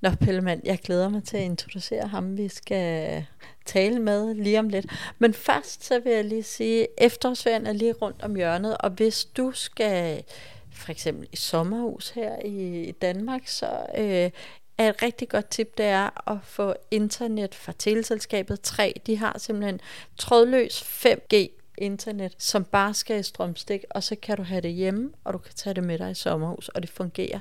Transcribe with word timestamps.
Nå, 0.00 0.10
Pellemann, 0.20 0.60
jeg 0.64 0.78
glæder 0.78 1.08
mig 1.08 1.24
til 1.24 1.36
at 1.36 1.42
introducere 1.42 2.08
ham, 2.08 2.36
vi 2.36 2.48
skal 2.48 3.24
tale 3.64 3.98
med 3.98 4.34
lige 4.34 4.58
om 4.58 4.68
lidt. 4.68 4.86
Men 5.18 5.34
først 5.34 5.84
så 5.84 5.98
vil 5.98 6.12
jeg 6.12 6.24
lige 6.24 6.42
sige, 6.42 6.86
efterårsferien 6.98 7.66
er 7.66 7.72
lige 7.72 7.92
rundt 7.92 8.22
om 8.22 8.34
hjørnet, 8.34 8.76
og 8.78 8.90
hvis 8.90 9.24
du 9.24 9.52
skal 9.54 10.22
for 10.72 10.90
eksempel 10.90 11.28
i 11.32 11.36
sommerhus 11.36 12.10
her 12.10 12.38
i 12.44 12.90
Danmark, 13.02 13.48
så 13.48 13.86
øh, 13.98 14.30
er 14.78 14.88
et 14.88 15.02
rigtig 15.02 15.28
godt 15.28 15.50
tip, 15.50 15.78
det 15.78 15.86
er 15.86 16.30
at 16.30 16.38
få 16.42 16.74
internet 16.90 17.54
fra 17.54 17.72
teleselskabet 17.78 18.60
3. 18.60 19.00
De 19.06 19.16
har 19.16 19.38
simpelthen 19.38 19.80
trådløs 20.16 20.82
5G 20.82 21.48
internet, 21.78 22.34
som 22.38 22.64
bare 22.64 22.94
skal 22.94 23.20
i 23.20 23.22
strømstik, 23.22 23.84
og 23.90 24.02
så 24.02 24.16
kan 24.16 24.36
du 24.36 24.42
have 24.42 24.60
det 24.60 24.72
hjemme, 24.72 25.10
og 25.24 25.32
du 25.32 25.38
kan 25.38 25.54
tage 25.54 25.74
det 25.74 25.84
med 25.84 25.98
dig 25.98 26.10
i 26.10 26.14
sommerhus, 26.14 26.68
og 26.68 26.82
det 26.82 26.90
fungerer 26.90 27.38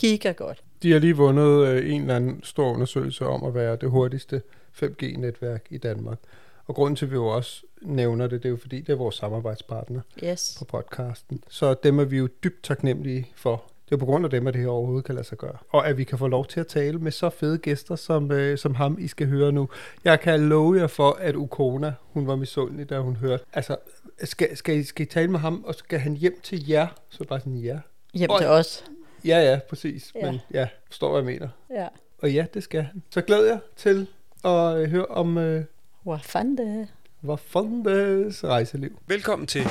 giga 0.00 0.32
godt. 0.32 0.62
De 0.82 0.92
har 0.92 0.98
lige 0.98 1.16
vundet 1.16 1.66
øh, 1.68 1.90
en 1.94 2.00
eller 2.00 2.16
anden 2.16 2.40
stor 2.44 2.72
undersøgelse 2.72 3.26
om 3.26 3.44
at 3.44 3.54
være 3.54 3.76
det 3.76 3.90
hurtigste 3.90 4.42
5G-netværk 4.82 5.64
i 5.70 5.78
Danmark. 5.78 6.18
Og 6.66 6.74
grunden 6.74 6.96
til, 6.96 7.04
at 7.04 7.10
vi 7.10 7.14
jo 7.16 7.26
også 7.26 7.62
nævner 7.82 8.26
det, 8.26 8.42
det 8.42 8.48
er 8.48 8.50
jo 8.50 8.56
fordi, 8.56 8.80
det 8.80 8.92
er 8.92 8.96
vores 8.96 9.14
samarbejdspartner 9.14 10.00
Yes. 10.24 10.56
på 10.58 10.64
podcasten. 10.64 11.44
Så 11.48 11.74
dem 11.74 11.98
er 11.98 12.04
vi 12.04 12.18
jo 12.18 12.28
dybt 12.44 12.62
taknemmelige 12.64 13.28
for. 13.36 13.62
Det 13.88 13.94
er 13.94 13.98
på 13.98 14.06
grund 14.06 14.24
af 14.24 14.30
dem, 14.30 14.46
at 14.46 14.54
det 14.54 14.62
her 14.62 14.68
overhovedet 14.68 15.04
kan 15.04 15.14
lade 15.14 15.26
sig 15.26 15.38
gøre. 15.38 15.56
Og 15.70 15.88
at 15.88 15.98
vi 15.98 16.04
kan 16.04 16.18
få 16.18 16.26
lov 16.26 16.46
til 16.46 16.60
at 16.60 16.66
tale 16.66 16.98
med 16.98 17.12
så 17.12 17.30
fede 17.30 17.58
gæster, 17.58 17.96
som, 17.96 18.32
øh, 18.32 18.58
som 18.58 18.74
ham, 18.74 18.96
I 19.00 19.08
skal 19.08 19.26
høre 19.26 19.52
nu. 19.52 19.68
Jeg 20.04 20.20
kan 20.20 20.40
love 20.48 20.78
jer 20.80 20.86
for, 20.86 21.10
at 21.20 21.34
Ukona, 21.36 21.92
hun 22.12 22.26
var 22.26 22.36
misundelig, 22.36 22.90
da 22.90 22.98
hun 23.00 23.16
hørte. 23.16 23.44
Altså, 23.52 23.76
skal, 24.24 24.56
skal, 24.56 24.76
I, 24.76 24.82
skal 24.82 25.06
I 25.06 25.08
tale 25.08 25.28
med 25.30 25.38
ham, 25.40 25.64
og 25.66 25.74
skal 25.74 25.98
han 25.98 26.14
hjem 26.16 26.40
til 26.42 26.68
jer? 26.68 26.86
Så 27.08 27.24
bare 27.24 27.40
sådan, 27.40 27.56
ja. 27.56 27.78
Hjem 28.14 28.30
Og- 28.30 28.38
til 28.38 28.46
os. 28.48 28.84
Ja, 29.24 29.38
ja, 29.50 29.58
præcis. 29.68 30.12
Ja. 30.14 30.30
Men 30.30 30.40
ja, 30.54 30.68
forstår, 30.86 31.10
hvad 31.10 31.32
jeg 31.32 31.40
mener. 31.40 31.48
Ja. 31.82 31.86
Og 32.22 32.32
ja, 32.32 32.44
det 32.54 32.62
skal 32.62 32.82
han. 32.82 33.02
Så 33.10 33.20
glæder 33.20 33.46
jeg 33.46 33.58
til 33.76 34.06
at 34.44 34.76
øh, 34.76 34.90
høre 34.90 35.06
om 35.06 35.38
øh, 35.38 35.64
Hvor 36.02 36.16
fanden 36.16 36.58
det? 36.58 36.88
Wafandes 37.24 38.44
rejseliv. 38.44 38.98
Velkommen 39.06 39.46
til, 39.46 39.62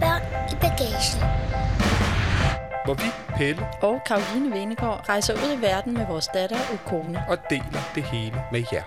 Børn 0.00 0.22
i 0.52 0.54
bagagen. 0.60 1.20
hvor 2.84 2.94
vi, 2.94 3.36
Pelle, 3.36 3.66
Og 3.82 4.00
Karoline 4.06 4.50
Venegård 4.54 5.08
rejser 5.08 5.34
ud 5.34 5.58
i 5.58 5.62
verden 5.62 5.94
med 5.94 6.06
vores 6.06 6.28
datter 6.34 6.56
Ukona. 6.74 7.24
og 7.28 7.38
deler 7.50 7.92
det 7.94 8.02
hele 8.02 8.36
med 8.52 8.62
jer. 8.72 8.82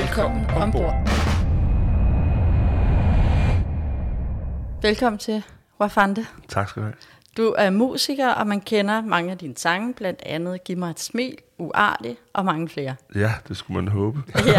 Velkommen 0.00 0.46
ombord. 0.46 0.94
Velkommen 4.82 5.18
til 5.18 5.42
Wafande. 5.80 6.24
Tak 6.48 6.68
skal 6.68 6.82
du 6.82 6.86
have. 6.86 6.94
Du 7.36 7.54
er 7.58 7.70
musiker, 7.70 8.28
og 8.28 8.46
man 8.46 8.60
kender 8.60 9.00
mange 9.02 9.30
af 9.32 9.38
dine 9.38 9.54
sange, 9.56 9.94
blandt 9.94 10.22
andet 10.26 10.64
Giv 10.64 10.76
mig 10.78 10.90
et 10.90 11.00
smil, 11.00 11.36
Uartig 11.58 12.16
og 12.32 12.44
mange 12.44 12.68
flere. 12.68 12.94
Ja, 13.14 13.32
det 13.48 13.56
skulle 13.56 13.82
man 13.82 13.92
håbe. 13.92 14.18
Ja. 14.46 14.58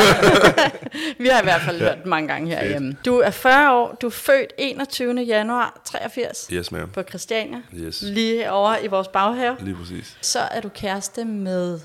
Vi 1.23 1.27
har 1.27 1.41
i 1.41 1.43
hvert 1.43 1.61
fald 1.61 1.79
hørt 1.79 1.97
den 2.03 2.09
mange 2.09 2.27
gange 2.27 2.47
herhjemme. 2.55 2.97
Du 3.05 3.17
er 3.19 3.29
40 3.29 3.73
år, 3.73 3.97
du 4.01 4.07
er 4.07 4.11
født 4.11 4.53
21. 4.57 5.21
januar 5.21 5.81
83 5.85 6.47
Yes, 6.53 6.71
ma'am. 6.73 6.85
på 6.85 7.03
Christiania, 7.09 7.57
Yes. 7.73 8.01
lige 8.01 8.51
over 8.51 8.77
i 8.83 8.87
vores 8.87 9.07
baghave. 9.07 9.57
Lige 9.59 9.75
præcis. 9.75 10.17
Så 10.21 10.39
er 10.39 10.61
du 10.61 10.69
kæreste 10.69 11.25
med 11.25 11.79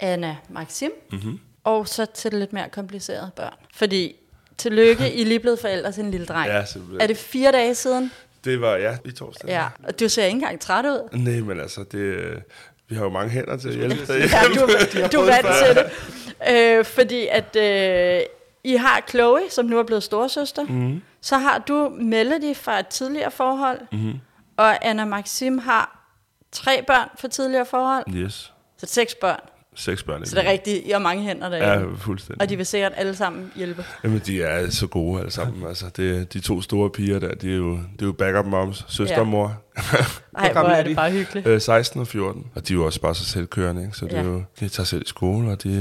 Anna 0.00 0.36
Maxim, 0.48 0.90
mm-hmm. 1.12 1.38
og 1.64 1.88
så 1.88 2.06
til 2.14 2.32
lidt 2.34 2.52
mere 2.52 2.68
komplicerede 2.68 3.30
børn. 3.36 3.54
Fordi, 3.74 4.16
tillykke, 4.58 5.12
I 5.14 5.20
er 5.22 5.26
lige 5.26 5.40
blevet 5.40 5.58
forældre 5.58 5.92
til 5.92 6.04
en 6.04 6.10
lille 6.10 6.26
dreng. 6.26 6.48
Ja, 6.50 6.64
simpelthen. 6.64 7.00
Er 7.00 7.06
det 7.06 7.16
fire 7.16 7.52
dage 7.52 7.74
siden? 7.74 8.12
Det 8.44 8.60
var, 8.60 8.76
ja, 8.76 8.96
i 9.04 9.10
torsdag. 9.12 9.48
Ja, 9.48 9.66
og 9.84 10.00
du 10.00 10.08
ser 10.08 10.24
ikke 10.24 10.34
engang 10.34 10.60
træt 10.60 10.84
ud. 10.84 11.08
Nej, 11.12 11.40
men 11.40 11.60
altså, 11.60 11.84
det, 11.92 11.98
øh, 11.98 12.36
vi 12.88 12.94
har 12.94 13.02
jo 13.04 13.10
mange 13.10 13.30
hænder 13.30 13.56
til 13.56 13.68
at 13.68 13.74
hjælpe 13.74 13.96
Ja, 14.08 14.14
derhjemme. 14.14 14.66
du, 15.02 15.16
du 15.16 15.20
er 15.22 15.26
vant 15.26 15.46
til 15.66 15.74
det. 15.76 16.78
Øh, 16.78 16.84
fordi 16.84 17.26
at 17.26 17.56
øh, 17.56 18.20
I 18.64 18.76
har 18.76 19.04
Chloe, 19.08 19.40
som 19.50 19.66
nu 19.66 19.78
er 19.78 19.82
blevet 19.82 20.02
storesøster. 20.02 20.64
Mm. 20.64 21.02
Så 21.20 21.38
har 21.38 21.58
du 21.58 21.88
Melody 22.00 22.56
fra 22.56 22.78
et 22.78 22.86
tidligere 22.86 23.30
forhold. 23.30 23.80
Mm. 23.92 24.12
Og 24.56 24.86
Anna 24.86 25.04
Maxim 25.04 25.58
har 25.58 26.10
tre 26.52 26.82
børn 26.86 27.08
fra 27.18 27.28
tidligere 27.28 27.66
forhold. 27.66 28.04
Yes. 28.14 28.52
Så 28.78 28.86
seks 28.86 29.14
børn. 29.14 29.40
Seks 29.80 30.02
børn. 30.02 30.26
Så 30.26 30.36
det 30.36 30.46
er 30.46 30.50
rigtigt, 30.50 30.86
I 30.86 30.90
har 30.90 30.98
mange 30.98 31.22
hænder 31.22 31.48
derhjemme. 31.48 31.88
Ja, 31.90 31.96
fuldstændig. 31.98 32.42
Og 32.42 32.48
de 32.48 32.56
vil 32.56 32.66
sikkert 32.66 32.92
alle 32.96 33.14
sammen 33.16 33.52
hjælpe. 33.56 33.84
Jamen, 34.04 34.22
de 34.26 34.42
er 34.42 34.70
så 34.70 34.86
gode 34.86 35.20
alle 35.20 35.30
sammen. 35.30 35.66
Altså, 35.68 35.86
det, 35.96 36.32
de 36.32 36.40
to 36.40 36.62
store 36.62 36.90
piger 36.90 37.18
der, 37.18 37.34
de 37.34 37.52
er 37.52 37.56
jo, 37.56 37.70
det 37.72 38.02
er 38.02 38.06
jo 38.06 38.12
backup 38.12 38.46
moms, 38.46 38.84
søster 38.88 39.14
Ja. 39.14 39.20
og 39.20 39.26
mor. 39.26 39.62
Ej, 40.38 40.52
hvor 40.52 40.60
er 40.62 40.82
det 40.82 40.90
de? 40.90 40.94
bare 40.94 41.10
hyggeligt. 41.10 41.46
Øh, 41.46 41.60
16 41.60 42.00
og 42.00 42.06
14. 42.06 42.46
Og 42.54 42.68
de 42.68 42.72
er 42.72 42.76
jo 42.76 42.84
også 42.86 43.00
bare 43.00 43.14
så 43.14 43.24
selvkørende, 43.24 43.82
ikke? 43.82 43.96
Så 43.96 44.04
det 44.04 44.12
Ja. 44.12 44.18
er 44.18 44.24
jo, 44.24 44.42
de 44.60 44.68
tager 44.68 44.84
selv 44.84 45.02
i 45.02 45.08
skole, 45.08 45.50
og 45.50 45.62
de 45.62 45.74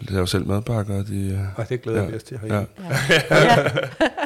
øh, 0.00 0.08
laver 0.14 0.26
selv 0.26 0.46
madpakker, 0.46 0.98
og 0.98 1.06
de... 1.06 1.30
Øh, 1.32 1.38
Og 1.56 1.68
det 1.68 1.82
glæder 1.82 2.02
Ja. 2.02 2.08
vi 2.08 2.16
os 2.16 2.22
til 2.22 2.38
ja. 2.42 2.48
herhjemme. 2.48 2.66
Ja. 3.30 4.08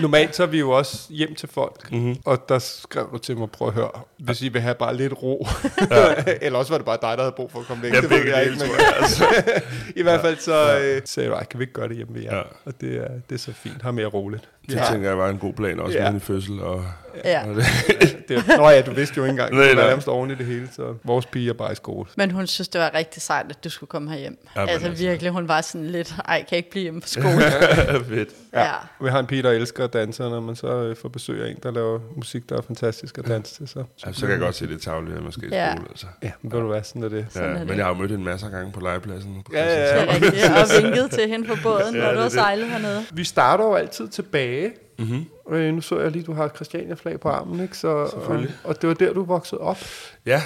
Normalt 0.00 0.36
så 0.36 0.42
er 0.42 0.46
vi 0.46 0.58
jo 0.58 0.70
også 0.70 1.06
hjem 1.12 1.34
til 1.34 1.48
folk, 1.48 1.90
Mhm. 1.92 2.00
mm-hmm. 2.00 2.16
og 2.24 2.48
der 2.48 2.58
skrev 2.58 3.08
du 3.12 3.18
til 3.18 3.36
mig, 3.38 3.50
prøv 3.50 3.68
at 3.68 3.74
høre, 3.74 3.90
hvis 4.18 4.42
I 4.42 4.48
vil 4.48 4.60
have 4.60 4.74
bare 4.74 4.96
lidt 4.96 5.12
ro. 5.22 5.46
Eller 6.42 6.58
også 6.58 6.72
var 6.72 6.78
det 6.78 6.84
bare 6.86 6.98
dig, 7.02 7.16
der 7.16 7.22
havde 7.22 7.32
brug 7.36 7.52
for 7.52 7.60
at 7.60 7.66
komme 7.66 7.82
væk. 7.82 7.92
Ja, 7.94 8.00
det 8.00 8.08
begge 8.08 8.32
dele, 8.36 8.56
tror 8.56 8.66
jeg. 8.66 8.94
Altså. 9.00 9.24
i 10.00 10.02
hvert 10.02 10.20
fald 10.20 10.36
så 10.38 10.78
øh, 10.78 11.02
sagde 11.04 11.28
du, 11.28 11.34
"Ej, 11.34 11.44
kan 11.44 11.58
vi 11.58 11.62
ikke 11.62 11.72
gøre 11.74 11.88
det 11.88 11.96
hjemme 11.96 12.14
ved 12.14 12.22
jer? 12.22 12.36
Ja. 12.36 12.42
Og 12.64 12.72
det 12.80 12.96
er, 12.96 13.08
det 13.28 13.34
er 13.34 13.38
så 13.38 13.52
fint. 13.52 13.82
Har 13.82 13.90
mere 13.90 14.06
roligt. 14.06 14.48
Det 14.70 14.80
tænker 14.90 15.08
jeg 15.08 15.18
var 15.18 15.28
en 15.28 15.38
god 15.38 15.52
plan, 15.52 15.80
også 15.80 15.98
Ja. 15.98 16.04
med 16.04 16.14
en 16.14 16.20
fødsel. 16.20 16.60
Og, 16.62 16.84
ja. 17.24 17.48
og 17.48 17.54
det, 17.56 17.64
Det, 18.28 18.44
nå 18.58 18.68
ja, 18.70 18.82
du 18.82 18.90
vidste 18.94 19.14
jo 19.16 19.22
ikke 19.24 19.30
engang, 19.30 19.54
Nej, 19.54 19.64
det 19.68 19.76
var 19.76 19.82
nærmest 19.84 20.08
oven 20.08 20.30
i 20.30 20.34
det 20.34 20.46
hele, 20.46 20.68
så 20.76 20.94
vores 21.04 21.26
pige 21.26 21.48
er 21.48 21.52
bare 21.52 21.72
i 21.72 21.74
skole. 21.74 22.08
Men 22.16 22.30
hun 22.30 22.46
synes, 22.46 22.68
det 22.68 22.80
var 22.80 22.90
rigtig 22.94 23.22
sejt, 23.22 23.46
at 23.50 23.64
du 23.64 23.70
skulle 23.70 23.88
komme 23.88 24.10
herhjem. 24.10 24.38
Ja, 24.56 24.60
men 24.60 24.68
altså, 24.68 24.88
altså. 24.88 25.04
virkelig, 25.04 25.30
hun 25.32 25.48
var 25.48 25.60
sådan 25.60 25.86
lidt, 25.86 26.14
ej, 26.28 26.38
kan 26.38 26.46
jeg 26.50 26.56
ikke 26.56 26.70
blive 26.70 26.82
hjemme 26.82 27.00
på 27.00 27.08
skole? 27.08 27.26
fedt. 28.08 28.28
ja. 28.54 28.70
Vi 29.00 29.08
har 29.08 29.18
en 29.18 29.26
pige, 29.26 29.42
der 29.42 29.50
elsker 29.50 29.84
at 29.84 29.92
danse, 29.92 30.24
og 30.24 30.30
når 30.30 30.40
man 30.40 30.56
så 30.56 30.66
øh, 30.66 30.96
får 30.96 31.08
besøg 31.08 31.44
af 31.44 31.50
en, 31.50 31.56
der 31.62 31.70
laver 31.70 32.00
musik, 32.16 32.48
der 32.48 32.56
er 32.56 32.62
fantastisk 32.62 33.18
at 33.18 33.26
danse 33.28 33.54
til, 33.54 33.68
så... 33.68 33.84
Ja, 34.06 34.12
så 34.12 34.20
kan 34.20 34.30
jeg 34.30 34.38
godt 34.38 34.54
se 34.54 34.66
det 34.68 34.86
at 34.88 35.22
man 35.22 35.32
skal 35.32 35.44
i 35.52 35.54
Ja. 35.54 35.72
skole. 35.74 35.86
Altså. 35.90 36.06
Ja, 36.22 36.30
men 36.42 36.52
ved 36.52 36.60
du 36.60 36.66
hvad, 36.66 36.82
sådan 36.82 37.02
er 37.02 37.08
det. 37.08 37.26
Sådan 37.30 37.48
er 37.48 37.52
Ja, 37.52 37.58
det. 37.60 37.68
men 37.68 37.78
jeg 37.78 37.86
har 37.86 37.94
mødt 37.94 38.10
hende 38.10 38.24
masser 38.24 38.46
af 38.46 38.52
gange 38.52 38.72
på 38.72 38.80
legepladsen. 38.80 39.42
På 39.46 39.52
Ja, 39.54 39.64
ja, 39.64 40.00
Det 40.00 40.08
er 40.08 40.14
rigtigt. 40.14 40.44
Og 40.78 40.82
vinket 40.82 41.10
til 41.10 41.28
hende 41.28 41.46
på 41.48 41.54
båden, 41.62 41.94
Ja, 41.96 42.00
når 42.00 42.06
det 42.06 42.14
du 42.14 42.18
er 42.18 42.22
har 42.22 42.28
sejlet 42.28 42.68
hernede. 42.68 43.04
Vi 43.12 43.24
starter 43.24 43.64
jo 43.64 43.74
altid 43.74 44.08
tilbage. 44.08 44.53
Mm-hmm. 44.98 45.54
Øh, 45.54 45.74
nu 45.74 45.80
så 45.80 46.00
jeg 46.00 46.10
lige, 46.10 46.22
du 46.22 46.32
har 46.32 46.44
et 46.44 46.52
Christiania-flag 46.54 47.20
på 47.20 47.28
armen, 47.28 47.60
ikke? 47.60 47.78
Så, 47.78 47.88
og, 47.88 48.44
og 48.64 48.82
det 48.82 48.88
var 48.88 48.94
der, 48.94 49.12
du 49.12 49.24
voksede 49.24 49.60
op. 49.60 49.78
Ja, 50.26 50.42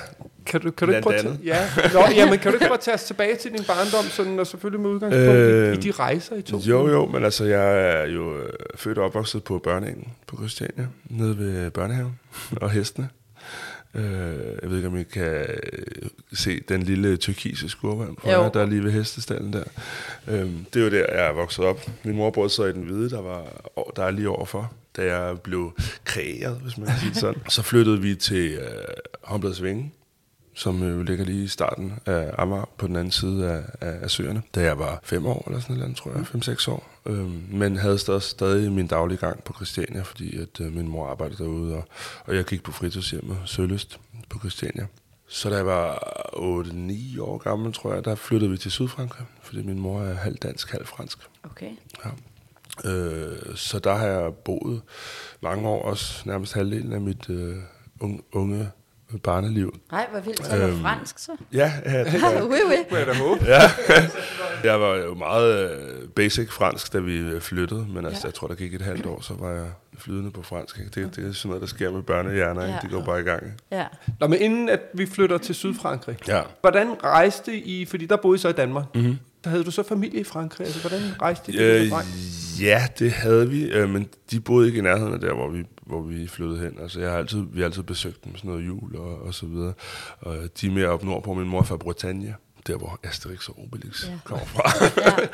Kan 0.47 0.61
du, 0.61 0.71
kan 0.71 0.89
du 0.89 0.95
ikke 0.95 1.03
prøve 1.03 1.17
at 1.17 1.27
ja. 1.45 1.59
Nå, 1.93 2.01
jamen, 2.17 2.39
kan 2.39 2.53
du 2.53 2.57
ikke 2.57 2.67
prøve 2.67 2.75
at 2.75 2.81
tage 2.81 2.95
os 2.95 3.05
tilbage 3.05 3.37
til 3.37 3.51
din 3.53 3.65
barndom, 3.65 4.05
sådan, 4.05 4.39
og 4.39 4.47
selvfølgelig 4.47 4.81
med 4.81 4.91
udgangspunkt 4.91 5.39
øh, 5.39 5.73
i, 5.73 5.77
i 5.77 5.81
de 5.81 5.91
rejser, 5.91 6.37
I 6.37 6.43
tog? 6.43 6.61
jo 6.61 6.89
jo, 6.89 7.07
men 7.07 7.25
altså 7.25 7.45
jeg 7.45 7.91
er 7.91 8.07
jo 8.07 8.39
øh, 8.39 8.53
født 8.75 8.99
og 8.99 9.05
opvokset 9.05 9.45
på 9.45 9.59
børneengen 9.59 10.09
på 10.27 10.37
Christiania, 10.37 10.87
nede 11.11 11.39
ved 11.39 11.71
børnehaven 11.71 12.19
og 12.57 12.71
hestene. 12.71 13.09
Øh, 13.95 14.03
jeg 14.63 14.71
ved 14.71 14.77
ikke, 14.77 14.89
om 14.89 14.97
I 14.97 15.03
kan 15.03 15.23
øh, 15.23 16.09
se 16.33 16.61
den 16.69 16.83
lille 16.83 17.17
tyrkise 17.17 17.69
skurvand, 17.69 18.17
på 18.17 18.29
jer, 18.29 18.49
der 18.49 18.61
er 18.61 18.67
lige 18.67 18.85
ved 18.85 18.93
hestestallen 18.93 19.53
der. 19.53 19.65
Øh, 20.29 20.51
det 20.75 20.81
er 20.81 20.85
jo 20.85 20.91
der, 20.91 21.07
jeg 21.15 21.27
er 21.27 21.33
vokset 21.33 21.65
op. 21.65 21.91
Min 22.05 22.17
mor 22.17 22.31
boede 22.31 22.51
så 22.51 22.65
i 22.65 22.73
den 22.73 22.83
hvide, 22.83 23.11
der, 23.11 23.21
var, 23.21 23.71
der 23.97 24.05
er 24.05 24.11
lige 24.11 24.29
overfor, 24.29 24.73
da 24.97 25.17
jeg 25.17 25.41
blev 25.41 25.73
kreeret, 26.05 26.61
hvis 26.63 26.79
man 26.79 26.87
kan 26.87 26.99
sige 26.99 27.11
det 27.11 27.19
sådan. 27.19 27.43
Så 27.49 27.63
flyttede 27.63 28.03
vi 28.03 28.15
til 28.15 28.51
øh, 28.51 28.67
Håndbladsvinge, 29.23 29.93
som 30.59 30.83
jo 30.83 31.03
ligger 31.03 31.25
lige 31.25 31.45
i 31.45 31.49
starten 31.49 31.93
af 32.07 32.31
Amager, 32.39 32.69
på 32.79 32.87
den 32.87 32.97
anden 32.97 33.11
side 33.11 33.51
af, 33.51 33.63
af, 33.81 33.99
af 34.03 34.11
søerne, 34.11 34.43
da 34.55 34.63
jeg 34.63 34.79
var 34.79 35.01
fem 35.03 35.27
år 35.27 35.45
eller 35.47 35.61
sådan 35.61 35.77
noget, 35.77 35.97
tror 35.97 36.17
jeg, 36.17 36.27
fem-seks 36.27 36.69
år. 36.69 36.89
Øhm, 37.07 37.45
men 37.51 37.77
havde 37.77 37.99
stadig, 37.99 38.23
stadig 38.23 38.73
min 38.73 38.87
daglige 38.87 39.19
gang 39.19 39.45
på 39.45 39.53
Christiania, 39.53 40.03
fordi 40.03 40.37
at 40.37 40.61
øh, 40.61 40.73
min 40.73 40.89
mor 40.89 41.07
arbejdede 41.07 41.45
derude, 41.45 41.75
og, 41.75 41.85
og 42.25 42.37
jeg 42.37 42.45
gik 42.45 42.63
på 42.63 42.73
fritidshjemmet 42.73 43.39
Søløst 43.45 44.01
på 44.29 44.39
Christiania. 44.39 44.87
Så 45.29 45.51
da 45.51 45.57
jeg 45.57 45.67
var 45.67 45.99
8-9 46.35 47.21
år 47.21 47.39
gammel, 47.39 47.73
tror 47.73 47.95
jeg, 47.95 48.05
der 48.05 48.15
flyttede 48.15 48.51
vi 48.51 48.57
til 48.57 48.71
Sydfrankrig, 48.71 49.27
fordi 49.43 49.63
min 49.63 49.79
mor 49.79 50.01
er 50.01 50.15
halv 50.15 50.37
dansk, 50.37 50.71
halv 50.73 50.87
fransk. 50.87 51.19
Okay. 51.45 51.71
Ja. 52.05 52.11
Øh, 52.91 53.57
så 53.57 53.79
der 53.79 53.95
har 53.95 54.07
jeg 54.07 54.35
boet 54.35 54.83
mange 55.41 55.69
år, 55.69 55.83
også 55.83 56.23
nærmest 56.27 56.53
halvdelen 56.53 56.93
af 56.93 57.01
mit 57.01 57.31
øh, 57.31 57.57
unge, 58.01 58.21
unge 58.33 58.71
barneliv. 59.23 59.75
Nej, 59.93 60.07
hvor 60.11 60.21
vildt. 60.21 60.51
Du 60.51 60.57
Øhm, 60.57 60.81
fransk 60.81 61.19
så? 61.19 61.33
Ja, 61.53 61.73
ja 61.85 62.05
det 62.05 62.13
Ja, 62.23 62.45
oui, 62.45 62.57
oui. 62.69 62.99
Jeg 62.99 63.07
da 63.07 63.13
håbe. 63.15 63.45
Ja, 63.47 63.61
jeg 64.71 64.81
var 64.81 64.95
jo 64.95 65.15
meget 65.15 65.71
øh, 65.71 66.09
basic 66.09 66.51
fransk, 66.51 66.93
da 66.93 66.99
vi 66.99 67.17
øh, 67.19 67.41
flyttede, 67.41 67.87
men 67.89 68.07
altså, 68.07 68.21
Ja. 68.25 68.27
jeg 68.29 68.35
tror, 68.35 68.49
der 68.49 68.55
gik 68.55 68.75
et 68.75 68.83
halvt 68.83 69.07
år, 69.07 69.21
så 69.21 69.35
var 69.39 69.51
jeg 69.51 69.67
flydende 69.99 70.31
på 70.31 70.43
fransk. 70.43 70.79
Ikke? 70.79 70.91
Det, 71.05 71.17
det 71.17 71.29
er 71.29 71.33
sådan 71.33 71.49
noget, 71.49 71.61
der 71.61 71.67
sker 71.69 71.91
med 71.93 72.03
børnehjerner, 72.03 72.63
ikke? 72.63 72.75
Ja. 72.75 72.79
det 72.83 72.91
går 72.91 73.05
bare 73.05 73.21
i 73.21 73.25
gang. 73.25 73.43
ikke? 73.45 73.57
Ja. 73.71 73.85
Nå, 74.21 74.27
men 74.27 74.41
inden 74.41 74.69
at 74.69 74.81
vi 74.95 75.07
flytter 75.07 75.39
til 75.39 75.55
Sydfrankrig, 75.55 76.17
Ja. 76.29 76.43
hvordan 76.61 77.05
rejste 77.05 77.57
I, 77.57 77.85
fordi 77.85 78.07
der 78.07 78.17
boede 78.17 78.37
I 78.37 78.39
så 78.39 78.49
i 78.49 78.53
Danmark, 78.53 78.85
Mhm. 78.95 79.19
Der 79.45 79.51
havde 79.51 79.65
du 79.65 79.71
så 79.71 79.83
familie 79.83 80.21
i 80.21 80.25
Frankrig, 80.25 80.67
altså 80.67 80.81
hvordan 80.81 81.01
rejste 81.23 81.53
I 81.53 81.57
det? 81.57 81.81
Øh, 81.81 81.93
ja, 82.61 82.87
det 82.99 83.11
havde 83.13 83.51
vi, 83.51 83.63
øh, 83.65 83.91
men 83.91 84.09
de 84.31 84.41
boede 84.41 84.67
ikke 84.67 84.79
i 84.79 84.83
nærheden 84.83 85.15
af 85.15 85.21
der, 85.21 85.35
hvor 85.35 85.49
vi, 85.51 85.65
hvor 85.87 86.03
vi 86.03 86.27
flyttede 86.27 86.59
hen. 86.61 86.79
Altså, 86.83 87.01
jeg 87.01 87.11
har 87.11 87.19
altid, 87.19 87.43
vi 87.53 87.61
har 87.61 87.67
altid 87.67 87.83
besøgt 87.83 88.25
dem, 88.25 88.37
sådan 88.37 88.51
noget 88.51 88.67
jul 88.67 88.97
og, 88.97 89.23
og 89.23 89.35
så 89.35 89.47
videre. 89.47 89.73
Og 90.21 90.37
de 90.61 90.67
er 90.67 90.71
mere 90.71 90.89
op 90.89 91.05
nordpå. 91.05 91.35
Min 91.35 91.49
mor 91.49 91.59
er 91.59 91.63
fra 91.65 91.77
Bretagne, 91.77 92.35
der 92.67 92.77
hvor 92.77 93.01
Asterix 93.03 93.49
og 93.49 93.59
Obelix 93.63 94.05
Ja. 94.09 94.13
kommer 94.25 94.45
fra. 94.47 94.63
Ja. 94.97 95.29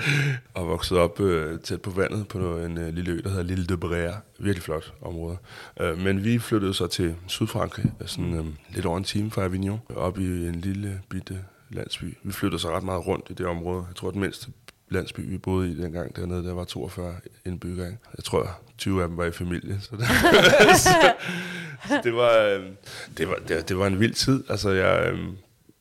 og 0.61 0.69
vokset 0.69 0.99
op 0.99 1.21
øh, 1.21 1.59
tæt 1.61 1.81
på 1.83 1.91
vandet 1.91 2.29
på 2.29 2.59
en 2.59 2.79
øh, 2.79 2.95
lille 2.95 3.13
ø, 3.13 3.21
der 3.25 3.29
hedder 3.29 3.43
Lille 3.45 3.67
de 3.67 3.75
Bréa. 3.75 4.15
Virkelig 4.39 4.63
flot 4.63 4.93
område. 5.03 5.37
Øh, 5.81 5.99
men 5.99 6.25
vi 6.25 6.39
flyttede 6.39 6.75
så 6.75 6.87
til 6.87 7.15
Sydfrankrig, 7.27 7.93
sådan 8.07 8.35
øh, 8.35 8.45
lidt 8.75 8.87
over 8.87 8.99
en 8.99 9.05
time 9.05 9.31
fra 9.31 9.45
Avignon, 9.45 9.81
op 9.97 10.19
i 10.19 10.25
en 10.47 10.55
lille 10.61 11.01
bitte 11.11 11.39
landsby. 11.75 12.17
Vi 12.23 12.33
flyttede 12.33 12.63
så 12.63 12.77
ret 12.77 12.83
meget 12.83 13.07
rundt 13.07 13.27
i 13.31 13.33
det 13.33 13.47
område. 13.47 13.85
Jeg 13.89 13.97
tror, 13.97 14.11
den 14.11 14.21
mindste 14.21 14.49
landsby, 14.89 15.21
vi 15.21 15.39
boede 15.39 15.71
i 15.71 15.83
dengang 15.83 16.17
dernede, 16.17 16.45
der 16.45 16.55
var 16.55 16.65
42 16.65 17.15
indbyggere. 17.45 17.97
Jeg 18.17 18.25
tror, 18.25 18.59
20 18.79 19.03
af 19.03 19.09
dem 19.09 19.17
var 19.17 19.25
i 19.25 19.31
familie. 19.31 19.81
Så 19.81 19.97
det, 19.97 20.07
så, 20.77 21.13
så 21.89 22.01
det, 22.05 22.15
var, 22.15 22.39
øh, 22.39 22.63
det, 23.19 23.29
var, 23.29 23.37
det, 23.49 23.69
det 23.69 23.79
var 23.79 23.87
en 23.87 24.01
vild 24.01 24.15
tid. 24.15 24.45
Altså, 24.49 24.71
jeg, 24.71 25.13
øh, 25.13 25.19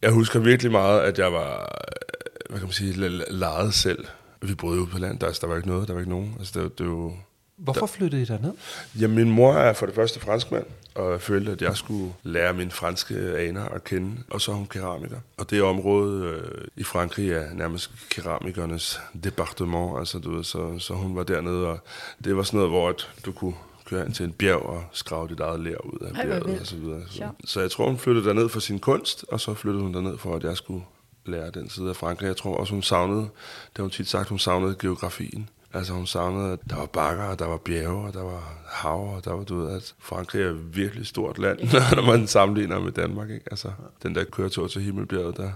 jeg 0.02 0.12
husker 0.12 0.40
virkelig 0.40 0.72
meget, 0.72 1.02
at 1.02 1.20
jeg 1.20 1.34
var, 1.34 1.62
øh, 1.62 2.50
hvad 2.50 2.60
kan 2.60 2.68
man 2.68 2.74
sige, 2.74 3.10
lejet 3.32 3.74
selv. 3.74 4.06
Vi 4.42 4.56
boede 4.56 4.80
jo 4.80 4.86
på 4.86 5.00
land, 5.00 5.20
der, 5.20 5.38
der 5.42 5.48
var 5.48 5.56
ikke 5.56 5.68
noget, 5.68 5.88
der 5.88 5.94
var 5.94 6.00
ikke 6.00 6.12
nogen. 6.12 6.36
Altså, 6.40 6.60
det, 6.60 6.80
det 6.80 6.88
var 6.88 7.12
Hvorfor 7.58 7.86
flyttede 7.86 8.22
I 8.22 8.26
derned? 8.26 8.54
Jamen, 9.00 9.16
min 9.16 9.32
mor 9.32 9.54
er 9.54 9.74
for 9.74 9.86
det 9.86 9.96
første 9.96 10.20
franskmand, 10.20 10.66
og 10.96 11.12
jeg 11.12 11.22
følte, 11.22 11.52
at 11.52 11.62
jeg 11.62 11.78
skulle 11.78 12.14
lære 12.24 12.54
mine 12.54 12.72
franske 12.72 13.16
aner 13.16 13.66
at 13.66 13.84
kende. 13.84 14.18
Og 14.30 14.42
så 14.42 14.52
er 14.52 14.56
hun 14.56 14.66
keramiker. 14.66 15.18
Og 15.38 15.50
det 15.50 15.62
område 15.62 16.26
øh, 16.26 16.68
i 16.76 16.84
Frankrig 16.84 17.32
er 17.32 17.54
nærmest 17.54 17.92
keramikernes 18.10 19.02
departement. 19.24 20.00
Altså, 20.00 20.20
du 20.20 20.36
ved, 20.36 20.44
så, 20.44 20.80
så 20.80 20.94
hun 20.94 21.16
var 21.16 21.24
dernede, 21.24 21.68
og 21.68 21.80
det 22.24 22.38
var 22.38 22.44
sådan 22.44 22.58
noget, 22.58 22.72
hvor 22.72 22.90
at 22.90 23.10
du 23.26 23.32
kunne 23.32 23.54
køre 23.86 24.06
ind 24.06 24.14
til 24.14 24.26
en 24.26 24.32
bjerg 24.32 24.62
og 24.62 24.84
skrave 24.92 25.28
dit 25.28 25.40
eget 25.40 25.60
lær 25.60 25.86
ud 25.86 26.00
af 26.08 26.14
bjerget 26.14 26.60
og 26.60 26.68
så 26.68 26.76
videre. 26.76 27.02
Så, 27.10 27.30
så 27.46 27.62
jeg 27.62 27.72
tror, 27.72 27.88
hun 27.88 27.98
flyttede 27.98 28.26
derned 28.28 28.50
for 28.50 28.60
sin 28.60 28.80
kunst, 28.80 29.26
og 29.28 29.40
så 29.40 29.54
flyttede 29.54 29.84
hun 29.84 29.94
derned 29.94 30.18
for, 30.18 30.36
at 30.36 30.44
jeg 30.44 30.58
skulle 30.58 30.84
lære 31.26 31.52
den 31.52 31.70
side 31.70 31.90
af 31.90 31.96
Frankrig. 31.96 32.28
Jeg 32.28 32.38
tror 32.38 32.58
også, 32.58 32.74
hun 32.74 32.84
savnede, 32.84 33.22
det 33.22 33.30
har 33.76 33.84
hun 33.84 33.92
tit 33.92 34.08
sagt, 34.08 34.30
hun 34.30 34.40
savnede 34.40 34.76
geografien. 34.80 35.50
Altså 35.76 35.94
hun 35.94 36.08
savnede, 36.08 36.54
at 36.54 36.60
der 36.70 36.76
var 36.76 36.86
bakker, 36.86 37.24
og 37.24 37.40
der 37.40 37.46
var 37.46 37.58
bjerge, 37.58 38.08
og 38.08 38.14
der 38.14 38.24
var 38.24 38.54
hav, 38.68 39.16
og 39.16 39.26
der 39.26 39.34
var, 39.34 39.44
du 39.44 39.62
ved, 39.62 39.76
at 39.76 39.94
Frankrig 40.00 40.42
er 40.42 40.50
et 40.50 40.76
virkelig 40.76 41.08
stort 41.08 41.40
land, 41.40 41.60
når 41.96 42.06
man 42.18 42.28
sammenligner 42.28 42.80
med 42.80 42.92
Danmark, 42.92 43.30
ikke? 43.30 43.46
Altså, 43.52 43.72
den 44.04 44.16
der 44.16 44.24
køretur 44.24 44.68
til 44.68 44.82
Himmelbjerget, 44.82 45.38
der... 45.38 45.52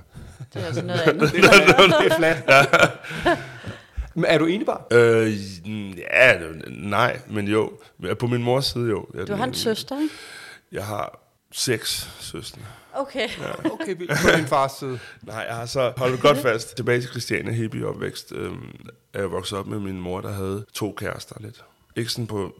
Det 0.54 0.62
er 0.62 0.66
altså 0.66 0.86
noget 0.86 1.00
andet. 1.00 1.32
Det 1.32 1.46
er, 1.46 2.02
det 2.02 2.12
er 2.12 2.18
flat. 2.18 2.50
Men 4.16 4.26
er 4.26 4.38
du 4.38 4.46
enebarn? 4.46 4.82
Øh, 4.92 5.34
ja, 5.98 6.38
nej, 6.68 7.20
men 7.28 7.48
jo. 7.48 7.72
På 8.20 8.28
min 8.28 8.44
mors 8.44 8.66
side, 8.66 8.90
jo. 8.90 9.06
Jeg, 9.14 9.28
Du 9.28 9.34
har 9.34 9.44
en 9.46 9.54
søster, 9.54 10.02
ikke? 10.02 10.14
Jeg 10.72 10.86
har 10.86 11.27
seks 11.52 12.10
søstre. 12.20 12.62
Okay. 12.94 13.30
Okay, 13.66 13.98
vildt. 13.98 14.12
På 14.24 14.38
din 14.38 14.48
fars 14.48 14.72
side. 14.72 15.00
Nej, 15.22 15.46
jeg 15.48 15.56
har 15.56 15.66
så 15.66 15.94
holdt 15.98 16.22
godt 16.22 16.38
fast. 16.38 16.76
Tilbage 16.76 17.02
til 17.02 17.10
Christiania, 17.10 17.54
hippie 17.54 17.88
opvækst, 17.88 18.32
øhm, 18.32 18.76
er 19.14 19.20
jeg 19.20 19.32
vokset 19.32 19.58
op 19.58 19.68
med 19.68 19.80
min 19.80 20.02
mor, 20.02 20.22
der 20.22 20.32
havde 20.32 20.66
to 20.74 20.96
kærester 20.98 21.36
lidt. 21.40 21.64
Ikke 21.96 22.12
sådan 22.12 22.28
på, 22.28 22.54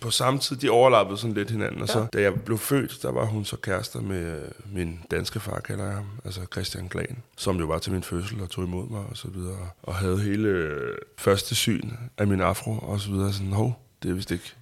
på 0.00 0.10
samme 0.10 0.40
tid, 0.40 0.56
de 0.56 0.70
overlappede 0.70 1.18
sådan 1.18 1.34
lidt 1.34 1.50
hinanden. 1.50 1.82
Og 1.82 1.88
så, 1.88 2.06
da 2.12 2.20
jeg 2.20 2.42
blev 2.44 2.58
født, 2.58 3.02
der 3.02 3.12
var 3.12 3.24
hun 3.24 3.44
så 3.44 3.56
kærester 3.56 4.00
med 4.00 4.42
øh, 4.42 4.48
min 4.72 5.00
danske 5.10 5.40
far, 5.40 5.60
kalder 5.60 5.84
jeg 5.84 5.94
ham, 5.94 6.06
altså 6.24 6.40
Christian 6.52 6.88
Glan, 6.88 7.22
som 7.36 7.56
jo 7.56 7.66
var 7.66 7.78
til 7.78 7.92
min 7.92 8.02
fødsel 8.02 8.42
og 8.42 8.50
tog 8.50 8.64
imod 8.64 8.88
mig 8.88 9.04
og 9.10 9.16
så 9.16 9.28
videre. 9.28 9.68
Og 9.82 9.94
havde 9.94 10.20
hele 10.20 10.48
øh, 10.48 10.96
første 11.18 11.54
syn 11.54 11.90
af 12.18 12.26
min 12.26 12.40
afro 12.40 12.78
og 12.78 13.00
så 13.00 13.10
videre. 13.10 13.32
Sådan, 13.32 13.52
hov, 13.52 13.80
det 14.02 14.10
er 14.10 14.14
vist 14.14 14.30
ikke 14.30 14.54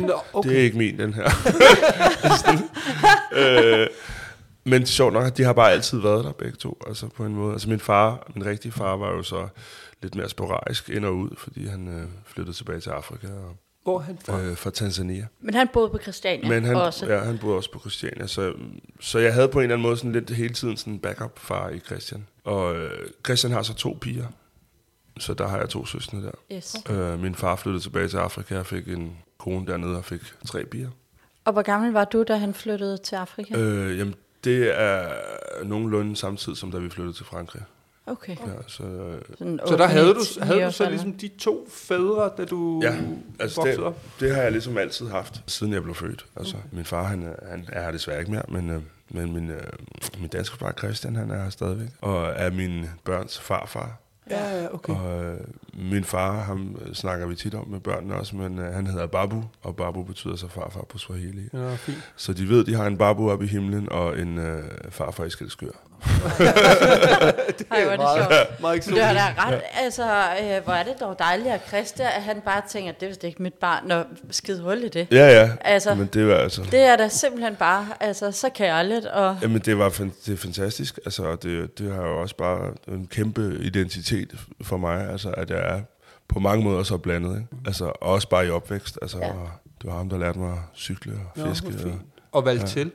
Nå, 0.00 0.14
Okay. 0.32 0.50
Det 0.50 0.58
er 0.58 0.62
ikke 0.62 0.78
min, 0.78 0.98
den 0.98 1.14
her. 1.14 1.28
Øh, 3.32 3.86
men 4.64 4.86
sjovt 4.86 5.12
nok, 5.12 5.36
de 5.36 5.42
har 5.42 5.52
bare 5.52 5.72
altid 5.72 5.98
været 6.00 6.24
der 6.24 6.32
begge 6.32 6.56
to, 6.56 6.78
altså 6.86 7.08
på 7.08 7.24
en 7.24 7.34
måde. 7.34 7.52
Altså 7.52 7.68
min 7.68 7.80
far, 7.80 8.30
min 8.34 8.46
rigtige 8.46 8.72
far, 8.72 8.96
var 8.96 9.10
jo 9.10 9.22
så 9.22 9.48
lidt 10.02 10.14
mere 10.14 10.28
sporadisk 10.28 10.88
ind 10.88 11.04
og 11.04 11.14
ud, 11.16 11.30
fordi 11.38 11.66
han 11.66 11.88
øh, 11.88 12.04
flyttede 12.26 12.56
tilbage 12.56 12.80
til 12.80 12.90
Afrika 12.90 13.26
og, 13.26 13.56
Hvor 13.82 13.98
han 13.98 14.18
fra? 14.26 14.40
øh, 14.40 14.56
fra 14.56 14.70
Tanzania. 14.70 15.26
Men 15.40 15.54
han 15.54 15.68
boede 15.72 15.90
på 15.90 15.98
Christiania 15.98 16.48
Men 16.48 16.64
han, 16.64 16.76
også. 16.76 17.06
ja, 17.06 17.18
han 17.18 17.38
boede 17.38 17.56
også 17.56 17.72
på 17.72 17.80
Christiania, 17.80 18.26
så, 18.26 18.52
så 19.00 19.18
jeg 19.18 19.34
havde 19.34 19.48
på 19.48 19.58
en 19.58 19.62
eller 19.62 19.74
anden 19.74 19.86
måde 19.88 19.96
sådan 19.96 20.12
lidt 20.12 20.30
hele 20.30 20.54
tiden 20.54 20.76
sådan 20.76 20.92
en 20.92 20.98
backup-far 20.98 21.68
i 21.68 21.78
Christian. 21.78 22.26
Og 22.44 22.76
øh, 22.76 22.90
Christian 23.26 23.52
har 23.52 23.62
så 23.62 23.74
to 23.74 23.98
piger, 24.00 24.26
så 25.18 25.34
der 25.34 25.48
har 25.48 25.58
jeg 25.58 25.68
to 25.68 25.86
søstre 25.86 26.18
der. 26.22 26.56
Yes. 26.56 26.76
Øh, 26.90 27.20
min 27.22 27.34
far 27.34 27.56
flyttede 27.56 27.82
tilbage 27.84 28.08
til 28.08 28.16
Afrika 28.16 28.58
og 28.58 28.66
fik 28.66 28.88
en 28.88 29.16
kone 29.38 29.66
dernede 29.66 29.96
og 29.96 30.04
fik 30.04 30.20
tre 30.46 30.64
piger. 30.64 30.88
Og 31.44 31.52
hvor 31.52 31.62
gammel 31.62 31.92
var 31.92 32.04
du, 32.04 32.22
da 32.22 32.36
han 32.36 32.54
flyttede 32.54 32.98
til 32.98 33.16
Afrika? 33.16 33.56
Øh, 33.58 33.98
jamen, 33.98 34.14
det 34.44 34.80
er 34.80 35.08
nogenlunde 35.64 36.16
samtidig, 36.16 36.58
som 36.58 36.70
da 36.72 36.78
vi 36.78 36.90
flyttede 36.90 37.16
til 37.16 37.24
Frankrig. 37.26 37.62
Okay. 38.06 38.36
Ja, 38.46 38.52
så, 38.66 38.82
øh, 38.82 39.20
Sådan 39.38 39.60
Så 39.66 39.76
der 39.76 39.86
havde 39.86 40.14
du, 40.14 40.20
havde 40.42 40.64
du 40.64 40.70
så 40.72 40.88
ligesom 40.90 41.12
de 41.12 41.28
to 41.28 41.68
fædre, 41.72 42.30
da 42.36 42.44
du 42.44 42.80
ja, 42.84 42.96
altså 43.40 43.56
voksede 43.60 43.76
det, 43.76 43.84
op? 43.84 44.02
det 44.20 44.34
har 44.34 44.42
jeg 44.42 44.52
ligesom 44.52 44.78
altid 44.78 45.08
haft, 45.08 45.42
siden 45.46 45.72
jeg 45.72 45.82
blev 45.82 45.94
født. 45.94 46.26
Altså, 46.36 46.56
min 46.72 46.84
far, 46.84 47.02
han, 47.04 47.22
er- 47.22 47.50
han 47.50 47.68
er 47.72 47.82
her 47.82 47.90
desværre 47.90 48.18
ikke 48.20 48.30
mere, 48.30 48.42
men, 48.48 48.70
øh, 48.70 48.82
men 49.10 49.32
min, 49.32 49.50
øh, 49.50 49.62
min 50.20 50.28
danske 50.28 50.56
far 50.56 50.72
Christian, 50.78 51.16
han 51.16 51.30
er 51.30 51.42
her 51.42 51.50
stadigvæk. 51.50 51.88
Og 52.00 52.26
er 52.36 52.50
min 52.50 52.84
børns 53.04 53.40
farfar. 53.40 54.00
Ja, 54.30 54.62
ja, 54.62 54.74
okay. 54.74 54.92
Og 54.92 55.24
øh, 55.24 55.40
min 55.74 56.04
far, 56.04 56.42
ham 56.42 56.76
snakker 56.92 57.26
vi 57.26 57.34
tit 57.34 57.54
om 57.54 57.68
med 57.68 57.80
børnene 57.80 58.14
også, 58.14 58.36
men 58.36 58.58
øh, 58.58 58.74
han 58.74 58.86
hedder 58.86 59.06
Babu, 59.06 59.44
og 59.62 59.76
Babu 59.76 60.02
betyder 60.02 60.36
så 60.36 60.48
farfar 60.48 60.84
på 60.88 60.98
Swahili. 60.98 61.48
Ja, 61.52 61.74
fint. 61.74 62.12
Så 62.16 62.32
de 62.32 62.48
ved, 62.48 62.64
de 62.64 62.74
har 62.74 62.86
en 62.86 62.98
Babu 62.98 63.30
oppe 63.30 63.44
i 63.44 63.48
himlen, 63.48 63.92
og 63.92 64.18
en 64.18 64.38
øh, 64.38 64.64
farfar 64.90 65.24
i 65.24 65.30
Skelskør. 65.30 65.70
Ej, 67.70 67.84
hvor 67.84 67.92
er 67.92 67.96
det 67.96 68.06
sjovt. 68.16 68.60
Meget 68.60 68.86
Men 68.86 68.94
det 68.96 69.02
er 69.02 69.10
eksotisk. 69.10 69.36
da 69.36 69.46
ret, 69.46 69.60
altså, 69.74 70.02
øh, 70.42 70.64
hvor 70.64 70.72
er 70.72 70.82
det 70.82 70.94
dog 71.00 71.16
dejligt, 71.18 71.48
at 71.48 71.60
Christian, 71.68 72.08
at 72.16 72.22
han 72.22 72.40
bare 72.44 72.62
tænker, 72.68 72.92
det 72.92 73.02
er 73.02 73.06
vist 73.08 73.24
ikke 73.24 73.42
mit 73.42 73.54
barn, 73.54 73.90
og 73.90 74.04
skide 74.30 74.62
hul 74.62 74.84
i 74.84 74.88
det. 74.88 75.06
Ja, 75.10 75.40
ja, 75.40 75.50
Altså, 75.60 75.94
men 75.94 76.06
det 76.06 76.28
var 76.28 76.34
altså... 76.34 76.62
Det 76.70 76.80
er 76.80 76.96
da 76.96 77.08
simpelthen 77.08 77.56
bare, 77.56 77.86
altså, 78.00 78.32
så 78.32 78.48
kærligt, 78.54 79.06
og 79.06 79.36
Jamen, 79.42 79.60
det 79.60 79.78
var 79.78 79.88
fan- 79.90 80.12
det 80.26 80.32
er 80.32 80.36
fantastisk. 80.36 80.98
Altså, 81.04 81.22
og 81.24 81.42
det, 81.42 81.78
det 81.78 81.94
har 81.94 82.02
jo 82.02 82.20
også 82.20 82.36
bare 82.36 82.70
en 82.88 83.06
kæmpe 83.10 83.58
identitet 83.60 84.34
for 84.62 84.76
mig, 84.76 85.10
altså, 85.10 85.30
at 85.30 85.50
jeg 85.50 85.58
er 85.58 85.80
på 86.28 86.38
mange 86.38 86.64
måder 86.64 86.82
så 86.82 86.96
blandet. 86.96 87.30
Ikke? 87.36 87.48
Altså, 87.66 87.84
og 87.84 88.12
også 88.12 88.28
bare 88.28 88.46
i 88.46 88.50
opvækst. 88.50 88.98
Altså, 89.02 89.18
Ja. 89.18 89.26
ja. 89.26 89.32
det 89.82 89.90
var 89.90 89.96
ham, 89.96 90.08
der 90.08 90.18
lærte 90.18 90.38
mig 90.38 90.52
at 90.52 90.58
cykle 90.76 91.12
og 91.12 91.42
Nå, 91.42 91.48
fiske. 91.48 91.68
hvor 91.70 91.90
og. 91.90 91.98
Og 92.32 92.44
valgt 92.44 92.66
til. 92.66 92.90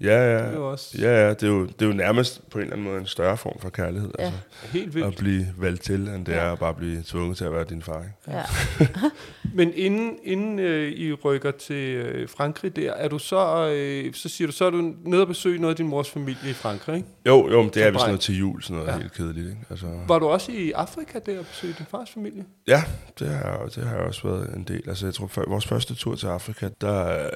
Ja, 0.00 0.06
ja, 0.32 0.38
Det 0.38 0.46
er 0.48 0.52
jo 0.52 0.70
også 0.70 0.98
ja, 0.98 1.24
ja 1.24 1.30
det, 1.30 1.42
er 1.42 1.46
jo, 1.46 1.66
det 1.66 1.82
er 1.82 1.86
jo 1.86 1.92
nærmest 1.92 2.50
på 2.50 2.58
en 2.58 2.62
eller 2.62 2.72
anden 2.76 2.86
måde 2.88 3.00
en 3.00 3.06
større 3.06 3.36
form 3.36 3.60
for 3.60 3.70
kærlighed. 3.70 4.10
Ja. 4.18 4.24
Altså, 4.24 4.38
helt 4.72 4.88
at 4.88 4.94
vildt. 4.94 5.16
blive 5.18 5.46
valgt 5.58 5.82
til, 5.82 6.08
end 6.08 6.26
det 6.26 6.32
Ja. 6.32 6.38
er 6.38 6.52
at 6.52 6.58
bare 6.58 6.74
blive 6.74 7.02
tvunget 7.06 7.36
til 7.36 7.44
at 7.44 7.52
være 7.52 7.64
din 7.64 7.82
far. 7.82 7.98
Ikke? 8.02 8.38
ja. 8.38 8.42
Men 9.54 9.72
inden, 9.74 10.18
inden 10.24 10.58
øh, 10.58 10.92
I 10.92 11.12
rykker 11.12 11.50
til 11.50 11.94
øh, 11.96 12.28
Frankrig 12.28 12.76
der, 12.76 12.92
er 12.92 13.08
du 13.08 13.18
så, 13.18 13.68
øh, 13.76 14.14
så 14.14 14.28
siger 14.28 14.46
du, 14.48 14.52
så 14.52 14.64
er 14.64 14.70
du 14.70 14.94
nede 15.04 15.20
og 15.22 15.26
besøge 15.28 15.58
noget 15.58 15.72
af 15.72 15.76
din 15.76 15.88
mors 15.88 16.10
familie 16.10 16.50
i 16.50 16.52
Frankrig, 16.52 16.96
ikke? 16.96 17.08
Jo, 17.26 17.50
jo, 17.50 17.62
men 17.62 17.70
det 17.74 17.82
er 17.86 17.90
vist 17.90 18.04
noget 18.06 18.20
til 18.20 18.38
jul, 18.38 18.62
sådan 18.62 18.76
noget 18.76 18.92
Ja. 18.92 18.98
helt 18.98 19.12
kedeligt. 19.12 19.46
Ikke? 19.46 19.58
Altså, 19.70 19.86
Var 20.08 20.18
du 20.18 20.26
også 20.26 20.52
i 20.52 20.72
Afrika 20.72 21.18
der 21.26 21.38
og 21.38 21.46
besøge 21.46 21.74
din 21.78 21.86
fars 21.90 22.10
familie? 22.10 22.44
Ja, 22.68 22.82
det 23.18 23.28
har, 23.28 23.70
det 23.74 23.84
har 23.84 23.96
også 23.96 24.28
været 24.28 24.54
en 24.56 24.64
del. 24.64 24.82
Altså, 24.88 25.06
jeg 25.06 25.14
tror, 25.14 25.26
for 25.26 25.44
vores 25.48 25.66
første 25.66 25.94
tur 25.94 26.14
til 26.14 26.26
Afrika, 26.26 26.68
der 26.80 27.24
øh, 27.24 27.30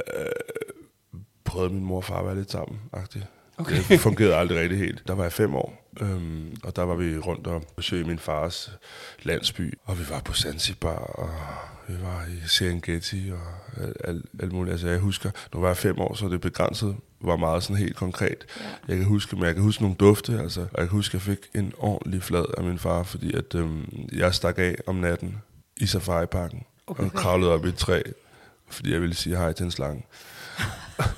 prøvede 1.47 1.75
min 1.75 1.85
mor 1.85 1.97
og 1.97 2.05
far 2.05 2.19
at 2.19 2.27
være 2.27 2.37
lidt 2.37 2.51
sammen. 2.51 2.81
-agtigt. 2.97 3.27
Okay. 3.59 3.83
Det 3.89 4.01
fungerede 4.01 4.35
aldrig 4.35 4.61
rigtig 4.61 4.79
helt. 4.79 5.03
Der 5.07 5.15
var 5.15 5.23
jeg 5.23 5.33
fem 5.33 5.55
år, 5.55 5.91
øhm, 6.01 6.57
og 6.63 6.77
der 6.77 6.83
var 6.83 6.95
vi 6.95 7.19
rundt 7.19 7.47
og 7.47 7.63
besøgte 7.77 8.09
min 8.09 8.19
fars 8.19 8.73
landsby, 9.23 9.79
og 9.85 9.99
vi 9.99 10.05
var 10.11 10.21
på 10.21 10.33
Zanzibar, 10.33 10.97
og 10.97 11.31
vi 11.89 11.95
var 12.03 12.25
i 12.25 12.49
Serengeti 12.49 13.33
og 13.33 13.83
alt, 13.85 13.97
alt, 14.05 14.25
alt 14.41 14.53
muligt. 14.53 14.73
Altså, 14.73 14.89
jeg 14.89 14.99
husker, 14.99 15.31
nu 15.55 15.61
var 15.61 15.69
jeg 15.69 15.77
fem 15.77 15.99
år, 15.99 16.15
så 16.15 16.29
det 16.29 16.41
begrænset 16.41 16.97
var 17.21 17.37
meget 17.37 17.63
sådan 17.63 17.77
helt 17.77 17.97
konkret. 17.97 18.47
Ja. 18.61 18.65
Jeg 18.89 18.97
kan 18.97 19.07
huske, 19.07 19.37
men 19.37 19.45
jeg 19.45 19.55
kan 19.55 19.63
huske 19.63 19.83
nogle 19.83 19.97
dufte, 19.97 20.39
altså, 20.41 20.61
og 20.61 20.81
jeg 20.81 20.89
kan 20.89 20.97
huske, 20.97 21.17
at 21.17 21.27
jeg 21.27 21.37
fik 21.37 21.61
en 21.61 21.73
ordentlig 21.79 22.23
flad 22.23 22.45
af 22.59 22.65
min 22.65 22.79
far, 22.79 23.03
fordi 23.03 23.35
at, 23.35 23.55
øhm, 23.55 24.09
jeg 24.13 24.35
stak 24.35 24.59
af 24.59 24.77
om 24.87 24.95
natten 24.95 25.43
i 25.77 25.87
safariparken 25.87 26.65
okay. 26.87 27.05
og 27.05 27.13
kravlede 27.13 27.53
op 27.53 27.65
i 27.65 27.69
et 27.69 27.77
træ, 27.77 28.03
fordi 28.71 28.93
jeg 28.93 29.01
ville 29.01 29.15
sige 29.15 29.37
hej 29.37 29.53
til 29.53 29.65
en 29.65 29.71
slange 29.71 30.03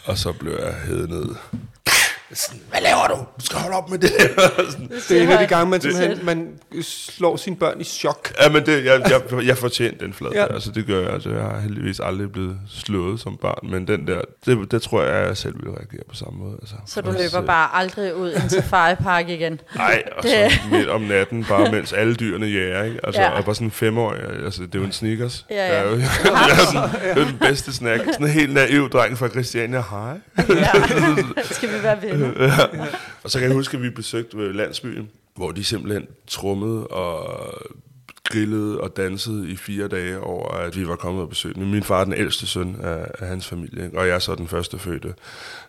og 0.04 0.18
så 0.18 0.32
blev 0.32 0.52
jeg 0.52 0.74
hævet 0.74 1.10
ned. 1.10 1.34
Sådan, 2.32 2.60
hvad 2.70 2.80
laver 2.80 3.06
du? 3.08 3.14
Du 3.40 3.44
skal 3.46 3.58
holde 3.58 3.76
op 3.76 3.90
med 3.90 3.98
det. 3.98 4.10
Sådan, 4.70 4.88
Det 5.08 5.18
er 5.18 5.22
en 5.22 5.28
af 5.30 5.38
de 5.38 5.46
gange, 5.46 5.70
man, 5.70 5.80
Det- 5.80 6.22
man 6.24 6.48
slår 6.82 7.36
sine 7.36 7.56
børn 7.56 7.80
i 7.80 7.84
chok. 7.84 8.32
Ja, 8.42 8.48
men 8.48 8.66
det, 8.66 8.84
jeg, 8.84 9.00
jeg, 9.10 9.46
jeg 9.46 9.58
fortjente 9.58 10.04
den 10.04 10.14
flad. 10.14 10.30
Ja. 10.34 10.54
Altså, 10.54 10.70
det 10.70 10.86
gør 10.86 11.00
jeg. 11.02 11.10
Altså, 11.12 11.30
jeg 11.30 11.42
har 11.42 11.60
heldigvis 11.60 12.00
aldrig 12.00 12.32
blevet 12.32 12.56
slået 12.68 13.20
som 13.20 13.36
barn, 13.42 13.70
men 13.70 13.86
den 13.88 14.06
der, 14.06 14.20
det, 14.46 14.70
det 14.70 14.82
tror 14.82 15.02
jeg, 15.02 15.26
jeg 15.26 15.36
selv 15.36 15.54
ville 15.54 15.70
reagere 15.70 16.02
på 16.08 16.14
samme 16.14 16.38
måde. 16.38 16.56
Altså, 16.62 16.74
Så 16.86 17.00
du 17.00 17.10
løber 17.10 17.40
øh, 17.40 17.46
bare 17.46 17.68
aldrig 17.74 18.14
ud 18.14 18.32
ind 18.32 18.48
til 18.50 18.62
Firepark 18.62 19.28
igen. 19.28 19.60
Nej, 19.76 20.02
og 20.16 20.22
så 20.24 20.50
midt 20.70 20.88
om 20.88 21.00
natten, 21.00 21.44
bare 21.44 21.70
mens 21.72 21.92
alle 21.92 22.14
dyrene 22.14 22.46
jager, 22.46 22.82
ikke? 22.82 23.00
Altså, 23.04 23.20
Ja. 23.22 23.30
og 23.30 23.44
bare 23.44 23.54
sådan 23.54 23.70
femårig, 23.70 24.20
altså, 24.44 24.62
det 24.62 24.74
er 24.74 24.78
jo 24.78 24.84
en 24.84 24.92
sneakers. 24.92 25.46
Ja, 25.50 25.56
ja. 25.56 25.74
Jeg 25.74 25.86
er 25.86 25.90
jo, 25.90 25.96
jeg 25.98 26.50
er 26.50 26.66
sådan, 26.72 26.90
det 27.14 27.22
er 27.22 27.26
den 27.28 27.38
bedste 27.38 27.72
snack. 27.72 28.04
Sådan 28.04 28.26
en 28.26 28.32
helt 28.32 28.54
naiv 28.54 28.90
dreng 28.90 29.18
fra 29.18 29.28
Christiania. 29.28 29.82
Hej. 29.90 30.18
Ja. 30.48 30.70
Skal 31.42 31.68
vi 31.68 31.82
være 31.82 31.96
venner? 32.20 32.86
Og 33.22 33.30
så 33.30 33.38
kan 33.38 33.48
jeg 33.48 33.56
huske, 33.56 33.76
at 33.76 33.82
vi 33.82 33.90
besøgte 33.90 34.36
øh, 34.36 34.54
landsbyen, 34.54 35.10
hvor 35.34 35.52
de 35.52 35.64
simpelthen 35.64 36.06
trummede 36.26 36.86
og 36.86 37.52
grillede 38.28 38.80
og 38.80 38.96
dansede 38.96 39.50
i 39.50 39.56
fire 39.56 39.88
dage 39.88 40.20
over, 40.20 40.48
at 40.48 40.76
vi 40.76 40.88
var 40.88 40.96
kommet 40.96 41.22
og 41.22 41.28
besøgt. 41.28 41.56
Min 41.56 41.82
far 41.82 42.00
er 42.00 42.04
den 42.04 42.12
ældste 42.12 42.46
søn 42.46 42.76
af, 42.82 43.06
af 43.18 43.28
hans 43.28 43.46
familie, 43.46 43.84
ikke? 43.84 43.98
og 43.98 44.06
jeg 44.06 44.14
er 44.14 44.18
så 44.18 44.34
den 44.34 44.48
første 44.48 44.78
fødte. 44.78 45.14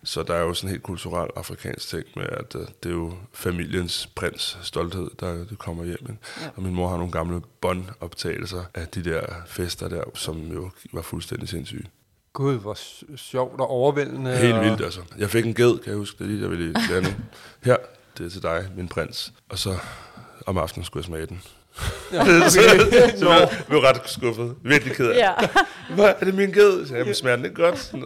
Så 0.03 0.23
der 0.23 0.33
er 0.33 0.41
jo 0.41 0.53
sådan 0.53 0.67
en 0.67 0.71
helt 0.71 0.83
kulturel 0.83 1.29
afrikansk 1.35 1.87
ting 1.87 2.05
med, 2.15 2.25
at 2.25 2.55
uh, 2.55 2.61
det 2.83 2.89
er 2.89 2.93
jo 2.93 3.13
familiens 3.33 4.09
prins 4.15 4.57
stolthed, 4.61 5.09
der 5.19 5.33
det 5.33 5.59
kommer 5.59 5.83
hjem. 5.83 5.97
Ikke? 6.01 6.17
Ja. 6.41 6.47
Og 6.55 6.63
min 6.63 6.73
mor 6.73 6.89
har 6.89 6.97
nogle 6.97 7.11
gamle 7.11 7.41
båndoptagelser 7.61 8.63
af 8.73 8.87
de 8.87 9.03
der 9.03 9.21
fester 9.47 9.87
der, 9.87 10.03
som 10.13 10.51
jo 10.51 10.69
var 10.93 11.01
fuldstændig 11.01 11.49
sindssyge. 11.49 11.85
Gud, 12.39 12.59
hvor 12.59 12.77
sjovt 13.17 13.59
og 13.61 13.69
overvældende. 13.69 14.31
Helt 14.37 14.53
og- 14.53 14.63
vildt, 14.63 14.81
altså. 14.81 14.99
Jeg 15.17 15.29
fik 15.29 15.45
en 15.45 15.53
ged, 15.53 15.77
kan 15.79 15.89
jeg 15.89 15.97
huske, 15.97 16.17
det 16.17 16.23
er 16.23 16.27
lige, 16.27 16.41
jeg 16.41 16.49
ville 16.49 16.73
lære 16.89 17.01
nu. 17.01 17.09
Her, 17.63 17.75
det 18.17 18.25
er 18.25 18.29
til 18.29 18.41
dig, 18.43 18.65
min 18.75 18.87
prins. 18.87 19.33
Og 19.49 19.59
så 19.59 19.75
om 20.45 20.57
aftenen 20.57 20.85
skulle 20.85 21.01
jeg 21.01 21.05
smage 21.05 21.25
den. 21.25 21.41
Ja, 22.13 22.23
så 22.49 22.59
okay. 22.59 23.17
så 23.17 23.29
jeg 23.31 23.49
blev 23.67 23.79
ret 23.79 24.01
skuffet. 24.05 24.55
Virkelig 24.63 24.95
ked 24.95 25.09
af. 25.11 25.17
Ja. 25.17 25.31
Hvad 25.95 26.05
er 26.19 26.25
det 26.25 26.33
min 26.35 26.51
ged? 26.51 26.85
Så 26.87 26.95
jeg 26.95 27.15
smager 27.15 27.35
den 27.35 27.45
ikke 27.45 27.61
godt. 27.63 27.91
Og- 27.93 27.99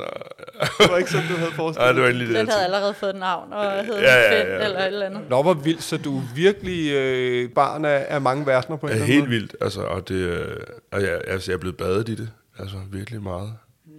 det 0.80 0.92
var 0.92 0.98
ikke 0.98 1.12
sådan, 1.12 1.28
du 1.28 1.36
havde 1.36 1.52
forestillet 1.52 1.86
Ej, 1.88 1.92
det 1.92 2.02
var 2.02 2.08
egentlig 2.08 2.28
det. 2.28 2.36
Den 2.36 2.46
jeg 2.48 2.54
havde 2.54 2.66
allerede 2.66 2.94
fået 2.94 3.10
et 3.10 3.20
navn, 3.20 3.54
og 3.54 3.86
hed 3.86 3.96
Ja, 4.00 4.16
ja, 4.16 4.40
Finn 4.42 4.50
ja. 4.52 4.66
eller 4.66 4.80
et 4.80 4.88
eller 4.88 5.06
andet. 5.06 5.22
Nå, 5.30 5.42
hvor 5.42 5.54
vildt, 5.54 5.84
så 5.84 5.98
du 5.98 6.18
er 6.18 6.22
virkelig 6.36 6.92
øh, 6.94 7.50
barn 7.50 7.86
af, 7.86 8.06
af 8.10 8.22
mange 8.22 8.46
verdener 8.46 8.78
på 8.78 8.86
en 8.88 8.92
eller 8.92 9.04
anden 9.04 9.14
helt 9.16 9.30
måde. 9.30 9.40
vildt, 9.40 9.56
altså, 9.62 9.82
og 9.82 10.08
det, 10.10 10.16
øh, 10.16 10.58
og 10.92 11.02
jeg, 11.02 11.22
altså, 11.28 11.52
jeg 11.52 11.56
er 11.56 11.60
blevet 11.60 11.78
badet 11.78 12.10
i 12.10 12.16
det, 12.16 12.30
altså 12.60 12.78
virkelig 12.92 13.22
meget. 13.24 13.54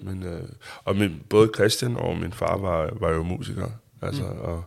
Men, 0.05 0.23
øh, 0.23 0.43
og 0.85 0.97
min, 0.97 1.23
både 1.29 1.51
Christian 1.55 1.97
og 1.97 2.17
min 2.17 2.33
far 2.33 2.57
var, 2.57 2.91
var 3.01 3.11
jo 3.13 3.23
musikere, 3.23 3.73
altså, 4.03 4.23
mm. 4.23 4.39
og 4.41 4.65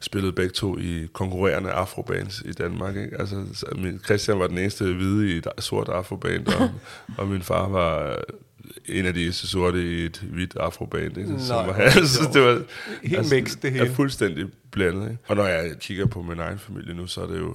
spillede 0.00 0.32
begge 0.32 0.52
to 0.52 0.78
i 0.78 1.06
konkurrerende 1.12 1.70
afrobands 1.70 2.42
i 2.44 2.52
Danmark. 2.52 2.96
Ikke? 2.96 3.20
Altså, 3.20 3.44
så 3.52 3.66
min, 3.78 4.00
Christian 4.04 4.38
var 4.38 4.46
den 4.46 4.58
eneste 4.58 4.84
hvide 4.94 5.34
i 5.34 5.36
et 5.36 5.46
sort 5.58 5.88
afroband, 5.88 6.46
og, 6.46 6.70
og 7.18 7.28
min 7.28 7.42
far 7.42 7.68
var 7.68 8.18
en 8.84 9.06
af 9.06 9.14
de 9.14 9.22
eneste 9.22 9.48
sorte 9.48 9.82
i 9.82 10.04
et 10.04 10.24
hvidt 10.32 10.56
afroband. 10.56 11.18
Ikke? 11.18 11.34
Så, 11.38 11.52
Nej, 11.52 11.66
var, 11.66 11.72
altså, 12.00 12.30
det 12.32 12.42
var 12.42 12.62
Helt 13.02 13.30
mixed, 13.32 13.60
det 13.62 13.72
hele. 13.72 13.86
Er 13.86 13.94
fuldstændig 13.94 14.46
blandet. 14.72 15.10
Ikke? 15.10 15.22
Og 15.28 15.36
når 15.36 15.46
jeg 15.46 15.78
kigger 15.80 16.06
på 16.06 16.22
min 16.22 16.38
egen 16.38 16.58
familie 16.58 16.94
nu, 16.94 17.06
så 17.06 17.22
er 17.22 17.26
det 17.26 17.38
jo, 17.38 17.54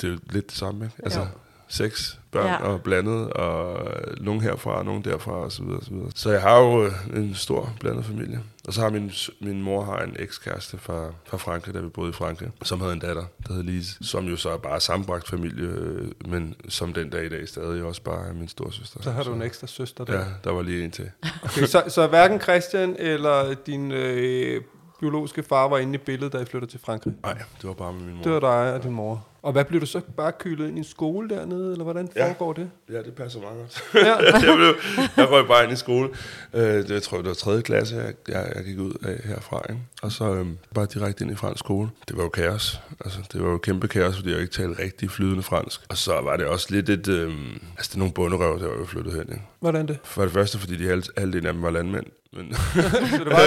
det 0.00 0.08
er 0.08 0.12
jo 0.12 0.18
lidt 0.30 0.50
det 0.50 0.56
samme. 0.58 0.84
Ikke? 0.84 0.96
Altså, 1.02 1.20
Jo. 1.20 1.26
Seks 1.68 2.18
børn 2.32 2.46
Ja. 2.46 2.56
og 2.56 2.82
blandet, 2.82 3.32
og 3.32 3.78
nogen 4.20 4.40
herfra, 4.40 4.70
og 4.78 4.84
nogen 4.84 5.04
derfra, 5.04 5.32
og 5.32 5.52
så 5.52 5.62
videre, 5.62 5.82
så 5.84 5.90
videre. 5.90 6.10
Så 6.14 6.30
jeg 6.30 6.42
har 6.42 6.58
jo 6.58 6.84
øh, 6.84 6.92
en 7.16 7.34
stor 7.34 7.72
blandet 7.80 8.04
familie. 8.04 8.40
Og 8.66 8.72
så 8.74 8.80
har 8.80 8.90
min, 8.90 9.10
min 9.40 9.62
mor 9.62 9.84
har 9.84 9.98
en 9.98 10.16
ekskæreste 10.18 10.78
fra, 10.78 11.06
fra 11.26 11.36
Frankrig, 11.36 11.74
da 11.74 11.80
vi 11.80 11.88
boede 11.88 12.10
i 12.10 12.12
Frankrig, 12.12 12.48
som 12.62 12.80
havde 12.80 12.92
en 12.92 12.98
datter, 12.98 13.24
der 13.48 13.54
hed 13.54 13.62
Lise, 13.62 13.96
som 14.04 14.26
jo 14.26 14.36
så 14.36 14.50
er 14.50 14.56
bare 14.56 14.80
sammenbragt 14.80 15.28
familie, 15.28 15.64
øh, 15.68 16.08
men 16.26 16.54
som 16.68 16.92
den 16.92 17.10
dag 17.10 17.24
i 17.24 17.28
dag 17.28 17.48
stadig 17.48 17.82
også 17.82 18.02
bare 18.02 18.28
er 18.28 18.32
min 18.32 18.48
storsøster. 18.48 19.02
Så 19.02 19.10
har 19.10 19.22
du 19.22 19.32
en 19.32 19.42
ekstra 19.42 19.66
søster 19.66 20.04
der. 20.04 20.18
Ja, 20.18 20.24
der 20.44 20.50
var 20.52 20.62
lige 20.62 20.84
en 20.84 20.90
til. 20.90 21.10
Okay, 21.44 21.66
så, 21.66 21.82
så 21.88 22.06
hverken 22.06 22.40
Christian 22.40 22.96
eller 22.98 23.54
din 23.66 23.92
øh, 23.92 24.62
biologiske 25.00 25.42
far 25.42 25.68
var 25.68 25.78
inde 25.78 25.94
i 25.94 25.98
billedet, 25.98 26.32
da 26.32 26.38
I 26.38 26.44
flyttede 26.44 26.70
til 26.72 26.80
Frankrig? 26.80 27.14
Nej, 27.22 27.34
det 27.34 27.68
var 27.68 27.72
bare 27.74 27.92
med 27.92 28.02
min 28.02 28.14
mor. 28.16 28.22
Det 28.22 28.32
var 28.32 28.40
dig 28.40 28.74
og 28.74 28.82
din 28.82 28.92
mor. 28.92 29.26
Og 29.42 29.52
hvad 29.52 29.64
blev 29.64 29.80
du 29.80 29.86
så 29.86 30.00
bare 30.16 30.32
kylet 30.38 30.68
ind 30.68 30.76
i 30.76 30.78
en 30.78 30.84
skole 30.84 31.28
dernede, 31.28 31.72
eller 31.72 31.84
hvordan 31.84 32.08
Ja. 32.16 32.28
foregår 32.28 32.52
det? 32.52 32.70
Ja, 32.92 32.98
det 33.02 33.14
passer 33.14 33.40
meget 33.40 33.56
godt. 33.58 33.82
Ja. 33.94 34.14
jeg, 34.48 34.56
blev, 34.56 34.74
jeg 35.16 35.30
røg 35.30 35.46
bare 35.46 35.64
ind 35.64 35.72
i 35.72 35.76
skole. 35.76 36.08
Øh, 36.54 36.62
det, 36.62 36.90
jeg 36.90 37.02
tror, 37.02 37.18
det 37.18 37.26
var 37.26 37.34
tredje 37.34 37.62
klasse, 37.62 37.96
jeg, 37.96 38.14
jeg, 38.28 38.52
jeg 38.56 38.64
gik 38.64 38.78
ud 38.78 38.92
af 39.04 39.20
herfra. 39.24 39.62
Ikke? 39.70 39.82
Og 40.02 40.12
så 40.12 40.34
øh, 40.34 40.46
bare 40.74 40.86
direkte 40.94 41.24
ind 41.24 41.32
i 41.32 41.36
fransk 41.36 41.58
skole. 41.58 41.88
Det 42.08 42.16
var 42.16 42.22
jo 42.22 42.28
kaos. 42.28 42.80
Altså, 43.04 43.18
det 43.32 43.42
var 43.44 43.50
jo 43.50 43.58
kæmpe 43.58 43.88
kaos, 43.88 44.16
fordi 44.16 44.30
jeg 44.32 44.40
ikke 44.40 44.52
talte 44.52 44.82
rigtig 44.82 45.10
flydende 45.10 45.42
fransk. 45.42 45.80
Og 45.88 45.96
så 45.96 46.20
var 46.20 46.36
det 46.36 46.46
også 46.46 46.66
lidt 46.70 46.88
et... 46.88 47.08
Øh, 47.08 47.32
altså, 47.76 47.88
det 47.88 47.94
er 47.94 47.98
nogle 47.98 48.14
bunderøv, 48.14 48.58
der 48.60 48.68
var 48.68 48.76
jo 48.76 48.84
flyttet 48.84 49.12
hen. 49.12 49.22
Ikke? 49.22 49.42
Hvordan 49.60 49.88
det? 49.88 49.98
For 50.04 50.22
det 50.22 50.32
første, 50.32 50.58
fordi 50.58 50.76
de 50.76 50.86
halv, 50.88 51.02
halvdelen 51.16 51.46
af 51.46 51.52
dem 51.52 51.62
var 51.62 51.70
landmænd. 51.70 52.06
Men, 52.32 52.54
Så 52.54 53.24
det 53.24 53.26
var 53.26 53.38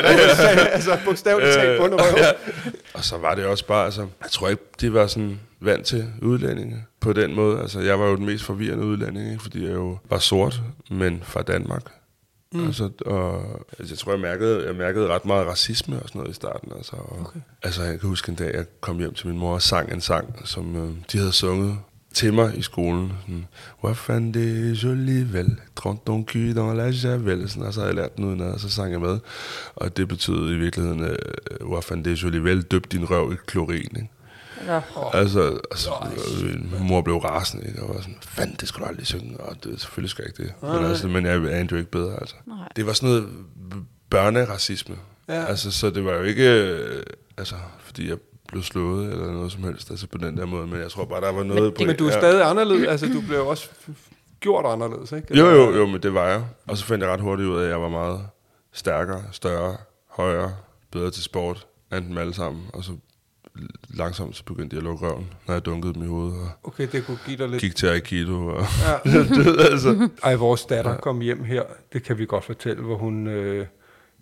altså 0.71 0.97
bogstaveligt 1.05 1.53
talt 1.53 1.81
bunderøv. 1.81 2.17
ja. 2.17 2.31
Og 2.93 3.03
så 3.03 3.17
var 3.17 3.35
det 3.35 3.45
også 3.45 3.65
bare, 3.65 3.85
altså, 3.85 4.01
jeg 4.01 4.31
tror 4.31 4.49
ikke, 4.49 4.63
de 4.81 4.93
var 4.93 5.07
sådan 5.07 5.39
vant 5.59 5.85
til 5.85 6.07
udlændinge 6.21 6.85
på 6.99 7.13
den 7.13 7.35
måde. 7.35 7.59
Altså, 7.59 7.79
jeg 7.79 7.99
var 7.99 8.05
jo 8.05 8.15
den 8.15 8.25
mest 8.25 8.43
forvirrende 8.43 8.85
udlænding, 8.85 9.31
ikke? 9.31 9.43
fordi 9.43 9.65
jeg 9.65 9.73
jo 9.73 9.97
var 10.09 10.19
sort, 10.19 10.61
men 10.89 11.19
fra 11.23 11.41
Danmark. 11.41 11.83
Mm. 12.53 12.65
Altså, 12.65 12.89
og, 13.05 13.43
altså, 13.79 13.93
jeg 13.93 13.97
tror, 13.97 14.11
jeg 14.11 14.21
mærkede, 14.21 14.65
jeg 14.65 14.75
mærkede 14.75 15.07
ret 15.07 15.25
meget 15.25 15.47
racisme 15.47 15.95
og 15.95 16.07
sådan 16.07 16.19
noget 16.19 16.31
i 16.31 16.35
starten. 16.35 16.71
Altså, 16.75 16.95
og, 16.95 17.19
okay. 17.19 17.39
altså 17.63 17.83
jeg 17.83 17.99
kan 17.99 18.09
huske 18.09 18.29
en 18.29 18.35
dag, 18.35 18.53
jeg 18.53 18.65
kom 18.81 18.97
hjem 18.97 19.13
til 19.13 19.27
min 19.27 19.39
mor 19.39 19.53
og 19.53 19.61
sang 19.61 19.93
en 19.93 20.01
sang, 20.01 20.47
som 20.47 20.75
øh, 20.75 20.89
de 21.11 21.17
havde 21.17 21.31
sunget 21.31 21.77
til 22.13 22.33
mig 22.33 22.57
i 22.57 22.61
skolen. 22.61 23.13
Sådan, 23.21 23.47
Hvor 23.79 23.93
fanden 23.93 24.33
det 24.33 24.83
joli 24.83 25.33
vel, 25.33 25.59
tront 25.75 26.05
ton 26.05 26.25
cul 26.25 26.55
dans 26.55 26.77
la 26.77 27.09
javel. 27.09 27.49
Sådan, 27.49 27.67
og 27.67 27.73
så 27.73 27.79
havde 27.79 27.89
jeg 27.89 27.95
lært 27.95 28.17
den 28.17 28.25
udenad, 28.25 28.51
og 28.51 28.59
så 28.59 28.69
sang 28.69 28.91
jeg 28.91 29.01
med. 29.01 29.19
Og 29.75 29.97
det 29.97 30.07
betød 30.07 30.51
i 30.51 30.57
virkeligheden, 30.57 31.03
øh, 31.03 31.17
hvor 31.61 31.81
fanden 31.81 32.05
det 32.05 32.23
joli 32.23 32.37
vel, 32.37 32.61
døb 32.61 32.91
din 32.91 33.09
røv 33.09 33.33
i 33.33 33.35
klorin. 33.45 33.95
Ikke? 33.95 34.09
Nå. 34.67 34.81
Altså, 35.13 35.59
altså 35.71 35.89
øh, 36.43 36.49
min 36.49 36.87
mor 36.87 37.01
blev 37.01 37.17
rasende, 37.17 37.67
ikke? 37.67 37.83
og 37.83 37.95
var 37.95 38.01
sådan, 38.01 38.17
fanden, 38.21 38.55
det 38.59 38.67
skulle 38.67 38.85
du 38.85 38.89
aldrig 38.89 39.07
synge, 39.07 39.37
og 39.37 39.63
det, 39.63 39.81
selvfølgelig 39.81 40.09
skal 40.09 40.23
jeg 40.23 40.39
ikke 40.39 40.43
det. 40.43 40.69
Men, 40.73 40.85
altså, 40.85 41.07
men 41.07 41.25
jeg 41.25 41.33
anede 41.35 41.67
jo 41.71 41.77
ikke 41.77 41.91
bedre, 41.91 42.13
altså. 42.21 42.35
Nej. 42.47 42.67
Det 42.75 42.85
var 42.85 42.93
sådan 42.93 43.09
noget 43.09 43.29
børneracisme. 44.09 44.95
Ja. 45.27 45.45
Altså, 45.45 45.71
så 45.71 45.89
det 45.89 46.05
var 46.05 46.13
jo 46.13 46.23
ikke, 46.23 46.49
øh, 46.49 47.03
altså, 47.37 47.55
fordi 47.79 48.09
jeg 48.09 48.17
blev 48.51 48.63
slået 48.63 49.11
eller 49.11 49.31
noget 49.31 49.51
som 49.51 49.63
helst, 49.63 49.91
altså 49.91 50.07
på 50.07 50.17
den 50.17 50.37
der 50.37 50.45
måde, 50.45 50.67
men 50.67 50.79
jeg 50.79 50.91
tror 50.91 51.05
bare, 51.05 51.21
der 51.21 51.31
var 51.31 51.43
noget 51.43 51.73
på 51.73 51.83
Men 51.83 51.95
du 51.95 52.05
er 52.05 52.11
ja. 52.11 52.19
stadig 52.19 52.49
anderledes, 52.49 52.87
altså 52.87 53.07
du 53.13 53.21
blev 53.27 53.47
også 53.47 53.69
gjort 54.39 54.65
anderledes, 54.65 55.11
ikke? 55.11 55.37
Jo, 55.37 55.49
jo, 55.49 55.71
jo, 55.77 55.85
men 55.85 56.03
det 56.03 56.13
var 56.13 56.27
jeg. 56.27 56.43
Og 56.67 56.77
så 56.77 56.85
fandt 56.85 57.03
jeg 57.03 57.13
ret 57.13 57.21
hurtigt 57.21 57.49
ud 57.49 57.57
af, 57.57 57.63
at 57.63 57.69
jeg 57.69 57.81
var 57.81 57.89
meget 57.89 58.19
stærkere, 58.71 59.23
større, 59.31 59.77
højere, 60.09 60.53
bedre 60.91 61.11
til 61.11 61.23
sport, 61.23 61.67
end 61.93 62.05
dem 62.05 62.17
alle 62.17 62.33
sammen. 62.33 62.63
Og 62.73 62.83
så 62.83 62.91
langsomt 63.89 64.35
så 64.35 64.43
begyndte 64.43 64.73
jeg 64.73 64.79
at 64.79 64.83
lukke 64.83 65.07
røven, 65.07 65.33
når 65.47 65.53
jeg 65.53 65.65
dunkede 65.65 65.93
dem 65.93 66.03
i 66.03 66.05
hovedet, 66.05 66.39
og 66.41 66.49
Okay, 66.63 66.87
det 66.91 67.05
kunne 67.05 67.19
give 67.25 67.37
dig 67.37 67.49
lidt... 67.49 67.61
gik 67.61 67.75
til 67.75 67.87
Aikido. 67.87 68.47
Og 68.47 68.65
Ja. 69.05 69.09
ved, 69.43 69.57
altså. 69.71 70.09
Ej, 70.23 70.35
vores 70.35 70.65
datter 70.65 70.97
kom 70.97 71.21
hjem 71.21 71.43
her, 71.43 71.63
det 71.93 72.03
kan 72.03 72.17
vi 72.17 72.25
godt 72.25 72.43
fortælle, 72.45 72.83
hvor 72.83 72.97
hun, 72.97 73.27
øh, 73.27 73.65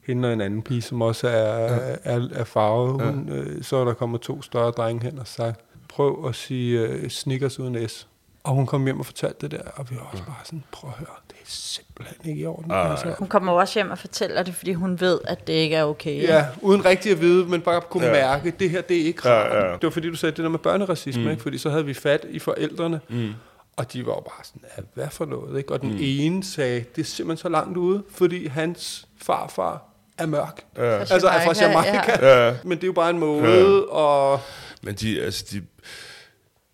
hende 0.07 0.27
og 0.27 0.33
en 0.33 0.41
anden 0.41 0.61
pige, 0.61 0.81
som 0.81 1.01
også 1.01 1.27
er, 1.27 1.73
ja. 1.73 1.95
er, 2.03 2.27
er 2.33 2.43
farvet, 2.43 3.01
hun, 3.01 3.29
øh, 3.29 3.63
så 3.63 3.77
er 3.77 3.85
der 3.85 3.93
kommet 3.93 4.21
to 4.21 4.41
større 4.41 4.71
drenge 4.71 5.03
hen 5.03 5.19
og 5.19 5.27
sagt, 5.27 5.59
prøv 5.89 6.25
at 6.27 6.35
sige 6.35 6.79
øh, 6.79 7.09
Snickers 7.09 7.59
uden 7.59 7.89
S. 7.89 8.07
Og 8.43 8.53
hun 8.55 8.65
kom 8.65 8.85
hjem 8.85 8.99
og 8.99 9.05
fortalte 9.05 9.37
det 9.41 9.51
der, 9.51 9.71
og 9.75 9.89
vi 9.89 9.95
var 9.95 10.09
også 10.11 10.23
bare 10.23 10.35
sådan, 10.43 10.63
prøv 10.71 10.89
at 10.89 10.97
høre, 10.97 11.15
det 11.27 11.35
er 11.35 11.45
simpelthen 11.45 12.29
ikke 12.29 12.41
i 12.41 12.45
orden. 12.45 12.71
Ej. 12.71 12.91
Altså. 12.91 13.15
Hun 13.19 13.27
kommer 13.27 13.51
også 13.51 13.79
hjem 13.79 13.89
og 13.91 13.97
fortæller 13.97 14.43
det, 14.43 14.55
fordi 14.55 14.73
hun 14.73 14.99
ved, 14.99 15.19
at 15.27 15.47
det 15.47 15.53
ikke 15.53 15.75
er 15.75 15.83
okay. 15.83 16.21
Ja, 16.21 16.45
uden 16.61 16.85
rigtig 16.85 17.11
at 17.11 17.21
vide, 17.21 17.45
men 17.45 17.61
bare 17.61 17.81
kunne 17.81 18.05
ja. 18.05 18.17
Ja. 18.17 18.27
mærke, 18.27 18.53
det 18.59 18.69
her, 18.69 18.81
det 18.81 19.01
er 19.01 19.05
ikke 19.05 19.29
Ja, 19.29 19.33
rart. 19.33 19.65
ja. 19.65 19.73
Det 19.73 19.83
var 19.83 19.89
fordi, 19.89 20.09
du 20.09 20.15
sagde 20.15 20.35
det 20.35 20.43
der 20.43 20.49
med 20.49 20.59
børneracisme, 20.59 21.23
mm. 21.23 21.29
ikke? 21.29 21.43
fordi 21.43 21.57
så 21.57 21.69
havde 21.69 21.85
vi 21.85 21.93
fat 21.93 22.25
i 22.29 22.39
forældrene, 22.39 22.99
mm. 23.09 23.29
og 23.75 23.93
de 23.93 24.05
var 24.05 24.11
jo 24.13 24.19
bare 24.19 24.43
sådan, 24.43 24.61
ja, 24.77 24.83
hvad 24.93 25.07
for 25.09 25.25
noget? 25.25 25.57
Ikke? 25.57 25.73
Og 25.73 25.81
den 25.81 25.91
mm. 25.91 25.97
ene 26.01 26.43
sagde, 26.43 26.85
det 26.95 27.01
er 27.01 27.05
simpelthen 27.05 27.41
så 27.41 27.49
langt 27.49 27.77
ude, 27.77 28.03
fordi 28.11 28.47
hans 28.47 29.07
farfar 29.21 29.83
er 30.19 30.25
mørk. 30.25 30.61
Ja. 30.77 30.83
Altså 30.97 31.27
er 31.27 31.45
fra 31.45 31.53
Jamaica. 31.61 32.27
Ja. 32.27 32.47
Ja. 32.47 32.55
Men 32.63 32.71
det 32.77 32.83
er 32.83 32.87
jo 32.87 32.93
bare 32.93 33.09
en 33.09 33.19
måde, 33.19 33.43
ja. 33.43 33.93
og 33.93 34.39
Men 34.81 34.95
de, 34.95 35.21
altså, 35.21 35.45
de, 35.51 35.61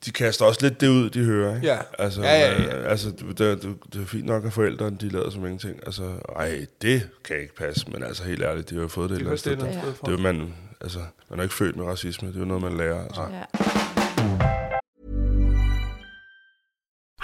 de 0.05 0.11
kaster 0.11 0.45
også 0.45 0.59
lidt 0.61 0.81
det 0.81 0.87
ud, 0.87 1.09
de 1.09 1.23
hører, 1.23 1.55
ikke? 1.55 1.67
Ja. 1.67 1.77
Altså, 1.99 2.21
Ja, 2.21 2.39
ja, 2.39 2.61
ja. 2.61 2.77
øh, 2.77 2.91
altså 2.91 3.09
det, 3.09 3.37
det, 3.37 3.63
det 3.93 4.01
er 4.01 4.05
fint 4.05 4.25
nok, 4.25 4.45
at 4.45 4.53
forældrene, 4.53 4.97
de 5.01 5.09
lader 5.09 5.29
som 5.29 5.45
ingenting. 5.45 5.79
Altså, 5.85 6.03
ej, 6.35 6.65
det 6.81 7.09
kan 7.23 7.39
ikke 7.41 7.55
passe, 7.55 7.85
men 7.91 8.03
altså 8.03 8.23
helt 8.23 8.43
ærligt, 8.43 8.69
de 8.69 8.75
har 8.75 8.81
jo 8.81 8.87
fået 8.87 9.09
det 9.09 9.21
et 9.21 9.43
det 9.45 9.59
det, 9.59 9.77
for. 9.95 10.07
det 10.07 10.13
er 10.13 10.17
jo 10.17 10.17
man, 10.17 10.53
altså, 10.81 10.99
man 11.29 11.39
er 11.39 11.43
ikke 11.43 11.55
født 11.55 11.75
med 11.75 11.85
racisme, 11.85 12.27
det 12.27 12.35
er 12.35 12.39
jo 12.39 12.45
noget, 12.45 12.63
man 12.63 12.77
lærer. 12.77 13.03
Altså. 13.03 13.21
Ja. 13.21 13.43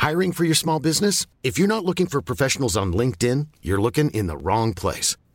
Hiring 0.08 0.36
for 0.36 0.44
your 0.44 0.56
small 0.56 0.80
business? 0.82 1.28
If 1.44 1.60
you're 1.60 1.68
not 1.68 1.84
looking 1.86 2.08
for 2.08 2.22
professionals 2.22 2.76
on 2.76 2.92
LinkedIn, 2.94 3.48
you're 3.64 3.82
looking 3.82 4.10
in 4.16 4.28
the 4.28 4.38
wrong 4.38 4.74
place. 4.74 5.18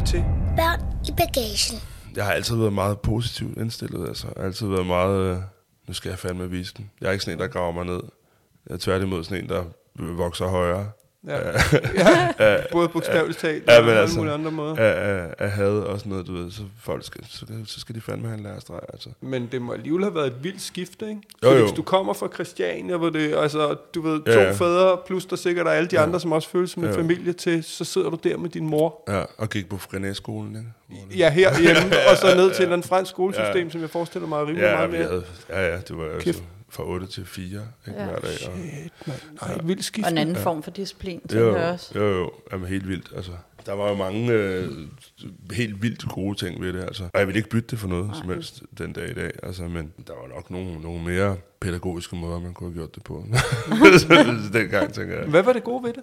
Lytter 0.00 0.12
til. 0.12 0.24
Børn 0.56 0.80
i 1.08 1.12
bagagen. 1.16 1.78
Jeg 2.16 2.24
har 2.24 2.32
altid 2.32 2.56
været 2.56 2.72
meget 2.72 3.00
positivt 3.00 3.58
indstillet. 3.58 4.08
Altså. 4.08 4.26
Jeg 4.26 4.34
har 4.36 4.46
altid 4.46 4.66
været 4.68 4.86
meget... 4.86 5.20
Øh, 5.20 5.38
nu 5.88 5.94
skal 5.94 6.08
jeg 6.08 6.18
fandme 6.18 6.50
vise 6.50 6.74
den. 6.76 6.90
Jeg 7.00 7.08
er 7.08 7.12
ikke 7.12 7.24
sådan 7.24 7.38
en, 7.38 7.40
der 7.42 7.48
graver 7.48 7.72
mig 7.72 7.84
ned. 7.84 8.00
Jeg 8.68 8.74
er 8.74 8.78
tværtimod 8.78 9.24
sådan 9.24 9.44
en, 9.44 9.48
der 9.48 9.64
vokser 9.96 10.46
højere. 10.46 10.90
Ja. 11.26 11.36
ja. 12.38 12.56
Både 12.72 12.88
bogstaveligt 12.88 13.38
talt 13.38 13.64
Ja, 13.68 13.78
og 13.78 13.84
men 13.84 13.94
altså, 13.96 14.16
mulige 14.18 14.34
andre 14.34 14.50
måder. 14.50 14.76
af, 14.76 15.26
af, 15.38 15.50
had 15.50 15.68
og 15.70 15.98
sådan 15.98 16.10
noget, 16.10 16.26
du 16.26 16.32
ved. 16.32 16.50
Så, 16.50 16.62
folk 16.82 17.06
skal, 17.06 17.24
så, 17.28 17.46
så 17.66 17.80
skal 17.80 17.94
de 17.94 18.00
fandme 18.00 18.28
have 18.28 18.38
en 18.38 18.42
lærestreg, 18.44 18.80
altså. 18.92 19.08
Men 19.20 19.48
det 19.52 19.62
må 19.62 19.72
alligevel 19.72 20.02
have 20.04 20.14
været 20.14 20.26
et 20.26 20.44
vildt 20.44 20.62
skifte, 20.62 21.08
ikke? 21.08 21.20
Jo, 21.44 21.50
jo. 21.50 21.60
hvis 21.60 21.72
du 21.72 21.82
kommer 21.82 22.12
fra 22.12 22.28
Christiania, 22.34 22.96
hvor 22.96 23.10
det, 23.10 23.34
altså, 23.38 23.76
du 23.94 24.00
ved, 24.02 24.20
to 24.22 24.30
Ja, 24.32 24.38
ja, 24.40 24.44
ja. 24.46 24.52
fædre, 24.52 24.98
plus 25.06 25.26
der 25.26 25.36
sikkert 25.36 25.66
er 25.66 25.70
alle 25.70 25.88
de 25.88 25.96
Ja. 25.96 26.02
andre, 26.02 26.20
som 26.20 26.32
også 26.32 26.48
føles 26.48 26.70
som 26.70 26.84
en 26.84 26.90
Ja. 26.90 26.96
familie 26.96 27.32
til, 27.32 27.64
så 27.64 27.84
sidder 27.84 28.10
du 28.10 28.18
der 28.24 28.36
med 28.36 28.50
din 28.50 28.66
mor. 28.66 29.02
Ja, 29.08 29.22
og 29.38 29.50
gik 29.50 29.68
på 29.68 29.76
René-skolen, 29.76 30.56
ikke? 30.90 31.18
Ja, 31.18 31.30
herhjemme, 31.30 31.96
og 32.10 32.16
så 32.16 32.34
ned 32.42 32.54
til 32.54 32.72
en 32.72 32.82
fransk 32.82 33.10
skolesystem, 33.10 33.66
Ja. 33.66 33.70
som 33.72 33.80
jeg 33.80 33.90
forestiller 33.90 34.28
mig 34.28 34.36
er 34.36 34.46
rimelig 34.46 34.62
Ja, 34.62 34.74
meget 34.76 34.90
mere. 34.90 35.02
havde, 35.02 35.24
ja, 35.48 35.66
ja, 35.74 35.76
det 35.76 35.96
var 35.98 36.18
Kæft. 36.20 36.42
Fra 36.70 36.84
8 36.86 37.06
til 37.06 37.26
4 37.26 37.44
ikke, 37.46 37.62
Ja. 37.86 37.92
hver 38.04 38.18
dag. 38.20 38.30
Og, 38.30 38.36
Shit, 38.36 38.92
mand. 39.06 39.18
Nej, 39.42 39.54
et 39.54 39.68
vildt 39.68 39.84
skift. 39.84 40.04
Og 40.06 40.12
en 40.12 40.18
anden 40.18 40.36
form 40.36 40.62
for 40.62 40.70
disciplin, 40.70 41.20
jo, 41.24 41.28
tænker 41.38 41.60
jeg 41.60 41.72
også. 41.72 41.98
jo, 41.98 42.08
jo, 42.18 42.30
jamen, 42.52 42.68
helt 42.68 42.88
vildt. 42.88 43.12
Altså, 43.16 43.32
der 43.66 43.72
var 43.72 43.88
jo 43.88 43.94
mange 43.94 44.32
øh, 44.32 44.68
helt 45.52 45.82
vildt 45.82 46.08
gode 46.08 46.38
ting 46.38 46.60
ved 46.62 46.72
det. 46.72 46.82
Altså. 46.82 47.04
Og 47.12 47.18
jeg 47.20 47.26
vil 47.28 47.36
ikke 47.36 47.48
bytte 47.48 47.68
det 47.70 47.78
for 47.78 47.88
noget 47.88 48.06
Nej. 48.06 48.16
som 48.18 48.28
helst 48.28 48.62
den 48.78 48.92
dag 48.92 49.10
i 49.10 49.14
dag. 49.14 49.30
Altså, 49.42 49.62
men 49.62 49.92
der 50.06 50.12
var 50.12 50.34
nok 50.34 50.50
nogle, 50.50 50.80
nogle 50.80 51.02
mere 51.04 51.36
pædagogiske 51.60 52.16
måder, 52.16 52.40
man 52.40 52.54
kunne 52.54 52.68
have 52.70 52.74
gjort 52.78 52.94
det 52.94 53.02
på. 53.04 53.24
Så 53.98 54.50
Dengang, 54.58 54.92
tænker 54.94 55.18
jeg. 55.18 55.26
Hvad 55.28 55.42
var 55.42 55.52
det 55.52 55.64
gode 55.64 55.84
ved 55.84 55.92
det, 55.92 56.02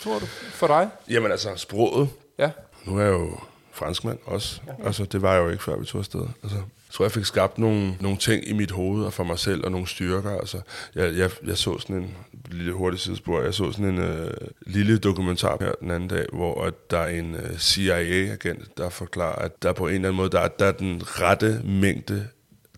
tror 0.00 0.18
du, 0.18 0.26
for 0.26 0.66
dig? 0.66 0.88
Jamen 1.10 1.30
altså, 1.30 1.48
sproget. 1.56 2.08
Ja. 2.38 2.50
Nu 2.84 2.98
er 2.98 3.02
jeg 3.02 3.12
jo 3.12 3.38
franskmand 3.72 4.18
også. 4.24 4.60
Altså, 4.84 5.04
det 5.04 5.22
var 5.22 5.34
jeg 5.34 5.42
jo 5.44 5.48
ikke, 5.48 5.62
før 5.62 5.76
vi 5.78 5.84
tog 5.84 5.98
afsted. 5.98 6.26
Altså, 6.42 6.58
tror, 6.92 7.04
jeg 7.04 7.12
fik 7.12 7.24
skabt 7.24 7.58
nogle, 7.58 7.96
nogle 8.00 8.18
ting 8.18 8.48
i 8.48 8.52
mit 8.52 8.70
hoved 8.70 9.04
og 9.04 9.12
for 9.12 9.24
mig 9.24 9.38
selv, 9.38 9.64
og 9.64 9.70
nogle 9.70 9.86
styrker. 9.86 10.30
Altså, 10.38 10.60
jeg, 10.94 11.16
jeg, 11.16 11.30
jeg 11.46 11.56
så 11.58 11.78
sådan 11.78 11.96
en 11.96 12.14
lille 12.50 12.72
hurtig 12.72 13.00
sidespor. 13.00 13.40
Jeg 13.42 13.54
så 13.54 13.72
sådan 13.72 13.84
en 13.94 13.98
øh, 13.98 14.30
lille 14.66 14.98
dokumentar 14.98 15.56
her 15.60 15.72
den 15.80 15.90
anden 15.90 16.08
dag, 16.08 16.26
hvor 16.32 16.64
at 16.64 16.90
der 16.90 16.98
er 16.98 17.18
en 17.18 17.34
øh, 17.34 17.58
CIA-agent, 17.58 18.76
der 18.78 18.88
forklarer, 18.88 19.34
at 19.36 19.62
der 19.62 19.72
på 19.72 19.86
en 19.88 19.94
eller 19.94 20.08
anden 20.08 20.16
måde, 20.16 20.30
der, 20.30 20.40
er- 20.40 20.48
der 20.48 20.66
er 20.66 20.72
den 20.72 21.02
rette 21.04 21.60
mængde 21.64 22.28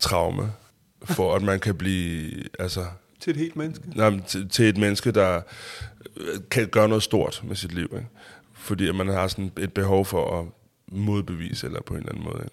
traume, 0.01 0.53
for 1.05 1.35
at 1.35 1.43
man 1.43 1.61
kan 1.61 1.75
blive, 1.75 2.33
altså, 2.59 2.85
Til 3.21 3.31
et 3.31 3.37
helt 3.37 3.57
menneske. 3.57 3.85
Nej, 3.95 4.21
til, 4.27 4.49
til 4.49 4.65
et 4.69 4.77
menneske, 4.77 5.11
der 5.11 5.41
øh, 6.17 6.39
kan 6.51 6.69
gøre 6.69 6.89
noget 6.89 7.03
stort 7.03 7.43
med 7.45 7.57
sit 7.57 7.73
liv. 7.75 7.85
Ikke? 7.95 8.07
Fordi 8.55 8.89
at 8.89 8.95
man 8.95 9.09
har 9.09 9.29
sådan 9.29 9.53
et 9.59 9.73
behov 9.73 10.05
for 10.05 10.41
at 10.41 10.47
modbevise, 10.93 11.67
eller 11.67 11.81
på 11.83 11.95
en 11.95 12.01
eller 12.01 12.13
anden 12.13 12.25
måde. 12.25 12.45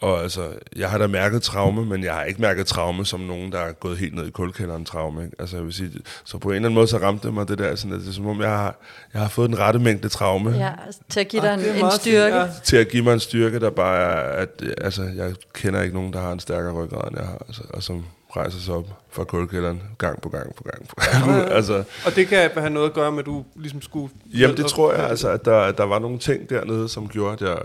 Og 0.00 0.22
altså, 0.22 0.48
jeg 0.76 0.90
har 0.90 0.98
da 0.98 1.06
mærket 1.06 1.42
traume, 1.42 1.84
men 1.86 2.04
jeg 2.04 2.14
har 2.14 2.22
ikke 2.22 2.40
mærket 2.40 2.66
traume 2.66 3.06
som 3.06 3.20
nogen, 3.20 3.52
der 3.52 3.58
er 3.58 3.72
gået 3.72 3.98
helt 3.98 4.14
ned 4.14 4.26
i 4.26 4.30
kulkælderen 4.30 4.84
traume. 4.84 5.24
Ikke? 5.24 5.36
Altså, 5.38 5.56
jeg 5.56 5.64
vil 5.64 5.72
sige, 5.72 5.90
så 6.24 6.38
på 6.38 6.48
en 6.48 6.54
eller 6.54 6.66
anden 6.68 6.74
måde, 6.74 6.86
så 6.88 6.98
ramte 6.98 7.26
det 7.26 7.34
mig 7.34 7.48
det 7.48 7.58
der, 7.58 7.74
sådan, 7.74 7.94
at 7.96 8.00
det 8.00 8.08
er 8.08 8.12
som 8.12 8.26
om, 8.26 8.40
jeg 8.40 8.48
har, 8.50 8.76
jeg 9.12 9.22
har 9.22 9.28
fået 9.28 9.50
den 9.50 9.58
rette 9.58 9.78
mængde 9.78 10.08
traume. 10.08 10.50
Ja, 10.50 10.70
altså, 10.86 11.00
til 11.10 11.20
at 11.20 11.28
give 11.28 11.48
Ah, 11.50 11.58
dig 11.60 11.68
er 11.68 11.74
en, 11.74 11.84
en 11.84 11.90
styrke. 12.00 12.36
ja. 12.36 12.48
til 12.64 12.76
at 12.76 12.88
give 12.88 13.04
mig 13.04 13.12
en 13.14 13.20
styrke, 13.20 13.60
der 13.60 13.70
bare 13.70 13.98
er, 14.00 14.42
at 14.42 14.48
altså, 14.80 15.02
jeg 15.02 15.34
kender 15.54 15.82
ikke 15.82 15.94
nogen, 15.94 16.12
der 16.12 16.20
har 16.20 16.32
en 16.32 16.40
stærkere 16.40 16.72
ryggrad, 16.72 17.08
end 17.08 17.18
jeg 17.18 17.26
har, 17.26 17.38
altså, 17.48 17.62
og 17.70 17.82
som 17.82 18.04
rejser 18.36 18.60
sig 18.60 18.74
op 18.74 18.86
fra 19.10 19.24
kulkælderen 19.24 19.82
gang 19.98 20.22
på 20.22 20.28
gang 20.28 20.54
på 20.54 20.62
gang 20.62 20.88
på 20.88 20.94
gang. 20.94 21.30
altså, 21.58 21.84
Og 22.06 22.16
det 22.16 22.28
kan 22.28 22.50
have 22.56 22.70
noget 22.70 22.88
at 22.88 22.94
gøre 22.94 23.12
med, 23.12 23.18
at 23.18 23.26
du 23.26 23.44
ligesom 23.56 23.82
skulle... 23.82 24.14
Jamen 24.26 24.56
det 24.56 24.66
tror 24.66 24.92
jeg, 24.92 25.04
altså, 25.04 25.28
at 25.28 25.44
der, 25.44 25.72
der 25.72 25.84
var 25.84 25.98
nogle 25.98 26.18
ting 26.18 26.50
dernede, 26.50 26.88
som 26.88 27.08
gjorde, 27.08 27.32
at 27.32 27.40
jeg 27.40 27.58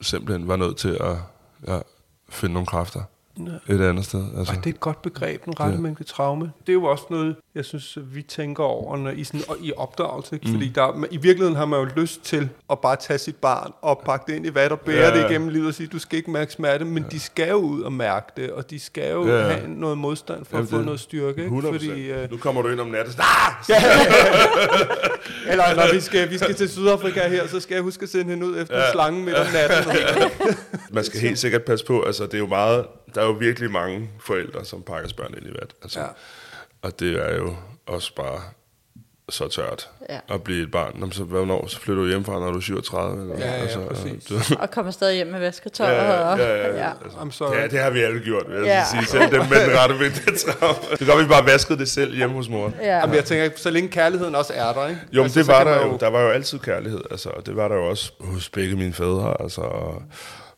simpelthen 0.00 0.48
var 0.48 0.56
nødt 0.56 0.76
til 0.76 0.98
at 1.00 1.16
ja, 1.68 1.78
finde 2.28 2.52
nogle 2.52 2.66
kræfter 2.66 3.00
et 3.68 3.80
andet 3.80 4.04
sted. 4.04 4.24
Altså. 4.38 4.52
Og 4.52 4.64
det 4.64 4.70
er 4.70 4.74
et 4.74 4.80
godt 4.80 5.02
begreb, 5.02 5.44
den 5.44 5.60
rette 5.60 5.74
Ja. 5.74 5.80
mængde 5.80 6.04
traume. 6.04 6.52
Det 6.60 6.68
er 6.68 6.72
jo 6.74 6.84
også 6.84 7.04
noget, 7.10 7.36
jeg 7.54 7.64
synes, 7.64 7.98
vi 8.12 8.22
tænker 8.22 8.62
over 8.64 8.96
når 8.96 9.10
i, 9.10 9.24
sådan, 9.24 9.40
og 9.48 9.56
i 9.60 9.72
opdragelse. 9.76 10.34
Ikke? 10.34 10.48
Fordi 10.48 10.68
der, 10.74 11.04
i 11.10 11.16
virkeligheden 11.16 11.56
har 11.56 11.64
man 11.66 11.80
jo 11.80 11.88
lyst 11.96 12.22
til 12.24 12.48
at 12.70 12.78
bare 12.80 12.96
tage 12.96 13.18
sit 13.18 13.36
barn 13.36 13.72
og 13.82 14.02
pakke 14.06 14.24
det 14.32 14.36
ind 14.36 14.46
i 14.46 14.54
vat 14.54 14.72
og 14.72 14.80
bære 14.80 14.96
Ja. 14.96 15.16
ja. 15.16 15.22
det 15.22 15.30
igennem 15.30 15.48
livet 15.48 15.68
og 15.68 15.74
sige, 15.74 15.86
du 15.86 15.98
skal 15.98 16.16
ikke 16.18 16.30
mærke 16.30 16.52
smerte, 16.52 16.84
men 16.84 17.02
ja. 17.02 17.08
de 17.08 17.20
skal 17.20 17.48
jo 17.48 17.54
ud 17.56 17.82
og 17.82 17.92
mærke 17.92 18.26
det, 18.36 18.50
og 18.50 18.70
de 18.70 18.80
skal 18.80 19.10
jo 19.12 19.26
Ja. 19.26 19.36
ja. 19.36 19.42
have 19.52 19.68
noget 19.68 19.98
modstand 19.98 20.44
for 20.44 20.56
Jamen, 20.56 20.64
at 20.66 20.70
få 20.70 20.76
det- 20.76 20.84
noget 20.84 21.00
styrke. 21.00 21.44
Ikke? 21.44 21.56
100%. 21.56 21.72
Fordi, 21.72 22.10
øh, 22.10 22.30
Nu 22.30 22.36
kommer 22.36 22.62
du 22.62 22.68
ind 22.68 22.80
om 22.80 22.86
natten. 22.86 23.14
Ah! 23.18 23.52
eller 25.50 25.74
når 25.76 25.94
vi 25.94 26.00
skal, 26.00 26.30
vi 26.30 26.38
skal 26.38 26.54
til 26.54 26.68
Sydafrika 26.68 27.28
her, 27.28 27.46
så 27.46 27.60
skal 27.60 27.74
jeg 27.74 27.82
huske 27.82 28.02
at 28.02 28.08
sende 28.08 28.30
hende 28.30 28.46
ud 28.46 28.58
efter 28.60 28.78
ja. 28.78 28.92
slangen 28.92 29.24
midt 29.24 29.36
om 29.36 29.46
natten. 29.52 29.92
Man 30.90 31.04
skal 31.04 31.20
helt 31.20 31.38
sikkert 31.38 31.62
passe 31.62 31.86
på. 31.86 32.02
Altså, 32.02 32.24
det 32.24 32.34
er 32.34 32.38
jo 32.38 32.46
meget, 32.46 32.84
der 33.14 33.20
er 33.20 33.24
jo 33.26 33.32
virkelig 33.32 33.70
mange 33.70 34.10
forældre, 34.20 34.64
som 34.64 34.82
pakker 34.82 35.00
deres 35.00 35.12
børn 35.12 35.34
ind 35.36 35.46
i 35.46 35.50
vat. 35.60 35.74
Altså, 35.82 36.00
Ja. 36.00 36.06
Og 36.82 37.00
det 37.00 37.22
er 37.30 37.36
jo 37.36 37.54
også 37.86 38.14
bare 38.14 38.40
så 39.28 39.48
tørt 39.48 39.88
Ja. 40.08 40.18
at 40.34 40.42
blive 40.42 40.62
et 40.62 40.70
barn. 40.70 40.92
Jamen, 40.94 41.12
så, 41.12 41.24
hvornår, 41.24 41.66
så 41.66 41.80
flytter 41.80 42.02
du 42.02 42.08
hjemmefra, 42.08 42.32
når 42.32 42.50
du 42.50 42.56
er 42.56 42.60
37? 42.60 43.22
Eller, 43.22 43.38
Ja, 43.38 43.46
ja, 43.46 43.52
altså, 43.52 43.80
præcis. 43.88 44.24
Du, 44.24 44.34
Og 44.60 44.70
kommer 44.70 44.92
stadig 44.92 45.16
hjem 45.16 45.26
med 45.26 45.40
vasketøj. 45.40 45.88
Ja, 45.88 46.04
ja, 46.12 46.18
og, 46.32 46.38
ja, 46.38 46.56
ja. 46.56 46.76
ja. 46.86 46.90
Altså. 47.24 47.54
Ja, 47.54 47.66
det 47.66 47.78
har 47.80 47.90
vi 47.90 48.00
alle 48.00 48.20
gjort, 48.20 48.44
vil 48.48 48.56
jeg 48.56 48.64
Ja. 48.66 48.84
sige. 48.90 49.04
Selv 49.06 49.22
dem 49.32 49.40
med 49.50 49.68
den 49.68 49.78
rette 49.78 50.36
traume. 50.36 50.78
Det 50.98 51.06
gør, 51.06 51.16
vi 51.22 51.28
bare 51.28 51.46
vaskede 51.46 51.78
det 51.78 51.88
selv 51.88 52.14
hjemme 52.16 52.36
hos 52.36 52.48
mor. 52.48 52.72
Ja. 52.80 52.96
Jamen, 52.98 53.14
jeg 53.14 53.24
tænker, 53.24 53.50
så 53.56 53.70
længe 53.70 53.88
kærligheden 53.88 54.34
også 54.34 54.52
er 54.56 54.72
der, 54.72 54.86
ikke? 54.88 55.00
Jo, 55.12 55.20
men 55.20 55.22
Altså, 55.24 55.38
det 55.38 55.48
var 55.48 55.64
der 55.64 55.80
man 55.80 55.90
jo. 55.90 55.96
Der 56.00 56.08
var 56.08 56.20
jo 56.20 56.28
altid 56.28 56.58
kærlighed, 56.58 57.00
altså, 57.10 57.28
og 57.30 57.46
det 57.46 57.56
var 57.56 57.68
der 57.68 57.74
jo 57.74 57.86
også 57.88 58.12
hos 58.20 58.48
begge 58.48 58.76
mine 58.76 58.92
fædre, 58.92 59.36
altså, 59.42 59.60
og 59.60 60.02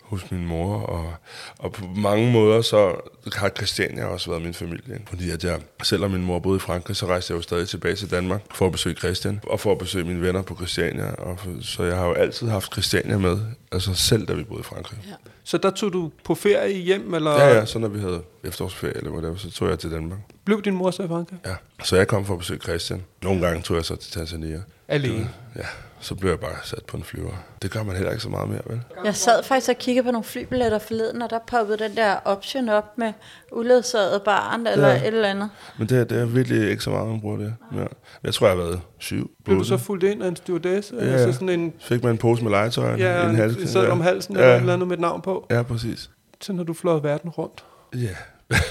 hos 0.08 0.30
min 0.30 0.46
mor, 0.46 0.76
og, 0.80 1.14
og 1.58 1.72
på 1.72 1.84
mange 1.96 2.32
måder, 2.32 2.62
så 2.62 2.94
har 3.34 3.48
Christiania 3.48 4.04
også 4.04 4.30
været 4.30 4.42
min 4.42 4.54
familie. 4.54 5.00
Fordi 5.08 5.30
at 5.30 5.44
jeg, 5.44 5.60
selvom 5.82 6.10
min 6.10 6.22
mor 6.22 6.38
boede 6.38 6.56
i 6.56 6.60
Frankrig, 6.60 6.96
så 6.96 7.06
rejste 7.06 7.32
jeg 7.32 7.36
jo 7.36 7.42
stadig 7.42 7.68
tilbage 7.68 7.94
til 7.94 8.10
Danmark 8.10 8.42
for 8.54 8.66
at 8.66 8.72
besøge 8.72 8.96
Christian, 8.96 9.40
og 9.42 9.60
for 9.60 9.72
at 9.72 9.78
besøge 9.78 10.04
mine 10.04 10.22
venner 10.22 10.42
på 10.42 10.54
Christiania, 10.54 11.14
og 11.14 11.38
for, 11.38 11.50
så 11.62 11.82
jeg 11.82 11.96
har 11.96 12.06
jo 12.06 12.12
altid 12.12 12.48
haft 12.48 12.72
Christiania 12.72 13.18
med, 13.18 13.38
altså 13.72 13.94
selv 13.94 14.26
da 14.26 14.32
vi 14.32 14.44
boede 14.44 14.60
i 14.60 14.64
Frankrig. 14.64 14.98
Ja, 15.08 15.14
Så 15.44 15.58
der 15.58 15.70
tog 15.70 15.92
du 15.92 16.10
på 16.24 16.34
ferie 16.34 16.78
hjem, 16.78 17.14
eller 17.14 17.30
ja, 17.30 17.54
ja 17.54 17.64
så 17.66 17.78
når 17.78 17.88
vi 17.88 18.00
havde 18.00 18.22
efterårsferie, 18.44 18.96
eller 18.96 19.10
whatever, 19.10 19.36
så 19.36 19.50
tog 19.50 19.68
jeg 19.68 19.78
til 19.78 19.90
Danmark. 19.90 20.18
blev 20.44 20.62
din 20.62 20.74
mor 20.74 20.90
så 20.90 21.02
i 21.02 21.08
Frankrig? 21.08 21.38
Ja, 21.46 21.54
så 21.84 21.96
jeg 21.96 22.08
kom 22.08 22.24
for 22.24 22.32
at 22.32 22.38
besøge 22.38 22.60
Christian. 22.60 23.04
Nogle 23.22 23.46
gange 23.46 23.62
tog 23.62 23.76
jeg 23.76 23.84
så 23.84 23.96
til 23.96 24.12
Tanzania. 24.12 24.62
Alene? 24.88 25.30
Ja, 25.56 25.66
så 26.00 26.14
blev 26.14 26.30
jeg 26.30 26.40
bare 26.40 26.56
sat 26.64 26.84
på 26.86 26.96
en 26.96 27.04
flyver. 27.04 27.30
Det 27.62 27.70
gør 27.70 27.82
man 27.82 27.96
heller 27.96 28.10
ikke 28.10 28.22
så 28.22 28.28
meget 28.28 28.48
mere, 28.48 28.60
vel? 28.66 28.80
Jeg 29.04 29.14
sad 29.14 29.42
faktisk 29.42 29.70
og 29.70 29.76
kiggede 29.78 30.04
på 30.04 30.10
nogle 30.10 30.24
flybilletter 30.24 30.78
forleden, 30.78 31.22
og 31.22 31.30
der 31.30 31.38
poppede 31.46 31.78
den 31.78 31.96
der 31.96 32.16
option 32.24 32.68
op 32.68 32.98
med 32.98 33.12
uledsaget 33.52 34.22
barn 34.22 34.66
eller 34.66 34.88
Ja. 34.88 34.96
et 34.96 35.06
eller 35.06 35.28
andet. 35.28 35.50
Men 35.78 35.88
det, 35.88 36.10
det 36.10 36.18
er 36.20 36.24
virkelig 36.26 36.70
ikke 36.70 36.82
så 36.82 36.90
meget, 36.90 37.08
man 37.08 37.20
bruger 37.20 37.36
det. 37.36 37.54
Ja. 37.76 37.84
Jeg 38.22 38.34
tror, 38.34 38.46
jeg 38.46 38.56
har 38.56 38.62
været 38.64 38.80
syv. 38.98 39.30
Blev 39.44 39.58
du 39.58 39.64
så 39.64 39.76
fuldt 39.76 40.04
ind 40.04 40.22
af 40.22 40.28
en 40.28 40.36
stewardesse? 40.36 40.94
Ja, 40.96 41.04
Ja, 41.04 41.10
ja. 41.10 41.16
Altså 41.16 41.32
sådan 41.32 41.48
en, 41.48 41.72
Fik 41.80 42.02
man 42.02 42.12
en 42.12 42.18
pose 42.18 42.42
med 42.42 42.50
legetøj 42.50 42.96
ja, 42.96 43.26
i 43.26 43.30
en 43.30 43.36
hals. 43.36 43.56
en 43.56 43.68
sædel 43.68 43.90
om 43.90 44.00
halsen 44.00 44.34
ja. 44.36 44.40
eller 44.40 44.54
et 44.54 44.60
eller 44.60 44.72
andet 44.72 44.88
med 44.88 44.96
et 44.96 45.00
navn 45.00 45.22
på? 45.22 45.46
Ja, 45.50 45.62
præcis. 45.62 46.10
Sådan 46.40 46.58
har 46.58 46.64
du 46.64 46.74
fløjet 46.74 47.02
verden 47.02 47.30
rundt. 47.30 47.64
Ja. 47.94 47.98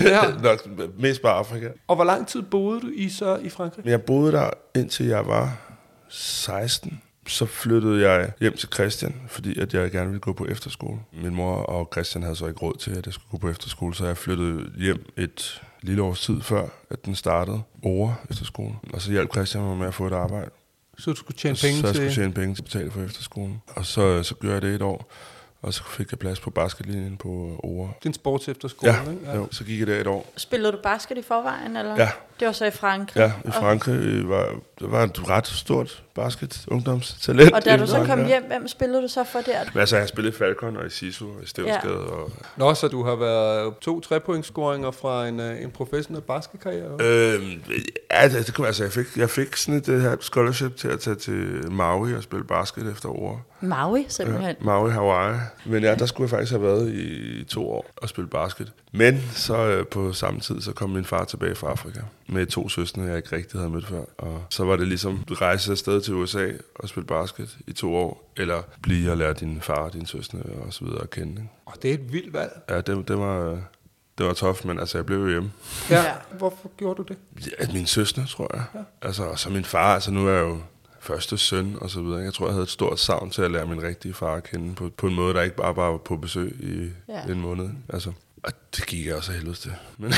Ja. 0.01 0.21
Nok 0.43 0.67
mest 0.99 1.21
bare 1.21 1.33
Afrika. 1.33 1.67
Og 1.87 1.95
hvor 1.95 2.05
lang 2.05 2.27
tid 2.27 2.41
boede 2.41 2.81
du 2.81 2.87
i 2.95 3.09
så 3.09 3.35
i 3.35 3.49
Frankrig? 3.49 3.85
Jeg 3.85 4.01
boede 4.01 4.31
der, 4.31 4.49
indtil 4.75 5.05
jeg 5.05 5.27
var 5.27 5.57
16. 6.09 7.01
så 7.27 7.45
flyttede 7.45 8.09
jeg 8.09 8.31
hjem 8.39 8.57
til 8.57 8.69
Christian, 8.73 9.15
fordi 9.27 9.59
at 9.59 9.73
jeg 9.73 9.91
gerne 9.91 10.07
ville 10.07 10.19
gå 10.19 10.33
på 10.33 10.45
efterskole. 10.45 10.99
Min 11.13 11.35
mor 11.35 11.55
og 11.55 11.89
Christian 11.93 12.23
havde 12.23 12.35
så 12.35 12.47
ikke 12.47 12.59
råd 12.59 12.77
til, 12.77 12.91
at 12.91 13.05
jeg 13.05 13.13
skulle 13.13 13.31
gå 13.31 13.37
på 13.37 13.49
efterskole, 13.49 13.95
så 13.95 14.05
jeg 14.05 14.17
flyttede 14.17 14.71
hjem 14.77 15.05
et 15.17 15.61
lille 15.81 16.01
års 16.01 16.21
tid 16.21 16.41
før, 16.41 16.67
at 16.89 17.05
den 17.05 17.15
startede 17.15 17.61
over 17.83 18.13
efterskolen. 18.29 18.75
Og 18.93 19.01
så 19.01 19.11
hjalp 19.11 19.31
Christian 19.33 19.63
mig 19.63 19.77
med 19.77 19.87
at 19.87 19.93
få 19.93 20.07
et 20.07 20.13
arbejde. 20.13 20.49
Så 20.97 21.11
du 21.11 21.15
skulle 21.15 21.37
tjene 21.37 21.57
penge 21.61 21.79
så 21.81 21.87
jeg 21.87 21.95
til... 21.95 22.03
skulle 22.11 22.23
tjene 22.23 22.33
penge 22.33 22.55
til 22.55 22.61
at 22.61 22.65
betale 22.65 22.91
for 22.91 23.01
efterskolen. 23.01 23.61
Og 23.75 23.85
så, 23.85 24.23
så 24.23 24.35
gjorde 24.35 24.53
jeg 24.53 24.61
det 24.61 24.75
et 24.75 24.81
år, 24.81 25.11
og 25.61 25.73
så 25.73 25.83
fik 25.83 26.11
jeg 26.11 26.19
plads 26.19 26.39
på 26.39 26.49
basketlinjen 26.49 27.17
på 27.17 27.59
Ore. 27.63 27.91
Din 28.03 28.13
sports 28.13 28.47
efterskole, 28.47 28.93
Ja, 28.93 29.11
ikke? 29.11 29.31
jo, 29.35 29.47
så 29.51 29.63
gik 29.63 29.79
jeg 29.79 29.87
der 29.87 30.01
et 30.01 30.07
år. 30.07 30.33
Spillede 30.37 30.71
du 30.71 30.77
basket 30.83 31.17
i 31.17 31.21
forvejen, 31.21 31.77
eller? 31.77 31.95
Ja. 31.97 32.09
Det 32.39 32.45
var 32.45 32.51
så 32.51 32.65
i 32.65 32.71
Frankrig. 32.71 33.19
Ja, 33.21 33.31
i 33.45 33.51
Frankrig 33.51 34.29
var, 34.29 34.49
der 34.79 34.87
var 34.87 35.03
et 35.03 35.29
ret 35.29 35.47
stort 35.47 36.03
basket 36.17 36.65
ungdomstalent. 36.67 37.53
Og 37.53 37.65
da 37.65 37.77
du 37.77 37.87
så 37.87 38.05
kom 38.05 38.25
hjem, 38.25 38.43
hvem 38.47 38.67
spillede 38.67 39.01
du 39.01 39.07
så 39.07 39.23
for 39.23 39.39
der? 39.39 39.59
Men 39.73 39.79
altså, 39.79 39.97
jeg 39.97 40.25
i 40.25 40.31
Falcon 40.31 40.77
og 40.77 40.85
i 40.85 40.89
Sisu 40.89 41.25
og 41.25 41.43
i 41.43 41.45
Stevnsgade. 41.45 41.93
Ja. 41.93 42.13
Og, 42.13 42.31
Nå, 42.57 42.73
så 42.73 42.87
du 42.87 43.03
har 43.03 43.15
været 43.15 43.77
to 43.81 43.99
trepointscoringer 43.99 44.91
fra 44.91 45.27
en, 45.27 45.39
øh, 45.39 45.61
en 45.61 45.71
professionel 45.71 46.21
basketkarriere? 46.21 46.91
øhm, 46.99 47.61
ja, 48.11 48.27
det, 48.29 48.47
det 48.47 48.53
kunne, 48.53 48.67
altså, 48.67 48.83
jeg 48.83 48.91
fik, 48.91 49.05
jeg 49.17 49.29
fik 49.29 49.55
sådan 49.55 49.79
et 49.79 50.01
her 50.01 50.15
scholarship 50.21 50.77
til 50.77 50.87
at 50.87 50.99
tage 50.99 51.15
til 51.15 51.71
Maui 51.71 52.13
og 52.13 52.23
spille 52.23 52.45
basket 52.45 52.91
efter 52.91 53.09
år. 53.09 53.45
Maui, 53.61 54.05
simpelthen. 54.09 54.55
Ja, 54.59 54.65
Maui, 54.65 54.91
Hawaii. 54.91 55.39
Men 55.65 55.83
ja, 55.83 55.95
der 55.95 56.05
skulle 56.05 56.25
jeg 56.25 56.29
faktisk 56.29 56.51
have 56.51 56.63
været 56.63 56.93
i 56.93 57.43
to 57.43 57.69
år 57.69 57.85
og 57.95 58.09
spille 58.09 58.29
basket. 58.29 58.71
Men 58.91 59.23
så 59.33 59.57
øh, 59.57 59.85
på 59.85 60.13
samme 60.13 60.39
tid, 60.39 60.61
så 60.61 60.71
kom 60.71 60.89
min 60.89 61.05
far 61.05 61.23
tilbage 61.23 61.55
fra 61.55 61.67
Afrika 61.67 61.99
med 62.27 62.45
to 62.45 62.69
søstre, 62.69 63.01
jeg 63.01 63.17
ikke 63.17 63.35
rigtig 63.35 63.59
havde 63.59 63.71
mødt 63.71 63.87
før. 63.87 64.03
Og 64.17 64.43
så 64.49 64.63
var 64.63 64.75
det 64.75 64.87
ligesom 64.87 65.23
at 65.31 65.41
rejse 65.41 65.71
afsted 65.71 66.01
til 66.01 66.13
USA 66.13 66.51
og 66.75 66.89
spille 66.89 67.07
basket 67.07 67.57
i 67.67 67.73
to 67.73 67.95
år, 67.95 68.33
eller 68.37 68.61
blive 68.81 69.11
og 69.11 69.17
lære 69.17 69.33
din 69.33 69.61
far 69.61 69.79
og 69.79 69.93
dine 69.93 70.07
søstre 70.07 70.39
og 70.39 70.73
så 70.73 70.85
videre 70.85 71.01
at 71.01 71.09
kende. 71.09 71.31
Ikke? 71.31 71.49
Oh, 71.65 71.73
det 71.81 71.89
er 71.89 71.93
et 71.93 72.13
vildt 72.13 72.33
valg. 72.33 72.61
Ja, 72.69 72.81
det, 72.81 73.07
det 73.07 73.17
var... 73.17 73.61
Det 74.17 74.25
var 74.25 74.33
tof, 74.33 74.65
men 74.65 74.79
altså, 74.79 74.97
jeg 74.97 75.05
blev 75.05 75.17
jo 75.17 75.27
hjemme. 75.27 75.51
Ja. 75.89 76.03
Hvorfor 76.37 76.71
gjorde 76.77 77.03
du 77.03 77.13
det? 77.13 77.17
Ja, 77.59 77.73
min 77.73 77.85
søstre, 77.85 78.25
tror 78.25 78.55
jeg. 78.55 78.63
Ja. 78.75 78.79
Altså, 79.01 79.23
og 79.23 79.39
så 79.39 79.49
min 79.49 79.65
far, 79.65 79.93
altså 79.93 80.11
nu 80.11 80.27
er 80.27 80.31
jeg 80.31 80.41
jo 80.41 80.57
første 80.99 81.37
søn 81.37 81.77
og 81.81 81.89
så 81.89 82.01
videre. 82.01 82.19
Jeg 82.19 82.33
tror, 82.33 82.45
jeg 82.45 82.53
havde 82.53 82.63
et 82.63 82.69
stort 82.69 82.99
savn 82.99 83.29
til 83.29 83.41
at 83.41 83.51
lære 83.51 83.65
min 83.65 83.83
rigtige 83.83 84.13
far 84.13 84.35
at 84.35 84.43
kende 84.43 84.75
på, 84.75 84.89
på 84.97 85.07
en 85.07 85.15
måde, 85.15 85.33
der 85.33 85.41
ikke 85.41 85.55
bare 85.55 85.75
var 85.75 85.97
på 85.97 86.17
besøg 86.17 86.55
i 86.59 86.89
ja. 87.09 87.31
en 87.31 87.41
måned. 87.41 87.69
Altså, 87.89 88.11
og 88.43 88.51
det 88.77 88.85
gik 88.85 89.05
jeg 89.07 89.15
også 89.15 89.31
af 89.31 89.37
helvede 89.37 89.55
til. 89.57 89.71
Men, 89.97 90.13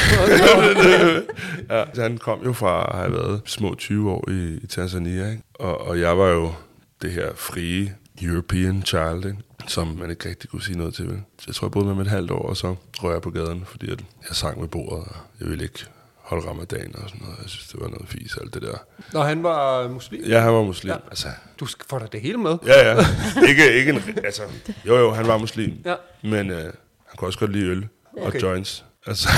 ja, 1.69 1.85
så 1.93 2.01
han 2.01 2.17
kom 2.17 2.43
jo 2.45 2.53
fra 2.53 2.89
at 2.91 2.97
have 2.99 3.11
været 3.13 3.41
små 3.45 3.75
20 3.75 4.11
år 4.11 4.29
i, 4.29 4.59
i 4.63 4.67
Tanzania, 4.67 5.29
ikke? 5.29 5.43
Og, 5.53 5.81
og 5.87 5.99
jeg 5.99 6.17
var 6.17 6.27
jo 6.27 6.53
det 7.01 7.11
her 7.11 7.29
frie 7.35 7.95
European 8.21 8.83
child, 8.85 9.25
ikke? 9.25 9.37
som 9.67 9.87
man 9.87 10.09
ikke 10.09 10.29
rigtig 10.29 10.49
kunne 10.49 10.61
sige 10.63 10.77
noget 10.77 10.93
til. 10.93 11.07
Vel? 11.07 11.21
Så 11.39 11.43
jeg 11.47 11.55
tror, 11.55 11.67
jeg 11.67 11.71
boede 11.71 11.85
med 11.87 11.93
ham 11.95 12.01
et 12.01 12.07
halvt 12.07 12.31
år, 12.31 12.49
og 12.49 12.57
så 12.57 12.75
røg 13.03 13.13
jeg 13.13 13.21
på 13.21 13.29
gaden, 13.29 13.63
fordi 13.65 13.91
at 13.91 13.99
jeg 14.29 14.35
sang 14.35 14.61
ved 14.61 14.67
bordet, 14.67 15.05
og 15.07 15.15
jeg 15.39 15.49
ville 15.49 15.63
ikke 15.63 15.85
holde 16.15 16.49
ramadan 16.49 16.95
og 16.95 17.09
sådan 17.09 17.21
noget. 17.25 17.37
Jeg 17.41 17.49
synes, 17.49 17.67
det 17.67 17.79
var 17.81 17.87
noget 17.87 18.07
fis, 18.09 18.37
alt 18.41 18.53
det 18.53 18.61
der. 18.61 18.77
Når 19.13 19.23
han 19.23 19.43
var 19.43 19.87
muslim? 19.87 20.21
Ja, 20.27 20.39
han 20.39 20.53
var 20.53 20.63
muslim. 20.63 20.91
Ja. 20.91 20.97
Altså, 21.09 21.27
Du 21.59 21.65
skal 21.65 21.85
få 21.89 21.99
dig 21.99 22.11
det 22.11 22.21
hele 22.21 22.37
med. 22.37 22.57
ja, 22.65 22.89
ja. 22.91 23.05
Ikke, 23.47 23.73
ikke 23.73 23.91
en, 23.91 24.01
altså, 24.23 24.41
jo, 24.85 24.97
jo, 24.97 25.11
han 25.11 25.27
var 25.27 25.37
muslim. 25.37 25.73
Ja. 25.85 25.95
Men 26.23 26.49
øh, 26.51 26.63
han 26.63 27.15
kunne 27.17 27.27
også 27.27 27.39
godt 27.39 27.51
lide 27.51 27.65
øl 27.65 27.87
og 28.17 28.27
Okay. 28.27 28.41
joints. 28.41 28.85
Altså, 29.07 29.29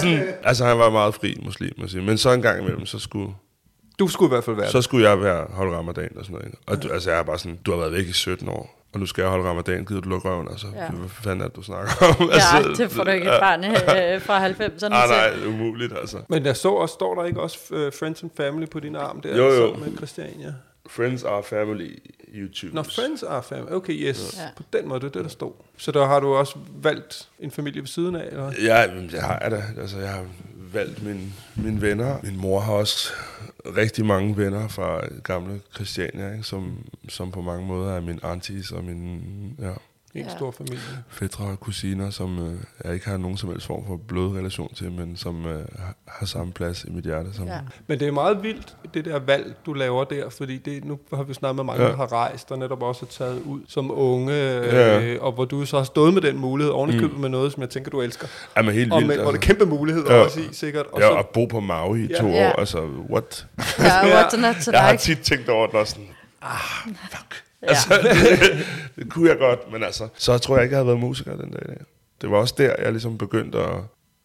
sådan, 0.00 0.24
altså, 0.42 0.64
han 0.64 0.78
var 0.78 0.90
meget 0.90 1.14
fri 1.14 1.36
muslim, 1.44 1.72
må 1.78 1.88
sige. 1.88 2.02
Men 2.02 2.18
så 2.18 2.30
en 2.32 2.42
gang 2.42 2.60
imellem, 2.60 2.86
så 2.86 2.98
skulle, 2.98 3.32
Du 3.98 4.08
skulle 4.08 4.28
i 4.28 4.34
hvert 4.34 4.44
fald 4.44 4.56
være 4.56 4.70
så 4.70 4.82
skulle 4.82 5.08
jeg 5.08 5.22
være 5.22 5.46
holde 5.50 5.76
ramadan 5.76 6.08
og 6.18 6.24
sådan 6.24 6.34
noget. 6.38 6.54
Og 6.66 6.82
du, 6.82 6.88
altså, 6.92 7.10
jeg 7.10 7.18
er 7.18 7.22
bare 7.22 7.38
sådan, 7.38 7.58
du 7.66 7.70
har 7.70 7.78
været 7.78 7.92
væk 7.92 8.06
i 8.06 8.12
17 8.12 8.48
år, 8.48 8.88
og 8.94 9.00
nu 9.00 9.06
skal 9.06 9.22
jeg 9.22 9.30
holde 9.30 9.48
ramadan, 9.48 9.84
gider 9.84 10.00
du 10.00 10.08
lukke 10.08 10.28
røven? 10.28 10.48
Altså, 10.50 10.66
Ja. 10.76 10.88
hvad 10.90 11.08
fanden 11.08 11.40
er 11.40 11.44
det, 11.48 11.56
du 11.56 11.62
snakker 11.62 11.90
om? 12.20 12.30
altså, 12.32 12.56
Ja, 12.56 12.84
det 12.84 12.90
får 12.90 13.04
du 13.04 13.10
ikke 13.10 13.26
et 13.26 13.40
barn 13.40 13.64
øh, 13.64 14.20
fra 14.22 14.48
90'erne 14.48 14.88
Nej, 14.88 15.06
nej, 15.06 15.30
til. 15.32 15.40
det 15.40 15.48
er 15.48 15.52
umuligt, 15.52 15.92
altså. 16.00 16.16
Men 16.28 16.44
jeg 16.46 16.56
så 16.56 16.68
også, 16.70 16.92
står 16.92 17.14
der 17.14 17.24
ikke 17.24 17.40
også 17.40 17.58
uh, 17.70 17.76
Friends 17.98 18.22
and 18.22 18.30
Family 18.36 18.66
på 18.68 18.80
din 18.80 18.96
arm 18.96 19.20
der? 19.20 19.36
Jo, 19.36 19.44
jo. 19.44 19.70
Sammen 19.72 19.90
med 19.90 19.96
Christiania. 19.96 20.54
Friends 20.90 21.22
are 21.22 21.42
family 21.42 21.98
YouTube. 22.34 22.74
Når 22.74 22.82
Friends 22.82 23.22
are 23.22 23.42
family. 23.42 23.72
Okay, 23.72 23.92
yes. 23.92 24.36
Ja. 24.38 24.48
På 24.56 24.62
den 24.72 24.88
måde, 24.88 25.00
det 25.00 25.06
er 25.06 25.10
det, 25.10 25.22
der 25.22 25.28
stod. 25.28 25.52
Så 25.76 25.92
der 25.92 26.06
har 26.06 26.20
du 26.20 26.34
også 26.34 26.58
valgt 26.82 27.28
en 27.38 27.50
familie 27.50 27.80
ved 27.80 27.86
siden 27.86 28.16
af, 28.16 28.26
eller? 28.26 28.52
Ja, 28.62 28.86
det 29.10 29.20
har 29.20 29.38
jeg 29.42 29.50
da. 29.50 29.64
Altså, 29.80 29.98
jeg 29.98 30.10
har 30.10 30.26
valgt 30.72 31.02
mine, 31.02 31.32
mine 31.56 31.80
venner. 31.80 32.18
Min 32.22 32.36
mor 32.36 32.60
har 32.60 32.72
også 32.72 33.12
rigtig 33.76 34.06
mange 34.06 34.36
venner 34.36 34.68
fra 34.68 35.00
gamle 35.24 35.60
Christiania, 35.74 36.32
ikke? 36.32 36.44
Som, 36.44 36.78
som 37.08 37.30
på 37.30 37.42
mange 37.42 37.66
måder 37.66 37.92
er 37.92 38.00
min 38.00 38.20
aunties 38.22 38.72
og 38.72 38.84
min 38.84 39.22
ja, 39.60 39.72
En 40.16 40.24
Ja. 40.24 40.36
stor 40.36 40.50
familie. 40.50 40.78
fædre 41.08 41.44
og 41.44 41.60
kusiner, 41.60 42.10
som 42.10 42.38
øh, 42.46 42.54
jeg 42.84 42.94
ikke 42.94 43.08
har 43.08 43.16
nogen 43.16 43.36
som 43.36 43.48
helst 43.50 43.66
form 43.66 43.86
for 43.86 43.96
blodrelation 44.08 44.74
til, 44.74 44.92
men 44.92 45.16
som 45.16 45.46
øh, 45.46 45.64
har- 46.08 46.26
samme 46.26 46.52
plads 46.52 46.84
i 46.84 46.90
mit 46.90 47.04
hjerte. 47.04 47.34
Som, 47.34 47.46
Ja. 47.46 47.58
Men 47.86 48.00
det 48.00 48.08
er 48.08 48.12
meget 48.12 48.42
vildt, 48.42 48.76
det 48.94 49.04
der 49.04 49.18
valg, 49.18 49.54
du 49.66 49.72
laver 49.72 50.04
der, 50.04 50.30
fordi 50.30 50.58
det, 50.58 50.84
nu 50.84 50.98
har 51.14 51.22
vi 51.22 51.34
snakket 51.34 51.56
med 51.56 51.64
mange, 51.64 51.82
Ja. 51.82 51.88
der 51.90 51.96
har 51.96 52.12
rejst, 52.12 52.52
og 52.52 52.58
netop 52.58 52.82
også 52.82 53.04
er 53.06 53.10
taget 53.10 53.42
ud 53.42 53.60
som 53.68 53.90
unge, 53.90 54.32
Ja. 54.34 55.00
øh, 55.00 55.22
og 55.22 55.32
hvor 55.32 55.44
du 55.44 55.64
så 55.66 55.76
har 55.76 55.84
stået 55.84 56.14
med 56.14 56.22
den 56.22 56.38
mulighed, 56.38 56.72
ovenikøbet 56.72 57.14
mm. 57.14 57.20
med 57.20 57.28
noget, 57.28 57.52
som 57.52 57.60
jeg 57.62 57.70
tænker, 57.70 57.90
du 57.90 58.00
elsker. 58.00 58.26
er 58.56 58.62
man 58.62 58.74
helt 58.74 58.92
Og 58.92 58.96
vildt. 58.98 59.08
med, 59.08 59.16
hvor 59.16 59.24
det 59.32 59.38
er 59.38 59.42
altså. 59.42 59.54
kæmpe 59.58 59.66
muligheder 59.76 60.14
Ja. 60.14 60.20
også 60.24 60.40
i, 60.40 60.44
sikkert. 60.52 60.86
Og 60.86 61.00
Ja, 61.00 61.06
så, 61.08 61.14
at 61.14 61.26
bo 61.28 61.46
på 61.46 61.60
Maui 61.60 62.00
i 62.04 62.06
Ja. 62.10 62.20
to 62.20 62.26
Ja. 62.26 62.48
år, 62.48 62.52
altså, 62.58 62.80
what? 63.10 63.46
Ja, 63.78 63.84
what's 64.22 64.36
not 64.36 64.54
to 64.64 64.70
Jeg 64.72 64.80
har 64.80 64.90
like? 64.92 65.02
tit 65.02 65.18
tænkt 65.18 65.48
over 65.48 65.66
det 65.66 65.74
og 65.74 65.86
sådan, 65.86 66.08
ah, 66.42 66.58
fuck. 67.10 67.42
Ja. 67.62 67.68
Altså, 67.68 67.94
det, 68.02 68.66
det 68.96 69.12
kunne 69.12 69.28
jeg 69.28 69.38
godt, 69.38 69.72
men 69.72 69.82
altså, 69.82 70.08
så 70.14 70.38
tror 70.38 70.56
jeg 70.56 70.64
ikke, 70.64 70.72
jeg 70.72 70.78
havde 70.78 70.86
været 70.86 71.00
musiker 71.00 71.36
den 71.36 71.50
dag. 71.50 71.76
Det 72.20 72.30
var 72.30 72.36
også 72.36 72.54
der, 72.58 72.74
jeg 72.78 72.92
ligesom 72.92 73.18
begyndte 73.18 73.58
at, 73.58 73.74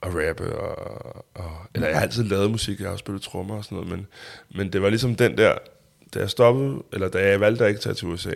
at 0.03 0.09
rappe, 0.15 0.55
og, 0.55 1.25
og, 1.33 1.51
eller 1.75 1.87
jeg 1.87 1.97
har 1.97 2.03
altid 2.03 2.23
lavet 2.23 2.51
musik, 2.51 2.79
jeg 2.79 2.87
har 2.87 2.91
også 2.91 3.01
spillet 3.01 3.21
trommer 3.21 3.57
og 3.57 3.63
sådan 3.63 3.75
noget, 3.75 3.91
men, 3.91 4.07
men 4.55 4.73
det 4.73 4.81
var 4.81 4.89
ligesom 4.89 5.15
den 5.15 5.37
der, 5.37 5.57
da 6.13 6.19
jeg 6.19 6.29
stoppede, 6.29 6.83
eller 6.93 7.09
da 7.09 7.27
jeg 7.27 7.39
valgte 7.39 7.63
at 7.63 7.69
ikke 7.69 7.81
tage 7.81 7.95
til 7.95 8.07
USA, 8.07 8.33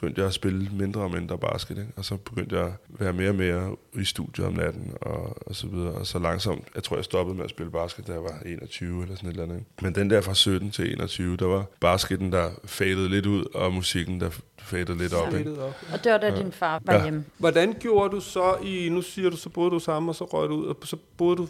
begyndte 0.00 0.20
jeg 0.20 0.28
at 0.28 0.34
spille 0.34 0.68
mindre 0.72 1.00
og 1.00 1.10
mindre 1.10 1.38
basket, 1.38 1.78
ikke? 1.78 1.90
og 1.96 2.04
så 2.04 2.16
begyndte 2.16 2.56
jeg 2.58 2.64
at 2.66 2.72
være 2.88 3.12
mere 3.12 3.28
og 3.28 3.34
mere 3.34 3.76
i 3.94 4.04
studiet 4.04 4.46
om 4.46 4.52
natten, 4.52 4.92
og, 5.00 5.36
og 5.48 5.56
så 5.56 5.66
videre, 5.66 5.92
og 5.92 6.06
så 6.06 6.18
langsomt, 6.18 6.64
jeg 6.74 6.82
tror, 6.82 6.96
jeg 6.96 7.04
stoppede 7.04 7.36
med 7.36 7.44
at 7.44 7.50
spille 7.50 7.72
basket, 7.72 8.06
da 8.06 8.12
jeg 8.12 8.22
var 8.22 8.38
21 8.46 9.02
eller 9.02 9.16
sådan 9.16 9.28
et 9.28 9.32
eller 9.32 9.44
andet. 9.44 9.56
ikke? 9.56 9.70
Men 9.82 9.94
den 9.94 10.10
der 10.10 10.20
fra 10.20 10.34
17 10.34 10.70
til 10.70 10.92
21, 10.92 11.36
der 11.36 11.46
var 11.46 11.64
basketen, 11.80 12.32
der 12.32 12.50
fadede 12.64 13.08
lidt 13.08 13.26
ud, 13.26 13.44
og 13.54 13.72
musikken, 13.72 14.20
der 14.20 14.30
fadede 14.58 14.98
lidt 14.98 15.14
op. 15.14 15.34
Ikke? 15.34 15.62
Og 15.92 16.04
det 16.04 16.12
var 16.12 16.18
da 16.18 16.36
din 16.36 16.52
far 16.52 16.80
var 16.84 16.94
Ja. 16.94 17.02
hjemme. 17.02 17.24
Hvordan 17.38 17.76
gjorde 17.80 18.14
du 18.16 18.20
så 18.20 18.56
i, 18.64 18.88
nu 18.88 19.02
siger 19.02 19.30
du, 19.30 19.36
så 19.36 19.48
boede 19.48 19.70
du 19.70 19.78
sammen, 19.78 20.08
og 20.08 20.14
så 20.14 20.24
røg 20.24 20.48
du 20.48 20.54
ud, 20.54 20.66
og 20.66 20.76
så 20.84 20.96
boede 21.16 21.36
du 21.36 21.48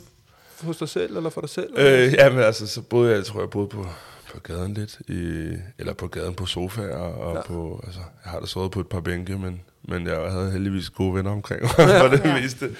hos 0.62 0.76
dig 0.76 0.88
selv, 0.88 1.16
eller 1.16 1.30
for 1.30 1.40
dig 1.40 1.50
selv? 1.50 1.70
Øh, 1.76 2.12
ja, 2.12 2.30
men 2.30 2.38
altså, 2.38 2.66
så 2.66 2.82
boede 2.82 3.10
jeg, 3.10 3.16
jeg 3.16 3.24
tror, 3.24 3.40
jeg 3.40 3.50
boede 3.50 3.68
på, 3.68 3.86
på 4.30 4.40
gaden 4.40 4.74
lidt, 4.74 4.98
i, 5.08 5.52
eller 5.78 5.92
på 5.92 6.06
gaden 6.08 6.34
på 6.34 6.46
sofaer, 6.46 6.96
og 6.96 7.32
Ja. 7.32 7.36
ja. 7.38 7.46
på, 7.46 7.80
altså, 7.86 8.00
jeg 8.24 8.32
har 8.32 8.40
da 8.40 8.46
sovet 8.46 8.70
på 8.70 8.80
et 8.80 8.88
par 8.88 9.00
bænke, 9.00 9.38
men, 9.38 9.60
men 9.82 10.06
jeg 10.06 10.32
havde 10.32 10.50
heldigvis 10.50 10.90
gode 10.90 11.14
venner 11.14 11.30
omkring 11.30 11.62
mig, 11.62 11.70
for 12.00 12.08
det 12.08 12.24
Ja. 12.24 12.40
meste. 12.40 12.76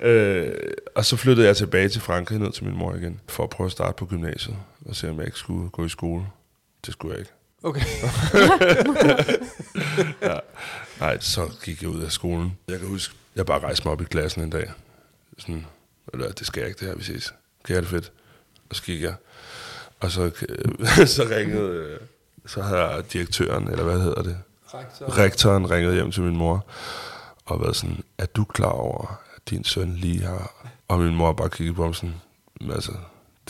Øh, 0.00 0.52
og 0.96 1.04
så 1.04 1.16
flyttede 1.16 1.46
jeg 1.46 1.56
tilbage 1.56 1.88
til 1.88 2.00
Frankrig, 2.00 2.38
ned 2.38 2.52
til 2.52 2.64
min 2.64 2.76
mor 2.76 2.94
igen, 2.94 3.20
for 3.28 3.44
at 3.44 3.50
prøve 3.50 3.66
at 3.66 3.72
starte 3.72 3.96
på 3.98 4.06
gymnasiet, 4.06 4.56
og 4.86 4.96
se 4.96 5.10
om 5.10 5.16
jeg 5.18 5.26
ikke 5.26 5.38
skulle 5.38 5.70
gå 5.70 5.84
i 5.84 5.88
skole. 5.88 6.26
Det 6.86 6.92
skulle 6.92 7.12
jeg 7.12 7.20
ikke. 7.20 7.32
Okay. 7.64 7.80
ja. 10.22 10.38
Nej, 11.00 11.18
så 11.20 11.50
gik 11.64 11.82
jeg 11.82 11.90
ud 11.90 12.02
af 12.02 12.12
skolen. 12.12 12.58
Jeg 12.68 12.78
kan 12.78 12.88
huske, 12.88 13.14
jeg 13.36 13.46
bare 13.46 13.58
rejste 13.58 13.84
mig 13.84 13.92
op 13.92 14.00
i 14.00 14.04
klassen 14.04 14.42
en 14.42 14.50
dag. 14.50 14.70
Sådan, 15.38 15.66
eller 16.12 16.32
det 16.32 16.46
skal 16.46 16.60
jeg 16.60 16.68
ikke, 16.68 16.80
det 16.80 16.88
her, 16.88 16.94
vi 16.96 17.02
ses. 17.04 17.34
Kan 17.64 17.74
jeg 17.74 17.82
det 17.82 17.90
fedt? 17.90 18.12
Og 18.70 18.76
så 18.76 18.82
gik 18.82 19.02
jeg. 19.02 19.14
Og 20.02 20.10
så, 20.10 20.30
så 21.16 21.26
ringede, 21.30 21.68
øh, 21.68 21.98
så 22.46 22.62
havde 22.62 23.02
direktøren, 23.12 23.68
eller 23.68 23.84
hvad 23.84 24.00
hedder 24.00 24.22
det? 24.22 24.36
Rektor. 24.74 25.18
Rektoren 25.18 25.70
ringede 25.70 25.94
hjem 25.94 26.10
til 26.12 26.22
min 26.22 26.36
mor, 26.36 26.66
og 27.46 27.60
været 27.60 27.76
sådan, 27.76 28.02
er 28.18 28.26
du 28.26 28.44
klar 28.44 28.68
over, 28.70 29.20
at 29.36 29.50
din 29.50 29.64
søn 29.64 29.92
lige 29.94 30.22
har... 30.22 30.68
Og 30.88 30.98
min 30.98 31.14
mor 31.14 31.32
bare 31.32 31.48
kiggede 31.50 31.74
på 31.76 31.82
ham 31.82 31.94
sådan, 31.94 32.14
"Men 32.60 32.72
altså, 32.72 32.92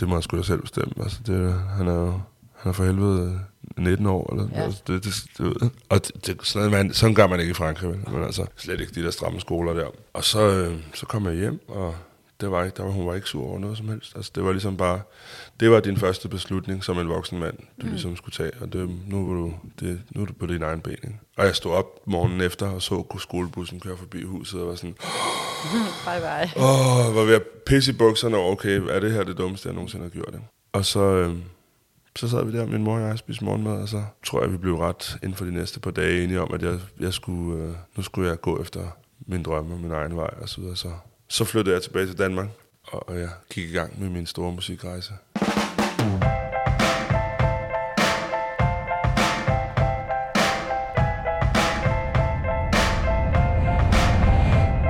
det 0.00 0.08
må 0.08 0.14
han 0.14 0.22
sgu 0.22 0.36
da 0.36 0.42
selv 0.42 0.60
bestemme. 0.62 0.92
Altså, 1.02 1.18
det, 1.26 1.54
han 1.76 1.88
er 1.88 1.94
jo 1.94 2.20
han 2.56 2.68
er 2.70 2.72
for 2.72 2.84
helvede 2.84 3.40
19 3.76 4.06
år, 4.06 4.32
eller 4.32 4.48
Ja. 4.54 4.62
altså, 4.62 4.82
det, 4.86 5.04
det, 5.04 5.24
det, 5.38 5.70
og 5.88 6.06
det, 6.06 6.26
det, 6.26 6.36
sådan, 6.42 6.70
man, 6.70 6.92
sådan 6.92 7.14
gør 7.14 7.26
man 7.26 7.40
ikke 7.40 7.50
i 7.50 7.54
Frankrig, 7.54 7.88
vel? 7.90 8.00
men 8.12 8.24
altså 8.24 8.46
slet 8.56 8.80
ikke 8.80 8.92
de 8.94 9.02
der 9.02 9.10
stramme 9.10 9.40
skoler 9.40 9.72
der. 9.72 9.86
Og 10.12 10.24
så, 10.24 10.40
øh, 10.48 10.76
så 10.94 11.06
kom 11.06 11.26
jeg 11.26 11.34
hjem, 11.34 11.60
og 11.68 11.94
det 12.42 12.50
var 12.50 12.64
ikke, 12.64 12.76
der 12.76 12.83
var, 12.83 12.90
hun 12.90 13.07
var 13.07 13.14
ikke 13.14 13.28
sur 13.28 13.46
over 13.46 13.59
noget 13.59 13.76
som 13.76 13.88
helst. 13.88 14.16
Altså, 14.16 14.33
det 14.35 14.44
var 14.44 14.52
ligesom 14.52 14.76
bare, 14.76 15.00
det 15.61 15.70
var 15.70 15.81
din 15.81 15.96
første 15.96 16.28
beslutning 16.28 16.85
som 16.85 16.98
en 16.98 17.09
voksen 17.09 17.38
mand, 17.38 17.59
du 17.59 17.87
mm. 17.87 17.90
ligesom 17.90 18.16
skulle 18.16 18.35
tage, 18.35 18.50
og 18.61 18.72
det, 18.72 18.90
nu, 19.07 19.26
var 19.26 19.35
du, 19.35 19.55
det, 19.81 20.02
nu 20.11 20.22
er 20.22 20.26
du 20.26 20.33
på 20.33 20.46
din 20.46 20.62
egen 20.62 20.81
ben. 20.81 20.92
Ikke? 20.92 21.18
Og 21.37 21.46
jeg 21.46 21.57
stod 21.57 21.72
op 21.72 22.07
morgenen 22.07 22.40
efter 22.40 22.68
og 22.68 22.83
så 22.83 23.16
skolebussen 23.18 23.81
køre 23.81 23.96
forbi 23.96 24.22
huset, 24.22 24.61
og 24.61 24.68
var 24.68 24.74
sådan, 24.74 24.96
Bye 26.07 26.20
bye. 26.20 26.62
åh, 26.62 27.16
var 27.16 27.24
ved 27.24 27.35
at 27.35 27.42
pisse 27.66 27.92
i 27.92 27.94
bukserne 27.94 28.37
okay, 28.37 28.81
er 28.88 29.00
det 29.00 29.12
her 29.12 29.24
det 29.24 29.38
dummeste, 29.38 29.68
jeg 29.68 29.74
nogensinde 29.74 30.05
har 30.05 30.11
gjort? 30.11 30.28
Ikke? 30.35 30.46
Og 30.72 30.85
så, 30.85 31.00
øh, 31.00 31.35
Så 32.16 32.28
sad 32.28 32.44
vi 32.44 32.59
der, 32.59 32.66
min 32.66 32.83
mor 32.83 32.94
og 32.96 33.00
jeg 33.02 33.18
spiste 33.18 33.44
morgenmad, 33.44 33.83
og 33.83 33.88
så 33.88 34.02
tror 34.26 34.40
jeg, 34.42 34.52
vi 34.52 34.57
blev 34.57 34.76
ret 34.76 35.16
inden 35.22 35.35
for 35.35 35.44
de 35.44 35.55
næste 35.55 35.81
par 35.81 35.90
dage 35.90 36.24
enige 36.24 36.40
om, 36.40 36.55
at 36.55 36.62
jeg, 36.62 36.78
jeg 37.00 37.12
skulle, 37.12 37.62
øh, 37.62 37.74
nu 37.96 38.02
skulle 38.02 38.28
jeg 38.28 38.40
gå 38.40 38.62
efter 38.62 38.81
min 39.26 39.42
drømme 39.42 39.74
og 39.74 39.81
min 39.81 39.90
egen 39.90 40.16
vej 40.16 40.31
og 40.40 40.48
så 40.48 40.61
videre. 40.61 40.76
Så, 40.76 40.88
så 41.33 41.45
flyttede 41.45 41.75
jeg 41.75 41.83
tilbage 41.83 42.07
til 42.07 42.18
Danmark, 42.18 42.49
og, 42.87 43.18
jeg 43.18 43.29
gik 43.51 43.71
i 43.71 43.73
gang 43.73 44.01
med 44.01 44.09
min 44.11 44.27
store 44.27 44.53
musikrejse. 44.53 45.12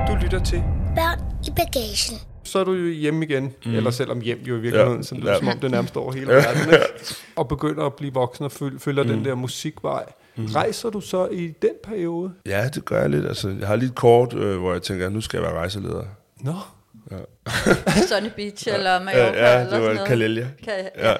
Du 0.07 0.15
lytter 0.23 0.41
til. 0.45 0.63
Børn 0.95 1.19
i 1.47 1.49
bagagen. 1.55 2.17
Så 2.43 2.59
er 2.59 2.63
du 2.63 2.73
jo 2.73 2.91
hjemme 2.93 3.25
igen, 3.25 3.53
mm. 3.65 3.75
eller 3.75 3.91
selvom 3.91 4.21
hjem 4.21 4.39
jo 4.47 4.55
i 4.57 4.59
virkeligheden, 4.59 4.97
ja. 4.97 5.03
så 5.03 5.15
det 5.15 5.23
er 5.23 5.31
Ja. 5.31 5.37
som 5.39 5.47
om 5.47 5.59
det 5.59 5.71
nærmest 5.71 5.97
over 5.97 6.11
hele 6.13 6.27
verden, 6.27 6.61
ikke? 6.73 6.85
og 7.35 7.47
begynder 7.47 7.85
at 7.85 7.93
blive 7.93 8.13
voksen 8.13 8.45
og 8.45 8.51
føl- 8.51 8.79
følger 8.79 9.03
mm. 9.03 9.09
den 9.09 9.25
der 9.25 9.35
musikvej. 9.35 10.03
Mm. 10.35 10.45
Rejser 10.45 10.89
du 10.89 11.01
så 11.01 11.27
i 11.27 11.47
den 11.61 11.69
periode? 11.83 12.33
Ja, 12.45 12.69
det 12.75 12.85
gør 12.85 13.01
jeg 13.01 13.09
lidt. 13.09 13.25
Altså, 13.25 13.49
jeg 13.59 13.67
har 13.67 13.75
lige 13.75 13.89
et 13.89 13.95
kort, 13.95 14.33
øh, 14.33 14.57
hvor 14.59 14.71
jeg 14.73 14.81
tænker, 14.81 15.09
nu 15.09 15.21
skal 15.21 15.37
jeg 15.37 15.43
være 15.47 15.57
rejseleder. 15.59 16.03
Nå, 16.43 16.53
Sunny 18.09 18.29
Beach 18.35 18.67
eller 18.73 19.03
Mallorca 19.03 19.39
Ja, 19.39 19.51
ja 19.51 19.51
eller 19.51 19.59
det 19.61 19.69
sådan 19.69 19.83
var 19.87 19.93
noget. 19.93 20.07
Kalelia. 20.07 20.47
Kan, 20.63 20.73
Ja. 20.97 21.15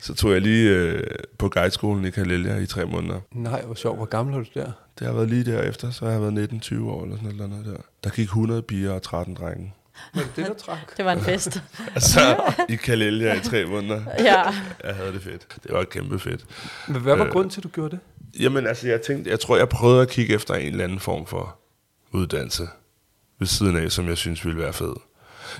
Så 0.00 0.14
tog 0.14 0.32
jeg 0.32 0.40
lige 0.40 0.70
øh, 0.70 1.04
på 1.38 1.48
guideskolen 1.48 2.04
i 2.04 2.10
Kalelia 2.10 2.56
i 2.56 2.66
tre 2.66 2.84
måneder. 2.86 3.20
nej, 3.32 3.62
hvor 3.62 3.74
sjovt. 3.74 3.96
Hvor 3.98 4.04
gammel 4.06 4.34
er 4.34 4.38
du 4.38 4.44
der? 4.54 4.72
Det 4.98 5.06
har 5.06 5.14
været 5.14 5.28
lige 5.30 5.44
derefter, 5.44 5.90
så 5.90 6.04
har 6.04 6.12
jeg 6.12 6.20
været 6.20 6.48
19-20 6.72 6.82
år 6.82 7.02
eller 7.04 7.16
sådan 7.16 7.34
noget, 7.36 7.50
noget 7.50 7.66
der. 7.66 7.82
Der 8.04 8.10
gik 8.10 8.24
100 8.24 8.62
piger 8.62 8.92
og 8.92 9.02
13 9.02 9.34
drenge. 9.34 9.74
Var 10.14 10.22
det 10.22 10.30
det, 10.36 10.46
der 10.46 10.54
trak? 10.54 10.96
Det 10.96 11.04
var 11.04 11.12
en 11.12 11.20
fest. 11.20 11.62
Altså, 11.94 12.20
i 12.68 12.76
Kalelia 12.76 13.34
i 13.34 13.40
tre 13.40 13.64
måneder. 13.66 14.02
ja. 14.18 14.42
Jeg 14.84 14.94
havde 14.94 15.12
det 15.12 15.22
fedt. 15.22 15.46
Det 15.62 15.72
var 15.72 15.84
kæmpe 15.84 16.18
fedt. 16.18 16.44
Men 16.88 17.00
hvad 17.02 17.16
var 17.16 17.24
Øh. 17.24 17.30
grunden 17.32 17.50
til, 17.50 17.60
at 17.60 17.64
du 17.64 17.68
gjorde 17.68 17.90
det? 17.90 17.98
Jamen, 18.42 18.66
altså, 18.66 18.88
jeg 18.88 19.02
tænkte, 19.02 19.30
jeg 19.30 19.40
tror, 19.40 19.56
jeg 19.56 19.68
prøvede 19.68 20.02
at 20.02 20.08
kigge 20.08 20.34
efter 20.34 20.54
en 20.54 20.66
eller 20.72 20.84
anden 20.84 21.00
form 21.00 21.26
for 21.26 21.56
uddannelse 22.12 22.68
ved 23.38 23.46
siden 23.46 23.76
af, 23.76 23.92
som 23.92 24.08
jeg 24.08 24.16
synes 24.18 24.44
ville 24.44 24.58
være 24.58 24.72
fed. 24.72 24.94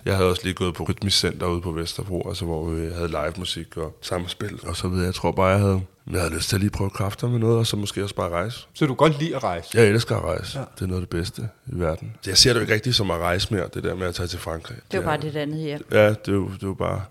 Jeg 0.04 0.16
havde 0.16 0.30
også 0.30 0.42
lige 0.44 0.54
gået 0.54 0.74
på 0.74 0.82
Rytmisk 0.84 1.18
Center 1.18 1.46
ude 1.46 1.60
på 1.60 1.72
Vesterbro, 1.72 2.28
altså 2.28 2.44
hvor 2.44 2.64
vi 2.70 2.92
havde 2.94 3.08
live 3.08 3.32
musik 3.38 3.76
og 3.76 3.98
samspil 4.00 4.58
og 4.66 4.76
så 4.76 4.88
videre. 4.88 5.04
Jeg 5.06 5.14
tror 5.14 5.32
bare, 5.32 5.46
jeg 5.46 5.58
havde, 5.58 5.80
jeg 6.10 6.20
havde 6.20 6.34
lyst 6.34 6.48
til 6.48 6.56
at 6.56 6.60
lige 6.60 6.70
prøve 6.70 6.90
kræfter 6.90 7.28
med 7.28 7.38
noget, 7.38 7.58
og 7.58 7.66
så 7.66 7.76
måske 7.76 8.02
også 8.02 8.14
bare 8.14 8.28
rejse. 8.30 8.66
Så 8.74 8.87
du 8.87 8.94
godt 8.94 9.18
lide 9.20 9.37
at 9.37 9.44
rejse? 9.44 9.70
Jeg 9.74 9.87
elsker 9.87 10.16
at 10.16 10.22
rejse. 10.24 10.58
Ja. 10.58 10.64
Det 10.74 10.82
er 10.82 10.87
noget 10.87 11.00
af 11.02 11.06
det 11.08 11.18
bedste 11.18 11.42
i 11.66 11.70
verden. 11.72 12.16
Jeg 12.26 12.38
ser 12.38 12.50
det 12.50 12.56
jo 12.56 12.60
ikke 12.60 12.74
rigtigt 12.74 12.96
som 12.96 13.10
at 13.10 13.18
rejse 13.18 13.54
mere, 13.54 13.68
det 13.74 13.84
der 13.84 13.94
med 13.94 14.06
at 14.06 14.14
tage 14.14 14.26
til 14.26 14.38
Frankrig. 14.38 14.76
Det 14.92 14.98
var 14.98 15.12
er- 15.12 15.16
bare 15.18 15.28
dit 15.28 15.37
andet 15.37 15.58
hjem. 15.60 15.87
Ja, 15.92 16.08
det 16.08 16.28
er 16.28 16.32
jo, 16.32 16.44
det 16.48 16.62
er 16.62 16.66
jo 16.66 16.74
bare... 16.74 17.02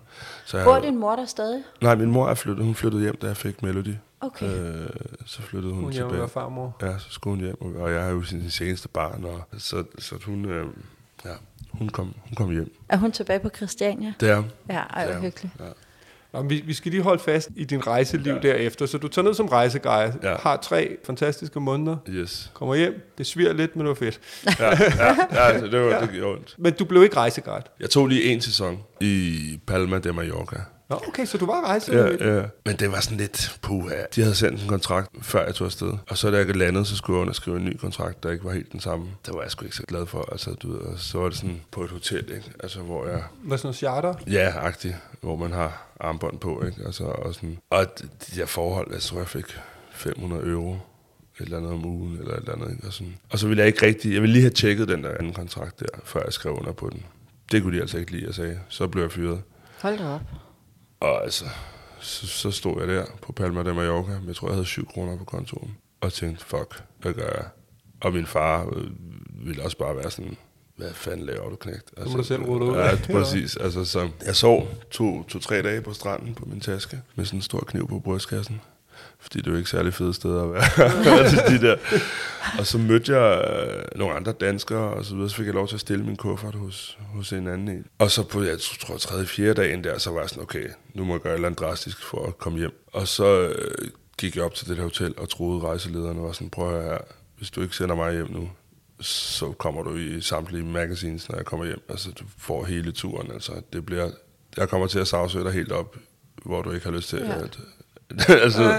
Så 0.44 0.56
jeg, 0.56 0.64
Bor 0.66 0.80
din 0.80 0.98
mor 0.98 1.16
der 1.16 1.26
stadig? 1.26 1.62
Nej, 1.82 1.94
min 1.94 2.10
mor 2.10 2.28
er 2.28 2.34
flyttet. 2.34 2.64
Hun 2.64 2.74
flyttede 2.74 3.02
hjem, 3.02 3.16
da 3.22 3.26
jeg 3.26 3.36
fik 3.36 3.62
Melody. 3.62 3.94
Okay. 4.26 4.46
Øh, 4.46 4.86
så 5.26 5.42
flyttede 5.42 5.74
hun, 5.74 5.84
Hun 5.84 5.92
tilbage. 5.92 6.18
med 6.20 6.28
farmor. 6.28 6.76
Ja, 6.82 6.98
så 6.98 7.06
skulle 7.10 7.36
hun 7.36 7.44
hjem, 7.44 7.80
og- 7.80 7.90
jeg 7.92 8.06
er 8.06 8.10
jo 8.10 8.22
sin 8.22 8.50
seneste 8.50 8.88
barn, 8.88 9.24
og 9.24 9.44
så, 9.58 9.84
så 9.98 10.14
hun, 10.26 10.44
øh, 10.44 10.66
ja, 11.24 11.30
hun, 11.72 11.88
kom, 11.88 12.14
hun 12.28 12.34
kom 12.36 12.50
hjem. 12.50 12.74
Er 12.88 12.96
hun 12.96 13.12
tilbage 13.12 13.38
på 13.40 13.48
Christiania? 13.56 14.12
Det 14.20 14.30
er 14.30 14.42
Ja, 14.68 14.74
ej, 14.80 15.04
hvor 15.04 15.14
Ja. 15.14 15.20
hyggeligt. 15.20 15.54
Ja. 15.60 15.64
Nå, 16.32 16.40
men 16.40 16.50
vi, 16.50 16.62
vi 16.66 16.74
skal 16.74 16.90
lige 16.90 17.02
holde 17.02 17.22
fast 17.22 17.50
i 17.56 17.64
din 17.64 17.86
rejseliv 17.86 18.32
ja. 18.34 18.38
derefter. 18.38 18.86
Så 18.86 18.98
du 18.98 19.08
tager 19.08 19.24
ned 19.26 19.34
som 19.34 19.46
rejseguide, 19.48 20.18
ja. 20.22 20.30
Ja. 20.30 20.36
har 20.40 20.56
tre 20.56 20.96
fantastiske 21.04 21.60
måneder, 21.60 21.96
Yes. 22.08 22.50
kommer 22.54 22.74
hjem, 22.74 23.10
det 23.18 23.26
sviger 23.26 23.52
lidt, 23.52 23.76
men 23.76 23.80
det 23.80 23.88
var 23.88 23.94
fedt. 23.94 24.20
Ja, 24.58 24.66
ja, 24.68 25.14
ja 25.32 25.40
altså, 25.52 25.66
det, 25.66 25.80
var, 25.80 26.00
det 26.00 26.10
gjorde 26.10 26.36
ondt. 26.36 26.54
Men 26.58 26.72
du 26.72 26.84
blev 26.84 27.02
ikke 27.02 27.16
rejseguide? 27.16 27.62
Jeg 27.80 27.90
tog 27.90 28.06
lige 28.06 28.22
en 28.24 28.40
sæson 28.40 28.82
i 29.00 29.60
Palma 29.66 29.98
de 29.98 30.12
Mallorca. 30.12 30.56
Nå, 30.94 31.08
okay, 31.08 31.24
så 31.26 31.38
du 31.38 31.46
var 31.46 31.60
rejseguide? 31.68 32.16
Ja, 32.20 32.36
ja. 32.36 32.44
Men 32.64 32.76
det 32.76 32.92
var 32.92 33.00
sådan 33.00 33.18
lidt 33.18 33.58
puha. 33.62 33.94
De 34.14 34.22
havde 34.22 34.34
sendt 34.34 34.62
en 34.62 34.68
kontrakt, 34.68 35.08
før 35.22 35.44
jeg 35.44 35.54
tog 35.54 35.64
afsted. 35.64 35.92
Og 36.08 36.18
så 36.18 36.30
da 36.30 36.36
jeg 36.36 36.56
landede, 36.56 36.84
så 36.84 36.96
skulle 36.96 37.16
jeg 37.16 37.22
underskrive 37.22 37.56
en 37.56 37.64
ny 37.64 37.76
kontrakt, 37.76 38.22
der 38.22 38.30
ikke 38.30 38.44
var 38.44 38.52
helt 38.52 38.72
den 38.72 38.80
samme. 38.80 39.06
Det 39.26 39.34
var 39.34 39.42
jeg 39.42 39.50
sgu 39.50 39.64
ikke 39.64 39.76
så 39.76 39.82
glad 39.88 40.06
for. 40.06 40.28
Altså, 40.32 40.50
du 40.50 40.72
ved, 40.72 40.78
og 40.78 40.98
så 40.98 41.18
var 41.18 41.28
det 41.28 41.36
sådan 41.36 41.60
på 41.70 41.84
et 41.84 41.90
hotel, 41.90 42.32
ikke? 42.32 42.50
Altså, 42.60 42.80
hvor 42.80 43.06
jeg... 43.06 43.22
Hvad 43.42 43.58
sådan 43.58 43.66
noget 43.66 43.76
charter? 43.76 44.14
Ja, 44.26 44.52
agtigt, 44.56 44.94
hvor 45.20 45.36
man 45.36 45.52
har 45.52 45.86
armbånd 46.00 46.38
på, 46.38 46.64
ikke? 46.64 46.82
Altså, 46.86 47.04
og, 47.04 47.34
sådan, 47.34 47.58
og 47.70 47.86
de 47.98 48.08
de 48.26 48.40
der 48.40 48.46
forhold, 48.46 48.92
jeg 48.92 49.00
tror, 49.00 49.18
jeg 49.18 49.28
fik 49.28 49.44
500 49.92 50.46
euro 50.46 50.76
et 51.40 51.44
eller 51.44 51.56
andet 51.56 51.72
om 51.72 51.84
ugen, 51.86 52.18
eller 52.18 52.32
et 52.32 52.38
eller 52.38 52.52
andet, 52.52 52.70
ikke? 52.70 52.86
Og, 52.86 52.92
sådan. 52.92 53.14
og 53.30 53.38
så 53.38 53.48
ville 53.48 53.60
jeg 53.60 53.66
ikke 53.66 53.86
rigtig, 53.86 54.12
jeg 54.14 54.22
ville 54.22 54.32
lige 54.32 54.42
have 54.42 54.50
tjekket 54.50 54.88
den 54.88 55.04
der 55.04 55.10
anden 55.18 55.32
kontrakt 55.32 55.80
der, 55.80 55.86
før 56.04 56.20
jeg 56.24 56.32
skrev 56.32 56.52
under 56.52 56.72
på 56.72 56.90
den. 56.90 57.04
Det 57.52 57.62
kunne 57.62 57.76
de 57.76 57.80
altså 57.80 57.98
ikke 57.98 58.12
lide, 58.12 58.26
jeg 58.26 58.34
sagde. 58.34 58.60
Så 58.68 58.88
blev 58.88 59.02
jeg 59.02 59.12
fyret. 59.12 59.42
Hold 59.82 59.98
da 59.98 60.08
op. 60.08 60.20
Og 61.04 61.24
altså, 61.24 61.44
så, 62.00 62.26
så 62.26 62.50
stod 62.50 62.80
jeg 62.80 62.88
der 62.88 63.04
på 63.22 63.32
Palma 63.32 63.62
de 63.62 63.74
Mallorca, 63.74 64.12
men 64.12 64.28
jeg 64.28 64.36
tror, 64.36 64.48
jeg 64.48 64.54
havde 64.54 64.66
7 64.66 64.86
kroner 64.86 65.18
på 65.18 65.24
kontoen. 65.24 65.76
Og 66.00 66.12
tænkte, 66.12 66.44
fuck, 66.44 66.82
hvad 67.00 67.12
gør 67.12 67.28
jeg? 67.28 67.44
Og 68.00 68.12
min 68.12 68.26
far 68.26 68.66
øh, 68.76 68.86
ville 69.46 69.62
også 69.62 69.78
bare 69.78 69.96
være 69.96 70.10
sådan, 70.10 70.36
hvad 70.76 70.90
fanden 70.92 71.26
laver 71.26 71.50
du, 71.50 71.56
knægt? 71.56 71.90
Altså, 71.96 72.10
må 72.10 72.16
du 72.16 72.24
selv 72.24 72.42
rode 72.42 72.64
ud. 72.64 72.76
Ja, 72.76 72.96
præcis. 73.18 73.56
Altså, 73.56 73.84
så 73.84 74.10
jeg 74.26 74.36
sov 74.36 74.68
to-tre 74.90 75.28
to, 75.28 75.38
tre 75.38 75.62
dage 75.62 75.80
på 75.80 75.92
stranden 75.92 76.34
på 76.34 76.44
min 76.44 76.60
taske, 76.60 77.00
med 77.14 77.24
sådan 77.24 77.38
en 77.38 77.42
stor 77.42 77.60
kniv 77.60 77.88
på 77.88 77.98
brystkassen. 77.98 78.60
Fordi 79.20 79.38
det 79.38 79.46
er 79.46 79.50
jo 79.50 79.56
ikke 79.56 79.70
særlig 79.70 79.94
fede 79.94 80.14
steder 80.14 80.42
at 80.42 80.52
være. 80.52 81.18
altså, 81.20 81.42
de 81.48 81.60
der. 81.66 81.76
Og 82.58 82.66
så 82.66 82.78
mødte 82.78 83.16
jeg 83.16 83.44
øh, 83.50 83.98
nogle 83.98 84.14
andre 84.14 84.32
danskere, 84.32 84.90
og 84.94 85.04
så 85.04 85.14
videre. 85.14 85.30
Så 85.30 85.36
fik 85.36 85.46
jeg 85.46 85.54
lov 85.54 85.68
til 85.68 85.74
at 85.74 85.80
stille 85.80 86.04
min 86.04 86.16
kuffert 86.16 86.54
hos, 86.54 86.98
hos 87.14 87.32
en 87.32 87.48
anden 87.48 87.68
en. 87.68 87.86
Og 87.98 88.10
så 88.10 88.22
på, 88.22 88.42
jeg 88.42 88.58
tror, 88.80 88.96
tredje, 88.96 89.26
fjerde 89.26 89.54
dagen 89.54 89.84
der, 89.84 89.98
så 89.98 90.10
var 90.10 90.20
jeg 90.20 90.28
sådan, 90.28 90.42
okay, 90.42 90.68
nu 90.94 91.04
må 91.04 91.14
jeg 91.14 91.20
gøre 91.20 91.32
et 91.32 91.34
eller 91.34 91.48
andet 91.48 91.60
drastisk 91.60 92.02
for 92.02 92.26
at 92.26 92.38
komme 92.38 92.58
hjem. 92.58 92.84
Og 92.92 93.08
så 93.08 93.48
øh, 93.48 93.88
gik 94.18 94.36
jeg 94.36 94.44
op 94.44 94.54
til 94.54 94.68
det 94.68 94.76
der 94.76 94.82
hotel 94.82 95.14
og 95.16 95.28
troede 95.28 95.60
rejselederne 95.60 96.22
var 96.22 96.32
sådan, 96.32 96.50
prøv 96.50 96.78
at 96.78 96.84
her, 96.84 96.98
hvis 97.38 97.50
du 97.50 97.62
ikke 97.62 97.76
sender 97.76 97.94
mig 97.94 98.12
hjem 98.12 98.30
nu, 98.30 98.48
så 99.00 99.52
kommer 99.52 99.82
du 99.82 99.96
i 99.96 100.20
samtlige 100.20 100.64
magazines, 100.64 101.28
når 101.28 101.36
jeg 101.36 101.44
kommer 101.44 101.66
hjem. 101.66 101.82
Altså, 101.88 102.10
du 102.10 102.24
får 102.38 102.64
hele 102.64 102.92
turen. 102.92 103.30
Altså, 103.30 103.52
det 103.72 103.86
bliver, 103.86 104.10
jeg 104.56 104.68
kommer 104.68 104.86
til 104.86 104.98
at 104.98 105.08
sagsøge 105.08 105.44
dig 105.44 105.52
helt 105.52 105.72
op, 105.72 105.96
hvor 106.44 106.62
du 106.62 106.70
ikke 106.72 106.86
har 106.86 106.92
lyst 106.92 107.08
til 107.08 107.18
ja. 107.18 107.42
at... 107.42 107.58
altså, 108.44 108.78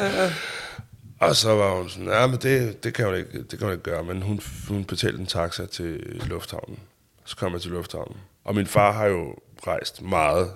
og 1.19 1.35
så 1.35 1.55
var 1.55 1.75
hun 1.75 1.89
sådan, 1.89 2.07
ja, 2.07 2.27
men 2.27 2.39
det, 2.41 2.83
det, 2.83 2.93
kan 2.93 3.05
hun 3.05 3.15
ikke, 3.15 3.38
det 3.38 3.49
kan 3.49 3.59
hun 3.61 3.71
ikke 3.71 3.83
gøre, 3.83 4.03
men 4.03 4.21
hun, 4.21 4.41
hun 4.67 4.83
betalte 4.85 5.19
en 5.19 5.25
taxa 5.25 5.65
til 5.65 6.21
lufthavnen. 6.29 6.79
Så 7.25 7.35
kom 7.35 7.53
jeg 7.53 7.61
til 7.61 7.71
lufthavnen. 7.71 8.17
Og 8.43 8.55
min 8.55 8.67
far 8.67 8.91
har 8.91 9.05
jo 9.05 9.35
rejst 9.67 10.01
meget, 10.01 10.51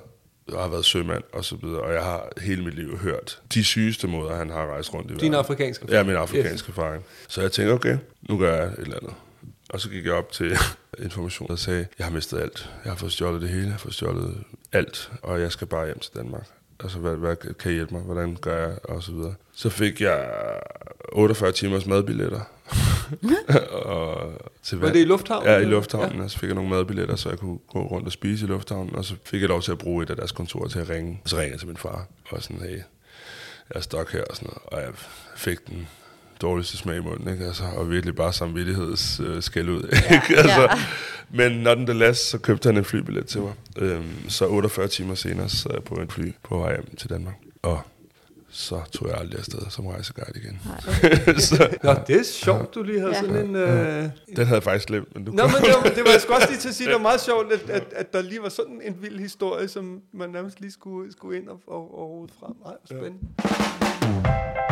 og 0.48 0.62
har 0.62 0.70
været 0.70 0.86
sømand 0.86 1.24
og 1.34 1.46
så 1.46 1.56
videre, 1.56 1.82
og 1.82 1.94
jeg 1.94 2.04
har 2.04 2.30
hele 2.42 2.64
mit 2.64 2.74
liv 2.74 2.98
hørt 2.98 3.42
de 3.54 3.64
sygeste 3.64 4.08
måder, 4.08 4.36
han 4.36 4.50
har 4.50 4.68
rejst 4.68 4.94
rundt 4.94 5.06
i 5.12 5.14
Din 5.14 5.18
verden. 5.18 5.34
afrikanske 5.34 5.86
Ja, 5.90 6.04
min 6.04 6.16
afrikanske 6.16 6.66
yes. 6.70 6.78
erfaring. 6.78 7.04
Så 7.28 7.42
jeg 7.42 7.52
tænkte, 7.52 7.72
okay, 7.74 7.98
nu 8.22 8.38
gør 8.38 8.56
jeg 8.56 8.66
et 8.68 8.80
eller 8.80 8.98
andet. 9.02 9.14
Og 9.70 9.82
så 9.82 9.90
gik 9.90 10.06
jeg 10.06 10.14
op 10.14 10.32
til 10.32 10.58
information 11.04 11.52
og 11.52 11.60
sagde, 11.60 11.88
jeg 11.98 12.06
har 12.08 12.12
mistet 12.14 12.40
alt. 12.42 12.70
Jeg 12.84 12.92
har 12.92 12.98
fået 12.98 13.12
stjålet 13.12 13.42
det 13.42 13.50
hele, 13.50 13.64
jeg 13.64 13.72
har 13.72 13.78
fået 13.78 13.94
stjålet 13.94 14.44
alt, 14.72 15.12
og 15.22 15.42
jeg 15.42 15.52
skal 15.52 15.68
bare 15.68 15.86
hjem 15.86 16.00
til 16.00 16.12
Danmark. 16.16 16.48
Altså, 16.84 17.00
hvad, 17.00 17.16
hvad 17.16 17.36
kan 17.36 17.72
I 17.72 17.74
hjælpe 17.74 17.94
mig? 17.94 18.04
Hvordan 18.04 18.38
gør 18.42 18.68
jeg? 18.68 18.78
Og 18.84 19.04
så 19.04 19.12
videre. 19.12 19.36
Så 19.54 19.70
fik 19.70 20.02
jeg 20.02 20.30
48 21.12 21.52
timers 21.52 21.86
madbilletter. 21.86 22.42
og 23.86 24.32
til 24.64 24.78
Var 24.78 24.92
det 24.92 25.00
i 25.00 25.06
lufthavnen? 25.06 25.50
Ja, 25.50 25.58
i 25.58 25.66
lufthavnen. 25.66 26.18
Ja. 26.18 26.24
Og 26.24 26.32
så 26.32 26.40
fik 26.40 26.48
jeg 26.48 26.56
nogle 26.56 26.70
madbilletter, 26.70 27.16
så 27.16 27.30
jeg 27.30 27.38
kunne 27.38 27.60
gå 27.72 27.80
rundt 27.88 28.06
og 28.06 28.12
spise 28.12 28.46
i 28.46 28.50
lufthavnen. 28.50 28.96
Og 28.96 29.06
så 29.06 29.16
fik 29.26 29.42
jeg 29.42 29.50
lov 29.50 29.62
til 29.62 29.72
at 29.72 29.78
bruge 29.78 30.04
et 30.04 30.10
af 30.10 30.16
deres 30.16 30.32
kontorer 30.32 30.68
til 30.68 30.80
at 30.80 30.90
ringe. 30.90 31.22
Og 31.24 31.30
så 31.30 31.36
ringede 31.36 31.52
jeg 31.52 31.60
til 31.60 31.68
min 31.68 31.78
far. 31.78 32.08
Og 32.30 32.44
sådan, 32.44 32.62
hey, 32.62 32.70
jeg 32.70 32.84
er 33.70 33.80
stok 33.80 34.12
her 34.12 34.24
og 34.24 34.36
sådan 34.36 34.48
noget. 34.48 34.62
Og 34.66 34.82
jeg 34.82 34.92
fik 35.36 35.68
den 35.68 35.88
dårligste 36.42 36.78
smag 36.78 36.98
i 36.98 37.00
munden, 37.00 37.34
ikke? 37.34 37.46
Altså, 37.46 37.64
og 37.76 37.90
virkelig 37.92 38.16
bare 38.16 38.34
samvittigheds 38.34 39.20
øh, 39.20 39.42
skæld 39.42 39.70
ud. 39.70 39.84
Ikke? 39.84 40.38
altså, 40.38 40.62
ja. 40.62 40.68
Men 41.34 41.52
når 41.52 41.76
den 41.76 41.88
der 41.88 41.94
last, 41.94 42.30
så 42.30 42.38
købte 42.38 42.68
han 42.70 42.78
en 42.78 42.86
flybillet 42.86 43.26
til 43.28 43.42
mig. 43.42 43.54
Øhm, 43.78 44.30
så 44.30 44.48
48 44.48 44.88
timer 44.88 45.16
senere 45.16 45.50
sad 45.50 45.72
jeg 45.74 45.84
på 45.84 45.96
en 45.96 46.10
fly 46.10 46.32
på 46.44 46.58
vej 46.58 46.72
hjem 46.76 46.96
til 46.96 47.10
Danmark. 47.10 47.36
Og 47.62 47.82
så 48.52 48.82
tog 48.92 49.08
jeg 49.10 49.18
aldrig 49.18 49.40
afsted 49.40 49.60
som 49.70 49.88
rejseguide 49.88 50.40
igen. 50.40 50.62
så, 51.48 51.78
Nå, 51.84 51.94
det 52.08 52.16
er 52.20 52.24
sjovt, 52.24 52.76
du 52.76 52.84
lige 52.84 53.00
havde 53.00 53.14
Ja. 53.16 53.22
sådan 53.22 53.46
en... 53.46 53.56
Øh... 53.56 54.04
den 54.36 54.46
havde 54.46 54.54
jeg 54.56 54.64
faktisk 54.64 54.88
glemt, 54.88 55.16
men 55.16 55.26
du 55.26 55.32
Nå, 55.32 55.44
men 55.44 55.56
det 55.56 55.74
var, 55.84 55.90
det 55.90 56.04
var 56.06 56.12
jeg 56.12 56.30
også 56.36 56.48
lige 56.50 56.60
til 56.60 56.70
at 56.70 56.76
sige, 56.76 56.88
det 56.88 56.94
var 56.96 57.02
meget 57.02 57.22
sjovt, 57.22 57.54
at, 57.54 57.70
at, 57.70 57.84
at 57.96 58.14
der 58.14 58.22
lige 58.22 58.42
var 58.42 58.50
sådan 58.50 58.82
en 58.84 58.96
vild 59.02 59.20
historie, 59.20 59.68
som 59.68 60.02
man 60.14 60.30
nærmest 60.30 60.62
lige 60.62 60.72
skulle, 60.72 61.12
skulle 61.12 61.38
ind 61.40 61.48
og, 61.48 61.60
og, 61.68 62.00
og 62.00 62.10
rode 62.10 62.32
frem. 62.40 62.54
Nej, 62.66 62.74
hvor 62.88 62.98
spændende. 63.00 63.20
Du 64.02 64.69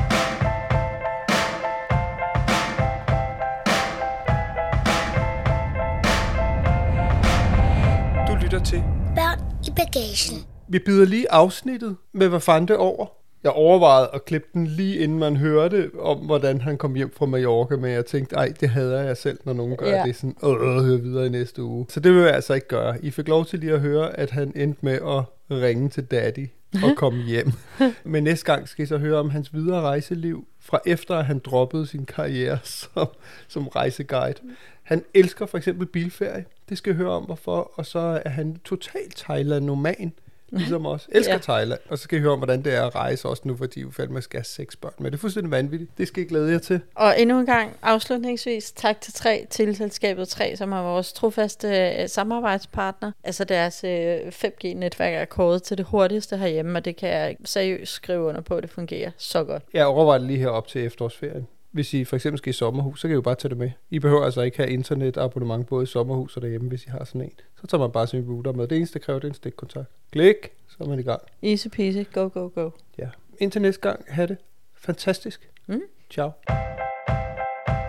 lytter 8.57 8.69
til. 8.69 8.83
Børn 9.15 9.39
i 9.67 9.71
bagagen. 9.75 10.45
Vi 10.67 10.79
byder 10.79 11.05
lige 11.05 11.31
afsnittet 11.31 11.95
med 12.13 12.27
hvad 12.27 12.39
fandt 12.39 12.69
det 12.69 12.77
over. 12.77 13.05
Jeg 13.43 13.51
overvejede 13.51 14.09
at 14.13 14.25
klippe 14.25 14.47
den 14.53 14.67
lige 14.67 14.97
inden 14.97 15.19
man 15.19 15.37
hørte 15.37 15.91
om, 15.99 16.17
hvordan 16.17 16.61
han 16.61 16.77
kom 16.77 16.95
hjem 16.95 17.13
fra 17.17 17.25
Mallorca, 17.25 17.75
men 17.75 17.91
jeg 17.91 18.05
tænkte, 18.05 18.35
ej, 18.35 18.53
det 18.59 18.69
hader 18.69 19.03
jeg 19.03 19.17
selv, 19.17 19.39
når 19.45 19.53
nogen 19.53 19.77
gør 19.77 19.87
Ja. 19.87 20.03
det 20.05 20.15
sådan, 20.15 20.35
øh, 20.43 20.83
høre 20.83 21.01
videre 21.01 21.25
i 21.25 21.29
næste 21.29 21.63
uge. 21.63 21.85
Så 21.89 21.99
det 21.99 22.13
vil 22.13 22.21
jeg 22.21 22.33
altså 22.33 22.53
ikke 22.53 22.67
gøre. 22.67 23.05
I 23.05 23.11
fik 23.11 23.27
lov 23.27 23.45
til 23.45 23.59
lige 23.59 23.73
at 23.73 23.79
høre, 23.79 24.19
at 24.19 24.31
han 24.31 24.51
endte 24.55 24.79
med 24.81 24.93
at 24.93 25.23
ringe 25.51 25.89
til 25.89 26.03
daddy 26.03 26.49
at 26.73 26.95
komme 26.97 27.23
hjem. 27.23 27.51
Men 28.03 28.23
næste 28.23 28.45
gang 28.45 28.67
skal 28.67 28.83
I 28.83 28.87
så 28.87 28.97
høre 28.97 29.19
om 29.19 29.29
hans 29.29 29.53
videre 29.53 29.81
rejseliv, 29.81 30.47
fra 30.61 30.79
efter 30.85 31.15
at 31.15 31.25
han 31.25 31.41
droppede 31.45 31.87
sin 31.87 32.05
karriere 32.05 32.57
som, 32.93 33.07
som 33.47 33.67
rejseguide. 33.67 34.39
Han 34.87 35.03
elsker 35.13 35.45
for 35.45 35.57
eksempel 35.57 35.87
bilferie. 35.87 36.45
Det 36.69 36.77
skal 36.77 36.93
I 36.93 36.95
høre 36.95 37.09
om, 37.09 37.23
hvorfor. 37.23 37.71
Og 37.75 37.85
så 37.85 38.21
er 38.25 38.29
han 38.29 38.57
totalt 38.65 39.15
Thailand-noman, 39.15 40.13
ligesom 40.49 40.85
os. 40.85 41.09
Elsker 41.11 41.33
Ja. 41.33 41.39
Thailand. 41.39 41.79
Og 41.89 41.97
så 41.97 42.03
skal 42.03 42.17
I 42.17 42.21
høre 42.21 42.31
om, 42.31 42.39
hvordan 42.39 42.63
det 42.63 42.73
er 42.73 42.83
at 42.83 42.95
rejse 42.95 43.27
også 43.27 43.41
nu, 43.45 43.57
fordi 43.57 43.81
jo 43.81 43.91
fandme 43.91 44.21
skal 44.21 44.37
have 44.37 44.45
seks 44.45 44.75
børn. 44.75 44.93
Men 44.97 45.05
det 45.05 45.13
er 45.13 45.17
fuldstændig 45.17 45.51
vanvittigt. 45.51 45.97
Det 45.97 46.07
skal 46.07 46.23
I 46.23 46.25
glæde 46.25 46.51
jer 46.51 46.59
til. 46.59 46.79
Og 46.95 47.21
endnu 47.21 47.39
en 47.39 47.45
gang 47.45 47.75
afslutningsvis 47.81 48.71
tak 48.71 49.01
til 49.01 49.13
tre 49.13 49.47
til 49.49 49.75
selskabet 49.75 50.27
3, 50.27 50.55
som 50.55 50.71
er 50.71 50.81
vores 50.81 51.13
trofaste 51.13 51.67
øh, 51.67 52.09
samarbejdspartner. 52.09 53.11
Altså 53.23 53.43
deres 53.43 53.83
øh, 53.83 54.17
5G-netværk 54.27 55.13
er 55.13 55.25
kåret 55.25 55.63
til 55.63 55.77
det 55.77 55.85
hurtigste 55.85 56.37
herhjemme, 56.37 56.77
og 56.79 56.85
det 56.85 56.95
kan 56.95 57.09
jeg 57.09 57.37
seriøst 57.45 57.91
skrive 57.93 58.21
under 58.23 58.41
på, 58.41 58.55
at 58.55 58.63
det 58.63 58.71
fungerer 58.71 59.11
så 59.17 59.43
godt. 59.43 59.63
Jeg 59.73 59.85
overvejer 59.85 60.19
det 60.19 60.27
lige 60.27 60.39
her 60.39 60.49
op 60.49 60.67
til 60.67 60.85
efterårsferien. 60.85 61.47
Hvis 61.77 61.93
I 61.93 62.03
for 62.03 62.15
eksempel 62.15 62.37
skal 62.37 62.49
i 62.49 62.53
sommerhus, 62.53 63.01
så 63.01 63.07
kan 63.07 63.13
I 63.13 63.15
jo 63.15 63.21
bare 63.21 63.35
tage 63.35 63.49
det 63.49 63.57
med. 63.57 63.71
I 63.89 63.99
behøver 63.99 64.25
altså 64.25 64.41
ikke 64.41 64.57
have 64.57 64.69
internetabonnement 64.69 65.67
både 65.67 65.83
i 65.83 65.85
sommerhus 65.85 66.35
og 66.35 66.41
derhjemme, 66.41 66.69
hvis 66.69 66.85
I 66.85 66.89
har 66.89 67.03
sådan 67.03 67.21
en. 67.21 67.31
Så 67.61 67.67
tager 67.67 67.81
man 67.81 67.91
bare 67.91 68.07
sin 68.07 68.25
router 68.29 68.51
med. 68.51 68.67
Det 68.67 68.77
eneste, 68.77 68.99
der 68.99 69.05
kræver, 69.05 69.19
det 69.19 69.27
er 69.27 69.31
en 69.31 69.35
stikkontakt. 69.35 69.87
Klik, 70.11 70.35
så 70.67 70.77
er 70.79 70.87
man 70.87 70.99
i 70.99 71.03
gang. 71.03 71.21
Easy 71.43 71.67
peasy, 71.67 71.97
go, 72.13 72.29
go, 72.33 72.49
go. 72.55 72.69
Ja. 72.97 73.09
Indtil 73.39 73.61
næste 73.61 73.81
gang, 73.81 74.05
have 74.07 74.27
det 74.27 74.37
fantastisk. 74.75 75.49
Mm. 75.67 75.81
Ciao. 76.11 76.31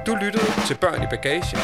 Du 0.07 0.14
lyttede 0.14 0.44
til 0.66 0.77
Børn 0.81 1.03
i 1.03 1.07
Bagagen, 1.11 1.59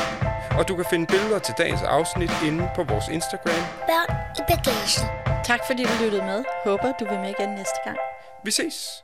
og 0.58 0.68
du 0.68 0.76
kan 0.76 0.84
finde 0.90 1.06
billeder 1.06 1.38
til 1.38 1.54
dagens 1.58 1.82
afsnit 1.82 2.30
inde 2.46 2.68
på 2.76 2.82
vores 2.82 3.08
Instagram. 3.08 3.64
Børn 3.90 4.10
i 4.38 4.42
bagagen. 4.50 5.04
Tak 5.44 5.60
fordi 5.66 5.82
du 5.82 6.04
lyttede 6.04 6.22
med. 6.22 6.44
Håber, 6.64 6.92
du 7.00 7.04
vil 7.04 7.18
med 7.18 7.34
igen 7.38 7.48
næste 7.48 7.78
gang. 7.84 7.98
Vi 8.44 8.50
ses! 8.50 9.03